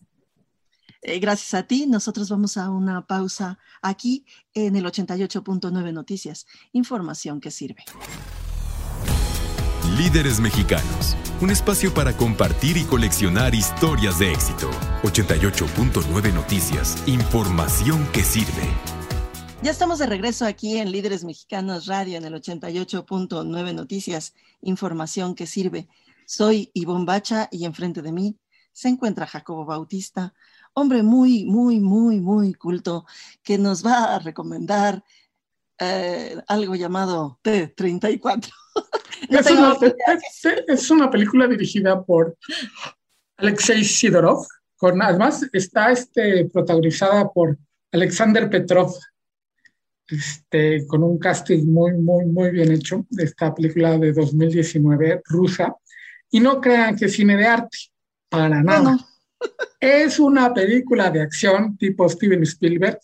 Eh, 1.02 1.20
gracias 1.20 1.54
a 1.54 1.64
ti. 1.64 1.86
Nosotros 1.88 2.30
vamos 2.30 2.58
a 2.58 2.70
una 2.70 3.06
pausa 3.06 3.60
aquí 3.82 4.26
en 4.54 4.76
el 4.76 4.86
88.9 4.86 5.93
Noticias. 5.93 6.48
Información 6.72 7.39
que 7.39 7.52
sirve. 7.52 7.86
Líderes 9.98 10.39
Mexicanos. 10.39 11.16
Un 11.41 11.50
espacio 11.50 11.93
para 11.93 12.16
compartir 12.18 12.78
y 12.78 12.84
coleccionar 12.84 13.54
historias 13.56 14.20
de 14.20 14.32
éxito. 14.32 14.70
88.9 15.04 16.34
Noticias. 16.34 17.08
Información 17.08 18.08
que 18.12 18.24
sirve. 18.24 18.68
Ya 19.64 19.72
estamos 19.72 20.00
de 20.00 20.06
regreso 20.06 20.45
aquí 20.45 20.78
en 20.78 20.91
Líderes 20.91 21.24
Mexicanos 21.24 21.86
Radio 21.88 22.18
en 22.18 22.26
el 22.26 22.34
88.9 22.34 23.74
Noticias. 23.74 24.34
Información 24.62 25.36
que 25.36 25.48
sirve. 25.48 25.88
Soy 26.26 26.70
Ivonne 26.74 27.06
Bacha 27.06 27.48
y 27.52 27.66
enfrente 27.66 28.02
de 28.02 28.12
mí 28.12 28.38
se 28.78 28.89
encuentra 28.89 29.26
Jacobo 29.26 29.66
Bautista, 29.66 30.36
hombre 30.78 31.01
muy, 31.01 31.43
muy, 31.45 31.80
muy, 31.80 32.19
muy 32.19 32.53
culto, 32.53 33.05
que 33.41 33.57
nos 33.57 33.84
va 33.84 34.15
a 34.15 34.19
recomendar 34.19 35.03
eh, 35.80 36.39
algo 36.47 36.75
llamado 36.75 37.39
T34. 37.43 38.47
es, 39.30 39.51
una, 39.51 39.75
es, 40.67 40.91
una, 40.91 41.09
película 41.09 41.47
dirigida 41.47 42.03
por 42.03 42.38
Alexei 43.38 43.84
Sidorov, 43.84 44.45
con, 44.75 45.01
además 45.01 45.49
está 45.51 45.91
este, 45.91 46.45
protagonizada 46.45 47.28
por 47.28 47.57
Alexander 47.91 48.47
Petrov, 48.47 48.93
este, 50.07 50.86
con 50.86 51.01
un 51.01 51.17
casting 51.17 51.65
muy, 51.65 51.93
muy, 51.93 52.25
muy 52.25 52.51
bien 52.51 52.71
hecho 52.71 53.03
de 53.09 53.23
esta 53.23 53.53
película 53.53 53.97
de 53.97 54.13
2019 54.13 55.23
rusa. 55.25 55.75
Y 56.30 56.39
no 56.39 56.61
crean 56.61 56.95
que 56.95 57.05
es 57.05 57.13
cine 57.13 57.36
de 57.36 57.47
arte, 57.47 57.78
para 58.30 58.61
nada. 58.61 58.95
Es 59.80 60.20
una 60.20 60.54
película 60.54 61.10
de 61.12 61.22
acción 61.22 61.78
tipo 61.78 62.10
Steven 62.10 62.44
Spielberg. 62.44 63.00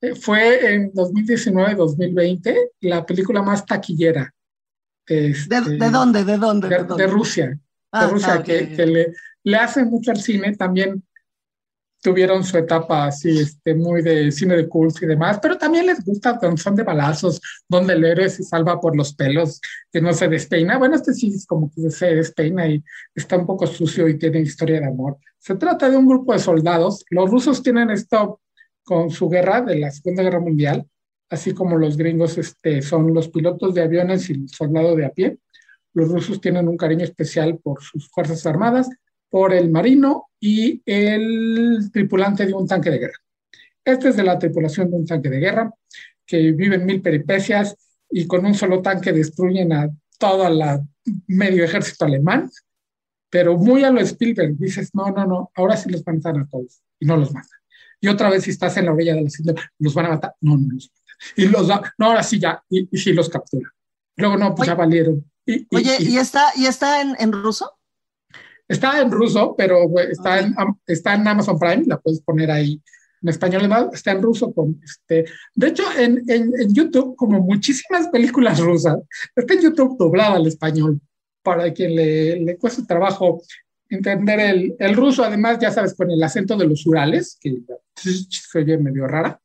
Eh, 0.00 0.14
fue 0.14 0.74
en 0.74 0.92
2019-2020 0.92 2.70
la 2.80 3.04
película 3.04 3.42
más 3.42 3.66
taquillera. 3.66 4.32
Este, 5.06 5.60
¿De, 5.60 5.90
dónde? 5.90 6.24
¿De 6.24 6.38
dónde? 6.38 6.68
De, 6.68 7.06
Rusia. 7.06 7.48
de 7.48 7.58
ah, 7.92 8.06
Rusia, 8.06 8.34
ah, 8.34 8.42
que, 8.42 8.74
que 8.74 8.86
le, 8.86 9.12
le, 9.42 9.56
hace 9.56 9.84
mucho 9.84 10.10
al 10.10 10.20
cine. 10.20 10.56
También 10.56 11.02
tuvieron 12.00 12.42
su 12.44 12.56
etapa 12.56 13.06
así, 13.06 13.40
este, 13.40 13.74
muy 13.74 14.02
de 14.02 14.32
cine 14.32 14.56
de 14.56 14.68
culto 14.68 15.04
y 15.04 15.08
demás, 15.08 15.38
pero 15.40 15.58
también 15.58 15.86
les 15.86 16.04
gusta 16.04 16.38
cuando 16.38 16.56
son 16.56 16.74
de 16.74 16.82
balazos, 16.82 17.40
donde 17.68 17.94
el 17.94 18.04
héroe 18.04 18.28
se 18.28 18.42
salva 18.42 18.80
por 18.80 18.96
los 18.96 19.14
pelos, 19.14 19.60
que 19.92 20.00
no 20.00 20.12
se 20.12 20.28
despeina. 20.28 20.78
Bueno, 20.78 20.96
este 20.96 21.12
sí 21.12 21.28
es 21.34 21.46
como 21.46 21.70
que 21.70 21.90
se 21.90 22.14
despeina 22.14 22.66
y 22.66 22.82
está 23.14 23.36
un 23.36 23.46
poco 23.46 23.66
sucio 23.66 24.08
y 24.08 24.18
tiene 24.18 24.40
historia 24.40 24.80
de 24.80 24.86
amor. 24.86 25.18
Se 25.38 25.54
trata 25.54 25.90
de 25.90 25.96
un 25.96 26.06
grupo 26.06 26.32
de 26.32 26.38
soldados. 26.38 27.04
Los 27.10 27.30
rusos 27.30 27.62
tienen 27.62 27.90
esto 27.90 28.40
con 28.82 29.10
su 29.10 29.28
guerra 29.28 29.60
de 29.60 29.78
la 29.78 29.90
Segunda 29.90 30.22
Guerra 30.22 30.40
Mundial, 30.40 30.86
así 31.28 31.52
como 31.52 31.76
los 31.76 31.96
gringos 31.96 32.38
este, 32.38 32.82
son 32.82 33.12
los 33.12 33.28
pilotos 33.28 33.74
de 33.74 33.82
aviones 33.82 34.28
y 34.30 34.32
el 34.32 34.48
soldado 34.48 34.96
de 34.96 35.04
a 35.04 35.10
pie. 35.10 35.38
Los 35.92 36.08
rusos 36.08 36.40
tienen 36.40 36.66
un 36.68 36.76
cariño 36.76 37.04
especial 37.04 37.58
por 37.58 37.82
sus 37.82 38.08
fuerzas 38.10 38.46
armadas, 38.46 38.88
por 39.30 39.54
el 39.54 39.70
marino 39.70 40.28
y 40.40 40.82
el 40.84 41.90
tripulante 41.92 42.44
de 42.46 42.52
un 42.52 42.66
tanque 42.66 42.90
de 42.90 42.98
guerra. 42.98 43.18
Este 43.84 44.10
es 44.10 44.16
de 44.16 44.24
la 44.24 44.38
tripulación 44.38 44.90
de 44.90 44.96
un 44.96 45.06
tanque 45.06 45.30
de 45.30 45.38
guerra 45.38 45.72
que 46.26 46.52
vive 46.52 46.76
en 46.76 46.84
mil 46.84 47.00
peripecias 47.00 47.76
y 48.10 48.26
con 48.26 48.44
un 48.44 48.54
solo 48.54 48.82
tanque 48.82 49.12
destruyen 49.12 49.72
a 49.72 49.88
todo 50.18 50.46
el 50.46 50.80
medio 51.26 51.64
ejército 51.64 52.04
alemán, 52.04 52.50
pero 53.30 53.56
muy 53.56 53.84
a 53.84 53.90
lo 53.90 54.00
Spielberg 54.00 54.56
dices, 54.58 54.90
no, 54.92 55.10
no, 55.10 55.24
no, 55.24 55.50
ahora 55.54 55.76
sí 55.76 55.88
los 55.88 56.06
matan 56.06 56.40
a 56.40 56.48
todos 56.48 56.82
y 56.98 57.06
no 57.06 57.16
los 57.16 57.32
matan. 57.32 57.58
y 58.00 58.08
otra 58.08 58.28
vez 58.28 58.44
si 58.44 58.50
estás 58.50 58.76
en 58.76 58.86
la 58.86 58.92
orilla 58.92 59.14
de 59.14 59.22
la 59.22 59.30
cinta, 59.30 59.54
los 59.78 59.94
van 59.94 60.06
a 60.06 60.10
matar. 60.10 60.34
No, 60.40 60.56
no 60.56 60.74
los 60.74 60.92
Y 61.36 61.46
los 61.46 61.68
no, 61.68 62.06
ahora 62.06 62.22
sí 62.22 62.38
ya, 62.38 62.62
y, 62.68 62.88
y 62.90 62.98
sí 62.98 63.12
los 63.12 63.28
captura. 63.28 63.70
Luego 64.16 64.36
no, 64.36 64.54
pues 64.54 64.66
ya 64.66 64.74
valieron. 64.74 65.24
oye, 65.70 65.96
y, 66.00 66.18
está, 66.18 66.52
y 66.56 66.66
está 66.66 67.00
en, 67.00 67.16
en, 67.18 67.32
ruso? 67.32 67.79
Está 68.70 69.00
en 69.00 69.10
ruso, 69.10 69.56
pero 69.58 69.88
está, 69.98 70.38
en, 70.38 70.54
está 70.86 71.14
en 71.14 71.26
Amazon 71.26 71.58
Prime, 71.58 71.82
la 71.86 71.98
puedes 71.98 72.20
poner 72.20 72.52
ahí 72.52 72.80
en 73.20 73.28
español, 73.28 73.68
está 73.92 74.12
en 74.12 74.22
ruso. 74.22 74.52
Con, 74.52 74.80
este, 74.84 75.24
de 75.56 75.66
hecho, 75.66 75.82
en, 75.98 76.22
en, 76.28 76.52
en, 76.56 76.72
YouTube, 76.72 77.16
como 77.16 77.40
muchísimas 77.40 78.06
películas 78.10 78.60
rusas, 78.60 78.98
está 79.34 79.54
en 79.54 79.62
YouTube 79.62 79.98
doblada 79.98 80.36
al 80.36 80.46
español, 80.46 81.00
para 81.42 81.72
quien 81.72 81.96
le, 81.96 82.38
le 82.38 82.56
cueste 82.58 82.84
trabajo 82.84 83.42
entender 83.88 84.38
el, 84.38 84.76
el, 84.78 84.94
ruso, 84.94 85.24
además, 85.24 85.58
ya 85.60 85.72
sabes, 85.72 85.92
con 85.94 86.08
el 86.08 86.22
acento 86.22 86.56
de 86.56 86.68
los 86.68 86.86
Urales, 86.86 87.36
que 87.40 87.58
se 87.96 88.56
oye 88.56 88.78
medio 88.78 89.08
rara. 89.08 89.40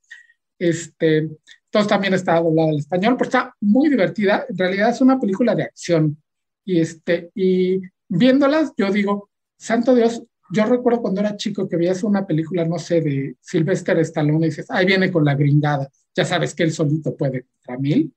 Este, 0.59 1.17
entonces 1.17 1.89
también 1.89 2.13
está 2.13 2.39
doblada 2.39 2.69
al 2.69 2.77
español, 2.77 3.15
pero 3.17 3.27
está 3.27 3.55
muy 3.59 3.89
divertida. 3.89 4.45
En 4.47 4.55
realidad 4.55 4.91
es 4.91 5.01
una 5.01 5.19
película 5.19 5.55
de 5.55 5.63
acción. 5.63 6.15
Y, 6.63 6.79
este, 6.79 7.31
y 7.33 7.81
viéndolas, 8.07 8.73
yo 8.77 8.91
digo, 8.91 9.29
santo 9.57 9.95
Dios, 9.95 10.23
yo 10.51 10.65
recuerdo 10.65 11.01
cuando 11.01 11.21
era 11.21 11.37
chico 11.37 11.67
que 11.67 11.77
veías 11.77 12.03
una 12.03 12.25
película, 12.25 12.65
no 12.65 12.77
sé, 12.77 13.01
de 13.01 13.35
Sylvester 13.41 13.97
Stallone 13.99 14.45
y 14.45 14.49
dices, 14.49 14.69
ahí 14.69 14.85
viene 14.85 15.11
con 15.11 15.25
la 15.25 15.35
gringada. 15.35 15.89
Ya 16.15 16.25
sabes 16.25 16.53
que 16.53 16.63
él 16.63 16.71
solito 16.71 17.15
puede 17.15 17.43
contra 17.43 17.77
mil. 17.77 18.13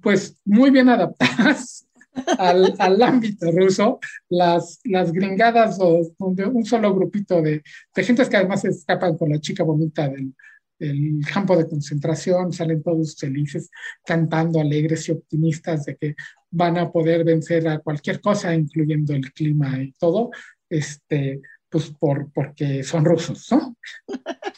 Pues 0.00 0.36
muy 0.44 0.70
bien 0.70 0.90
adaptadas 0.90 1.86
al, 2.38 2.74
al, 2.78 3.02
ámbito 3.02 3.50
ruso, 3.50 3.98
las, 4.28 4.80
las 4.84 5.10
gringadas 5.12 5.78
o 5.80 6.14
un 6.18 6.64
solo 6.64 6.94
grupito 6.94 7.40
de, 7.40 7.62
de 7.94 8.04
gentes 8.04 8.28
que 8.28 8.36
además 8.36 8.64
escapan 8.64 9.16
con 9.16 9.30
la 9.30 9.40
chica 9.40 9.64
bonita 9.64 10.08
del, 10.08 10.34
del 10.78 11.20
campo 11.32 11.56
de 11.56 11.68
concentración, 11.68 12.52
salen 12.52 12.82
todos 12.82 13.16
felices, 13.16 13.70
cantando 14.04 14.60
alegres 14.60 15.08
y 15.08 15.12
optimistas 15.12 15.84
de 15.84 15.96
que 15.96 16.16
van 16.52 16.78
a 16.78 16.90
poder 16.90 17.24
vencer 17.24 17.66
a 17.66 17.78
cualquier 17.78 18.20
cosa, 18.20 18.54
incluyendo 18.54 19.14
el 19.14 19.32
clima 19.32 19.82
y 19.82 19.92
todo, 19.92 20.30
este, 20.68 21.40
pues 21.68 21.90
por, 21.98 22.30
porque 22.32 22.82
son 22.82 23.04
rusos, 23.04 23.48
¿no? 23.50 23.76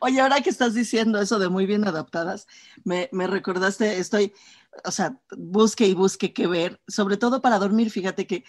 Oye, 0.00 0.20
ahora 0.20 0.40
que 0.40 0.50
estás 0.50 0.74
diciendo 0.74 1.20
eso 1.20 1.38
de 1.38 1.48
muy 1.48 1.66
bien 1.66 1.86
adaptadas, 1.86 2.46
me, 2.84 3.08
me 3.12 3.26
recordaste, 3.26 3.98
estoy, 3.98 4.32
o 4.84 4.90
sea, 4.90 5.18
busque 5.36 5.86
y 5.86 5.94
busque 5.94 6.32
qué 6.32 6.46
ver, 6.46 6.80
sobre 6.88 7.16
todo 7.16 7.40
para 7.40 7.58
dormir, 7.58 7.90
fíjate 7.90 8.26
que 8.26 8.44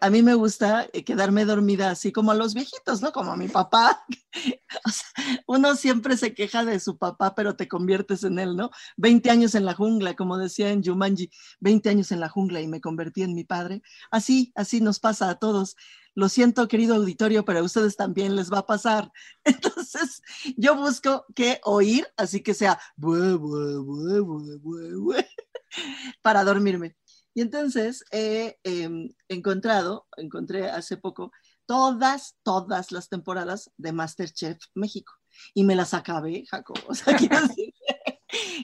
a 0.00 0.10
mí 0.10 0.22
me 0.22 0.34
gusta 0.34 0.86
eh, 0.92 1.04
quedarme 1.04 1.44
dormida 1.44 1.90
así 1.90 2.12
como 2.12 2.30
a 2.30 2.34
los 2.34 2.54
viejitos, 2.54 3.02
¿no? 3.02 3.12
Como 3.12 3.32
a 3.32 3.36
mi 3.36 3.48
papá. 3.48 4.04
Uno 5.46 5.76
siempre 5.76 6.16
se 6.16 6.34
queja 6.34 6.64
de 6.64 6.80
su 6.80 6.98
papá, 6.98 7.34
pero 7.34 7.56
te 7.56 7.68
conviertes 7.68 8.24
en 8.24 8.38
él, 8.38 8.56
¿no? 8.56 8.70
20 8.96 9.30
años 9.30 9.54
en 9.54 9.64
la 9.64 9.74
jungla, 9.74 10.14
como 10.14 10.38
decía 10.38 10.70
en 10.70 10.82
Jumanji, 10.82 11.30
20 11.60 11.88
años 11.88 12.10
en 12.10 12.20
la 12.20 12.28
jungla 12.28 12.60
y 12.60 12.68
me 12.68 12.80
convertí 12.80 13.22
en 13.22 13.34
mi 13.34 13.44
padre. 13.44 13.82
Así, 14.10 14.52
así 14.56 14.80
nos 14.80 14.98
pasa 14.98 15.30
a 15.30 15.36
todos. 15.36 15.76
Lo 16.16 16.30
siento, 16.30 16.66
querido 16.66 16.94
auditorio, 16.94 17.44
pero 17.44 17.58
a 17.58 17.62
ustedes 17.62 17.94
también 17.94 18.36
les 18.36 18.50
va 18.50 18.60
a 18.60 18.66
pasar. 18.66 19.12
Entonces, 19.44 20.22
yo 20.56 20.74
busco 20.74 21.26
qué 21.34 21.60
oír, 21.62 22.08
así 22.16 22.42
que 22.42 22.54
sea 22.54 22.80
para 26.22 26.42
dormirme. 26.42 26.96
Y 27.34 27.42
entonces 27.42 28.02
he 28.12 28.58
em, 28.64 29.10
encontrado, 29.28 30.06
encontré 30.16 30.70
hace 30.70 30.96
poco, 30.96 31.32
todas, 31.66 32.34
todas 32.42 32.92
las 32.92 33.10
temporadas 33.10 33.70
de 33.76 33.92
Masterchef 33.92 34.56
México. 34.74 35.12
Y 35.52 35.64
me 35.64 35.76
las 35.76 35.92
acabé, 35.92 36.46
Jacob. 36.46 36.78
O 36.88 36.94
sea, 36.94 37.14
quiero 37.14 37.42
decir 37.42 37.74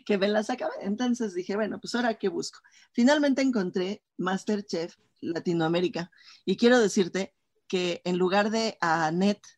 que 0.06 0.16
me 0.16 0.28
las 0.28 0.48
acabé. 0.48 0.72
Entonces 0.80 1.34
dije, 1.34 1.54
bueno, 1.54 1.78
pues 1.80 1.94
ahora 1.94 2.14
qué 2.14 2.28
busco. 2.28 2.60
Finalmente 2.92 3.42
encontré 3.42 4.02
Masterchef 4.16 4.96
Latinoamérica. 5.20 6.10
Y 6.46 6.56
quiero 6.56 6.78
decirte 6.78 7.34
que 7.72 8.02
en 8.04 8.18
lugar 8.18 8.50
de 8.50 8.76
Annette, 8.82 9.48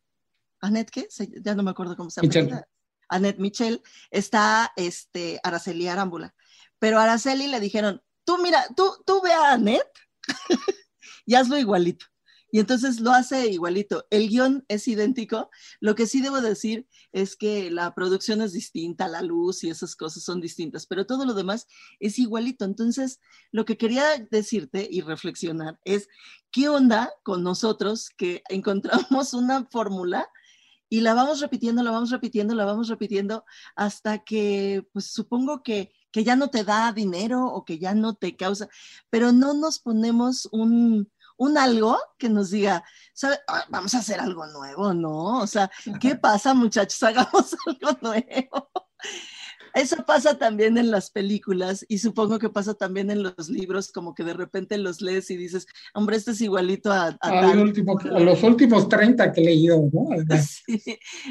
¿Annette 0.60 0.92
qué? 0.92 1.08
Ya 1.42 1.56
no 1.56 1.64
me 1.64 1.72
acuerdo 1.72 1.96
cómo 1.96 2.10
se 2.10 2.24
llama. 2.24 2.64
Annette 3.08 3.40
Michel, 3.40 3.82
está 4.08 4.72
este, 4.76 5.40
Araceli 5.42 5.88
Arámbula. 5.88 6.32
Pero 6.78 7.00
a 7.00 7.02
Araceli 7.02 7.48
le 7.48 7.58
dijeron, 7.58 8.00
tú 8.24 8.38
mira, 8.38 8.64
tú, 8.76 9.02
tú 9.04 9.20
ve 9.20 9.32
a 9.32 9.54
Annette 9.54 9.98
y 11.26 11.34
hazlo 11.34 11.58
igualito. 11.58 12.06
Y 12.54 12.60
entonces 12.60 13.00
lo 13.00 13.10
hace 13.10 13.48
igualito. 13.48 14.06
El 14.10 14.28
guion 14.28 14.64
es 14.68 14.86
idéntico. 14.86 15.50
Lo 15.80 15.96
que 15.96 16.06
sí 16.06 16.20
debo 16.20 16.40
decir 16.40 16.86
es 17.10 17.34
que 17.34 17.68
la 17.68 17.96
producción 17.96 18.40
es 18.42 18.52
distinta, 18.52 19.08
la 19.08 19.22
luz 19.22 19.64
y 19.64 19.70
esas 19.70 19.96
cosas 19.96 20.22
son 20.22 20.40
distintas, 20.40 20.86
pero 20.86 21.04
todo 21.04 21.24
lo 21.24 21.34
demás 21.34 21.66
es 21.98 22.16
igualito. 22.20 22.64
Entonces, 22.64 23.18
lo 23.50 23.64
que 23.64 23.76
quería 23.76 24.04
decirte 24.30 24.86
y 24.88 25.00
reflexionar 25.00 25.80
es, 25.84 26.06
¿qué 26.52 26.68
onda 26.68 27.10
con 27.24 27.42
nosotros 27.42 28.10
que 28.16 28.44
encontramos 28.48 29.34
una 29.34 29.64
fórmula 29.64 30.30
y 30.88 31.00
la 31.00 31.14
vamos 31.14 31.40
repitiendo, 31.40 31.82
la 31.82 31.90
vamos 31.90 32.10
repitiendo, 32.10 32.54
la 32.54 32.66
vamos 32.66 32.86
repitiendo 32.86 33.44
hasta 33.74 34.22
que, 34.22 34.86
pues 34.92 35.06
supongo 35.06 35.64
que 35.64 35.90
que 36.14 36.22
ya 36.22 36.36
no 36.36 36.48
te 36.48 36.62
da 36.62 36.92
dinero 36.92 37.44
o 37.46 37.64
que 37.64 37.80
ya 37.80 37.92
no 37.92 38.14
te 38.14 38.36
causa, 38.36 38.68
pero 39.10 39.32
no 39.32 39.52
nos 39.52 39.80
ponemos 39.80 40.48
un, 40.52 41.10
un 41.36 41.58
algo 41.58 41.98
que 42.18 42.28
nos 42.28 42.50
diga, 42.50 42.84
¿sabe? 43.12 43.38
Ah, 43.48 43.64
vamos 43.68 43.94
a 43.94 43.98
hacer 43.98 44.20
algo 44.20 44.46
nuevo, 44.46 44.94
¿no? 44.94 45.40
O 45.40 45.46
sea, 45.46 45.70
¿qué 46.00 46.16
pasa 46.16 46.54
muchachos? 46.54 47.02
Hagamos 47.02 47.56
algo 47.66 47.98
nuevo. 48.00 48.70
Eso 49.74 50.04
pasa 50.06 50.38
también 50.38 50.78
en 50.78 50.92
las 50.92 51.10
películas 51.10 51.84
y 51.88 51.98
supongo 51.98 52.38
que 52.38 52.48
pasa 52.48 52.74
también 52.74 53.10
en 53.10 53.24
los 53.24 53.48
libros, 53.48 53.90
como 53.90 54.14
que 54.14 54.22
de 54.22 54.32
repente 54.32 54.78
los 54.78 55.00
lees 55.00 55.30
y 55.30 55.36
dices, 55.36 55.66
hombre, 55.94 56.16
este 56.16 56.30
es 56.30 56.40
igualito 56.40 56.92
a... 56.92 57.16
a, 57.20 57.50
último, 57.50 57.98
a 57.98 58.20
los 58.20 58.40
últimos 58.44 58.88
30 58.88 59.32
que 59.32 59.40
he 59.40 59.44
leído, 59.44 59.90
¿no? 59.92 60.08
Sí, 60.66 60.80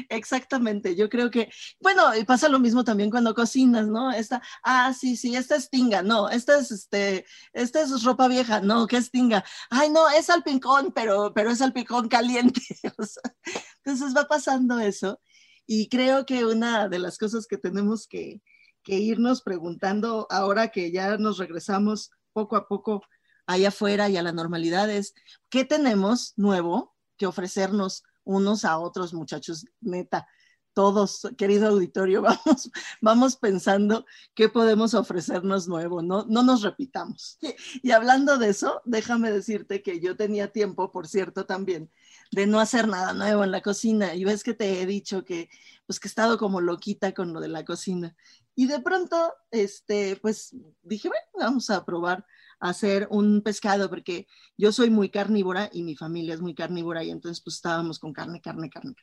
exactamente. 0.08 0.94
Yo 0.94 1.08
creo 1.08 1.30
que, 1.30 1.48
bueno, 1.80 2.02
pasa 2.26 2.48
lo 2.48 2.58
mismo 2.58 2.84
también 2.84 3.10
cuando 3.10 3.34
cocinas, 3.34 3.86
¿no? 3.86 4.12
Esta, 4.12 4.42
ah, 4.62 4.92
sí, 4.92 5.16
sí, 5.16 5.34
esta 5.34 5.56
es 5.56 5.70
tinga, 5.70 6.02
no, 6.02 6.28
esta 6.28 6.58
es, 6.58 6.70
este, 6.70 7.24
esta 7.52 7.80
es 7.80 8.02
ropa 8.02 8.28
vieja, 8.28 8.60
no, 8.60 8.86
¿qué 8.86 8.98
es 8.98 9.10
tinga? 9.10 9.42
Ay, 9.70 9.88
no, 9.90 10.10
es 10.10 10.28
alpicón, 10.28 10.92
pero, 10.94 11.32
pero 11.34 11.50
es 11.50 11.62
alpicón 11.62 12.08
caliente. 12.08 12.60
entonces 13.84 14.14
va 14.14 14.24
pasando 14.28 14.78
eso 14.80 15.18
y 15.66 15.88
creo 15.88 16.26
que 16.26 16.44
una 16.44 16.88
de 16.88 16.98
las 16.98 17.18
cosas 17.18 17.46
que 17.46 17.58
tenemos 17.58 18.06
que, 18.06 18.42
irnos 18.86 19.40
preguntando 19.40 20.26
ahora 20.28 20.68
que 20.68 20.92
ya 20.92 21.16
nos 21.16 21.38
regresamos 21.38 22.10
poco 22.34 22.54
a 22.56 22.68
poco 22.68 23.02
allá 23.46 23.68
afuera 23.68 24.10
y 24.10 24.18
a 24.18 24.22
la 24.22 24.32
normalidad 24.32 24.90
es, 24.90 25.14
¿qué 25.48 25.64
tenemos 25.64 26.34
nuevo 26.36 26.94
que 27.16 27.26
ofrecernos 27.26 28.02
unos 28.24 28.66
a 28.66 28.78
otros, 28.78 29.14
muchachos? 29.14 29.64
Neta, 29.80 30.26
todos, 30.74 31.26
querido 31.38 31.68
auditorio, 31.68 32.20
vamos, 32.22 32.70
vamos 33.00 33.36
pensando 33.36 34.04
qué 34.34 34.50
podemos 34.50 34.92
ofrecernos 34.92 35.66
nuevo, 35.66 36.02
no, 36.02 36.26
no 36.28 36.42
nos 36.42 36.62
repitamos. 36.62 37.38
Y 37.82 37.92
hablando 37.92 38.36
de 38.36 38.50
eso, 38.50 38.82
déjame 38.84 39.30
decirte 39.30 39.82
que 39.82 40.00
yo 40.00 40.16
tenía 40.16 40.52
tiempo, 40.52 40.92
por 40.92 41.06
cierto, 41.06 41.46
también 41.46 41.90
de 42.34 42.46
no 42.46 42.60
hacer 42.60 42.88
nada 42.88 43.12
nuevo 43.12 43.44
en 43.44 43.52
la 43.52 43.62
cocina. 43.62 44.14
Y 44.14 44.24
ves 44.24 44.42
que 44.42 44.54
te 44.54 44.82
he 44.82 44.86
dicho 44.86 45.24
que, 45.24 45.48
pues 45.86 46.00
que 46.00 46.08
he 46.08 46.10
estado 46.10 46.36
como 46.38 46.60
loquita 46.60 47.12
con 47.12 47.32
lo 47.32 47.40
de 47.40 47.48
la 47.48 47.64
cocina. 47.64 48.16
Y 48.54 48.66
de 48.66 48.80
pronto, 48.80 49.34
este, 49.50 50.16
pues 50.16 50.54
dije, 50.82 51.08
bueno, 51.08 51.24
vamos 51.34 51.70
a 51.70 51.84
probar 51.84 52.24
hacer 52.60 53.08
un 53.10 53.42
pescado, 53.42 53.90
porque 53.90 54.26
yo 54.56 54.72
soy 54.72 54.90
muy 54.90 55.10
carnívora 55.10 55.68
y 55.72 55.82
mi 55.82 55.96
familia 55.96 56.34
es 56.34 56.40
muy 56.40 56.54
carnívora, 56.54 57.02
y 57.04 57.10
entonces 57.10 57.42
pues 57.42 57.56
estábamos 57.56 57.98
con 57.98 58.12
carne, 58.12 58.40
carne, 58.40 58.70
carne. 58.70 58.94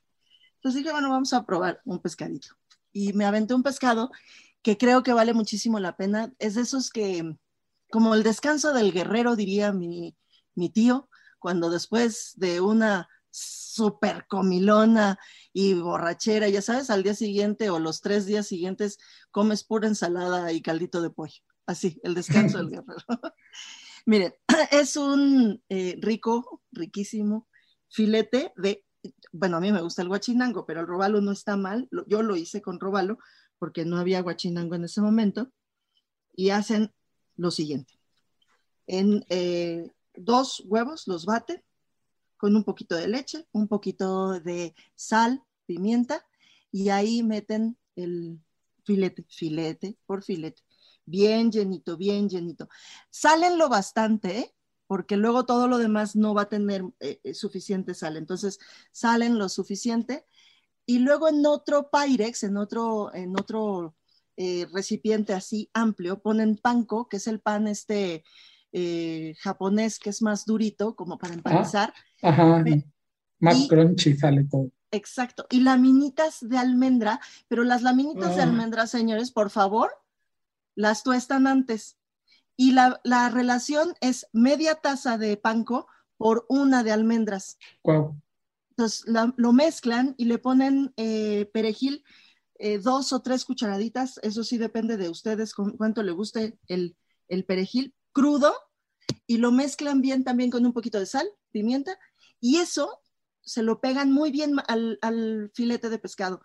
Entonces 0.56 0.80
dije, 0.80 0.92
bueno, 0.92 1.10
vamos 1.10 1.34
a 1.34 1.46
probar 1.46 1.82
un 1.86 2.00
pescadito. 2.00 2.50
Y 2.92 3.14
me 3.14 3.26
aventé 3.26 3.54
un 3.54 3.64
pescado 3.64 4.12
que 4.62 4.78
creo 4.78 5.04
que 5.04 5.14
vale 5.14 5.34
muchísimo 5.34 5.80
la 5.80 5.96
pena. 5.98 6.34
Es 6.40 6.56
de 6.56 6.62
esos 6.62 6.90
que, 6.90 7.36
como 7.92 8.16
el 8.16 8.24
descanso 8.24 8.74
del 8.74 8.92
guerrero, 8.92 9.36
diría 9.36 9.72
mi, 9.72 10.16
mi 10.56 10.70
tío, 10.70 11.10
cuando 11.40 11.70
después 11.70 12.34
de 12.38 12.62
una 12.62 13.10
súper 13.72 14.26
comilona 14.28 15.18
y 15.54 15.74
borrachera, 15.74 16.50
ya 16.50 16.62
sabes, 16.62 16.90
al 16.90 17.04
día 17.04 17.14
siguiente 17.14 17.70
o 17.70 17.80
los 17.80 18.02
tres 18.02 18.26
días 18.26 18.48
siguientes 18.48 18.98
comes 19.32 19.64
pura 19.64 19.88
ensalada 19.88 20.52
y 20.52 20.62
caldito 20.62 21.02
de 21.02 21.10
pollo. 21.10 21.42
Así, 21.66 22.00
el 22.04 22.14
descanso 22.14 22.58
del 22.58 22.70
guerrero. 22.72 23.04
Miren, 24.06 24.34
es 24.72 24.98
un 24.98 25.64
eh, 25.70 25.98
rico, 26.02 26.62
riquísimo 26.72 27.48
filete 27.90 28.54
de, 28.56 28.86
bueno, 29.32 29.58
a 29.58 29.62
mí 29.62 29.72
me 29.72 29.82
gusta 29.82 30.02
el 30.02 30.08
guachinango, 30.08 30.66
pero 30.66 30.82
el 30.82 30.88
robalo 30.88 31.22
no 31.22 31.32
está 31.32 31.56
mal. 31.56 31.88
Yo 32.08 32.24
lo 32.24 32.36
hice 32.36 32.62
con 32.62 32.80
robalo 32.80 33.20
porque 33.58 33.86
no 33.86 33.98
había 33.98 34.22
guachinango 34.22 34.76
en 34.76 34.86
ese 34.86 35.02
momento. 35.02 35.52
Y 36.34 36.50
hacen 36.50 36.94
lo 37.36 37.52
siguiente. 37.52 37.94
En 38.88 39.26
eh, 39.30 39.92
dos 40.16 40.64
huevos 40.66 41.08
los 41.08 41.26
baten 41.26 41.62
con 42.42 42.56
un 42.56 42.64
poquito 42.64 42.96
de 42.96 43.08
leche, 43.08 43.46
un 43.52 43.68
poquito 43.68 44.40
de 44.40 44.74
sal, 44.96 45.44
pimienta 45.68 46.26
y 46.72 46.90
ahí 46.90 47.22
meten 47.22 47.78
el 47.96 48.40
filete, 48.84 49.24
filete 49.30 49.96
por 50.08 50.24
filete, 50.24 50.64
bien 51.06 51.52
llenito, 51.52 51.98
bien 51.98 52.28
llenito. 52.28 52.68
Salen 53.12 53.60
lo 53.60 53.70
bastante, 53.70 54.40
¿eh? 54.40 54.56
porque 54.88 55.18
luego 55.18 55.46
todo 55.46 55.68
lo 55.68 55.78
demás 55.78 56.16
no 56.16 56.34
va 56.34 56.42
a 56.42 56.50
tener 56.50 56.84
eh, 57.00 57.20
eh, 57.24 57.36
suficiente 57.36 57.94
sal. 57.94 58.18
Entonces, 58.18 58.58
salen 58.92 59.38
lo 59.38 59.48
suficiente 59.48 60.26
y 60.88 60.98
luego 60.98 61.30
en 61.30 61.46
otro 61.46 61.92
Pyrex, 61.92 62.42
en 62.42 62.58
otro, 62.58 63.14
en 63.14 63.40
otro 63.40 63.96
eh, 64.36 64.66
recipiente 64.74 65.34
así 65.34 65.70
amplio, 65.76 66.24
ponen 66.24 66.58
panko, 66.58 67.08
que 67.08 67.18
es 67.18 67.28
el 67.28 67.40
pan 67.40 67.68
este 67.68 68.24
japonés 69.40 70.00
que 70.00 70.10
es 70.10 70.22
más 70.22 70.46
durito, 70.46 70.96
como 70.96 71.18
para 71.18 71.34
empanizar. 71.34 71.94
Ah, 71.94 72.11
ajá, 72.22 72.64
más 73.40 73.68
crunchy 73.68 74.16
sale 74.16 74.46
todo. 74.46 74.70
Exacto. 74.92 75.48
Y 75.50 75.62
laminitas 75.62 76.40
de 76.42 76.58
almendra, 76.58 77.20
pero 77.48 77.64
las 77.64 77.82
laminitas 77.82 78.36
de 78.36 78.42
ah. 78.42 78.46
almendra, 78.46 78.88
señores, 78.88 79.32
por 79.32 79.50
favor, 79.50 79.92
las 80.76 81.04
tuestan 81.04 81.48
antes 81.48 81.98
y 82.62 82.74
la, 82.74 83.30
relación 83.34 83.96
es 84.02 84.28
media 84.34 84.76
taza 84.76 85.18
de 85.18 85.36
panko 85.38 85.88
por 86.18 86.46
una 86.48 86.84
de 86.84 86.92
almendras. 86.92 87.58
Entonces 88.72 89.06
lo 89.08 89.54
mezclan 89.54 90.14
y 90.18 90.26
le 90.26 90.38
ponen 90.38 90.94
eh, 90.98 91.50
perejil, 91.54 92.04
eh, 92.60 92.78
dos 92.78 93.14
o 93.14 93.22
tres 93.24 93.46
cucharaditas, 93.46 94.20
eso 94.22 94.44
sí 94.44 94.60
depende 94.60 94.98
de 94.98 95.10
ustedes 95.10 95.56
cuánto 95.56 96.04
le 96.04 96.12
guste 96.12 96.60
el, 96.68 96.96
perejil 97.48 97.96
crudo, 98.12 98.54
y 99.26 99.38
lo 99.38 99.52
mezclan 99.52 100.02
bien 100.02 100.24
también 100.24 100.52
con 100.52 100.64
un 100.64 100.74
poquito 100.74 101.00
de 101.00 101.08
sal, 101.08 101.28
pimienta, 101.52 101.98
y 102.42 102.58
eso 102.58 103.02
se 103.42 103.64
lo 103.64 103.80
pegan 103.80 104.12
muy 104.12 104.32
bien 104.32 104.56
al, 104.68 105.52
filete 105.54 105.90
de 105.90 106.00
pescado. 106.00 106.42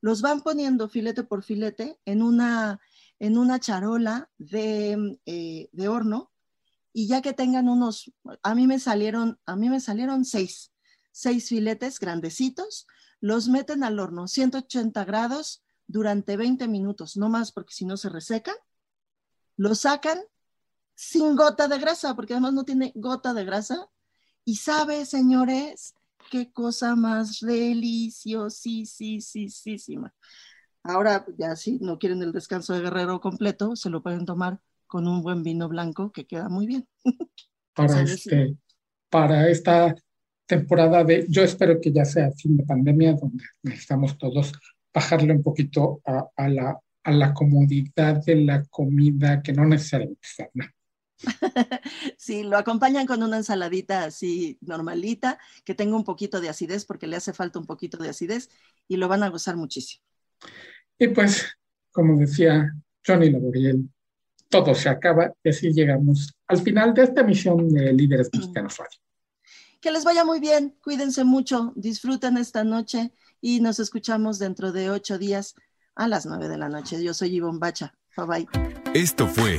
Los 0.00 0.22
van 0.22 0.40
poniendo 0.40 0.88
filete 0.88 1.24
por 1.24 1.44
filete 1.44 1.98
en 2.04 2.22
una 2.22 2.80
en 3.18 3.38
una 3.38 3.60
charola 3.60 4.28
eh, 4.50 4.96
de, 5.70 5.88
horno 5.88 6.32
y 6.92 7.06
ya 7.06 7.22
que 7.22 7.32
tengan 7.32 7.68
unos, 7.68 8.12
a 8.42 8.56
mí 8.56 8.66
me 8.66 8.80
salieron, 8.80 9.38
a 9.46 9.54
mí 9.54 9.70
me 9.70 9.78
salieron 9.78 10.24
seis, 10.24 10.72
seis 11.12 11.48
filetes 11.48 12.00
grandecitos, 12.00 12.88
los 13.20 13.48
meten 13.48 13.84
al 13.84 14.00
horno 14.00 14.26
180 14.26 15.04
grados 15.04 15.62
durante 15.86 16.36
20 16.36 16.66
minutos, 16.66 17.16
no 17.16 17.28
más 17.28 17.52
porque 17.52 17.72
si 17.72 17.84
no 17.84 17.96
se 17.96 18.08
resecan, 18.08 18.56
lo 19.56 19.76
sacan 19.76 20.18
sin 20.96 21.36
gota 21.36 21.68
de 21.68 21.78
grasa, 21.78 22.16
porque 22.16 22.32
además 22.32 22.54
no 22.54 22.64
tiene 22.64 22.92
gota 22.96 23.34
de 23.34 23.44
grasa. 23.44 23.88
Y 24.44 24.56
sabe, 24.56 25.06
señores, 25.06 25.94
qué 26.30 26.52
cosa 26.52 26.94
más 26.96 27.38
deliciosísima. 27.40 30.12
Ahora, 30.82 31.24
ya 31.38 31.54
si 31.54 31.78
no 31.78 31.98
quieren 31.98 32.22
el 32.22 32.32
descanso 32.32 32.74
de 32.74 32.80
guerrero 32.80 33.20
completo, 33.20 33.76
se 33.76 33.90
lo 33.90 34.02
pueden 34.02 34.26
tomar 34.26 34.58
con 34.86 35.06
un 35.06 35.22
buen 35.22 35.42
vino 35.42 35.68
blanco 35.68 36.10
que 36.10 36.26
queda 36.26 36.48
muy 36.48 36.66
bien. 36.66 36.88
Para, 37.74 38.02
este, 38.02 38.54
para 39.08 39.48
esta 39.48 39.94
temporada 40.44 41.02
de, 41.04 41.24
yo 41.30 41.42
espero 41.42 41.80
que 41.80 41.90
ya 41.90 42.04
sea 42.04 42.30
fin 42.32 42.58
de 42.58 42.64
pandemia, 42.64 43.14
donde 43.14 43.42
necesitamos 43.62 44.18
todos 44.18 44.52
bajarle 44.92 45.32
un 45.32 45.42
poquito 45.42 46.02
a, 46.04 46.48
la, 46.50 46.78
a 47.02 47.10
la 47.10 47.32
comodidad 47.32 48.22
de 48.26 48.36
la 48.36 48.62
comida 48.66 49.40
que 49.40 49.54
no 49.54 49.64
necesariamente 49.64 50.20
es 50.22 50.34
Sí, 52.16 52.42
lo 52.42 52.56
acompañan 52.56 53.06
con 53.06 53.22
una 53.22 53.38
ensaladita 53.38 54.04
así 54.04 54.58
normalita, 54.60 55.38
que 55.64 55.74
tenga 55.74 55.96
un 55.96 56.04
poquito 56.04 56.40
de 56.40 56.48
acidez, 56.48 56.84
porque 56.84 57.06
le 57.06 57.16
hace 57.16 57.32
falta 57.32 57.58
un 57.58 57.66
poquito 57.66 57.98
de 57.98 58.10
acidez, 58.10 58.50
y 58.88 58.96
lo 58.96 59.08
van 59.08 59.22
a 59.22 59.28
gozar 59.28 59.56
muchísimo. 59.56 60.04
Y 60.98 61.08
pues, 61.08 61.46
como 61.90 62.18
decía 62.18 62.72
Johnny 63.04 63.30
Laboriel, 63.30 63.88
todo 64.48 64.74
se 64.74 64.88
acaba 64.88 65.32
y 65.42 65.48
así 65.48 65.72
llegamos 65.72 66.34
al 66.46 66.60
final 66.60 66.92
de 66.94 67.04
esta 67.04 67.22
emisión 67.22 67.68
de 67.70 67.92
Líderes 67.92 68.28
Mexicanos 68.32 68.76
Radio. 68.76 68.98
Que 69.80 69.90
les 69.90 70.04
vaya 70.04 70.24
muy 70.24 70.38
bien, 70.38 70.76
cuídense 70.82 71.24
mucho, 71.24 71.72
disfruten 71.74 72.36
esta 72.36 72.62
noche 72.62 73.12
y 73.40 73.60
nos 73.60 73.80
escuchamos 73.80 74.38
dentro 74.38 74.70
de 74.70 74.90
ocho 74.90 75.18
días 75.18 75.56
a 75.96 76.06
las 76.06 76.26
nueve 76.26 76.48
de 76.48 76.58
la 76.58 76.68
noche. 76.68 77.02
Yo 77.02 77.14
soy 77.14 77.34
Ivonne 77.34 77.58
Bacha. 77.58 77.94
Bye 78.16 78.26
bye. 78.26 78.46
Esto 78.94 79.26
fue 79.26 79.58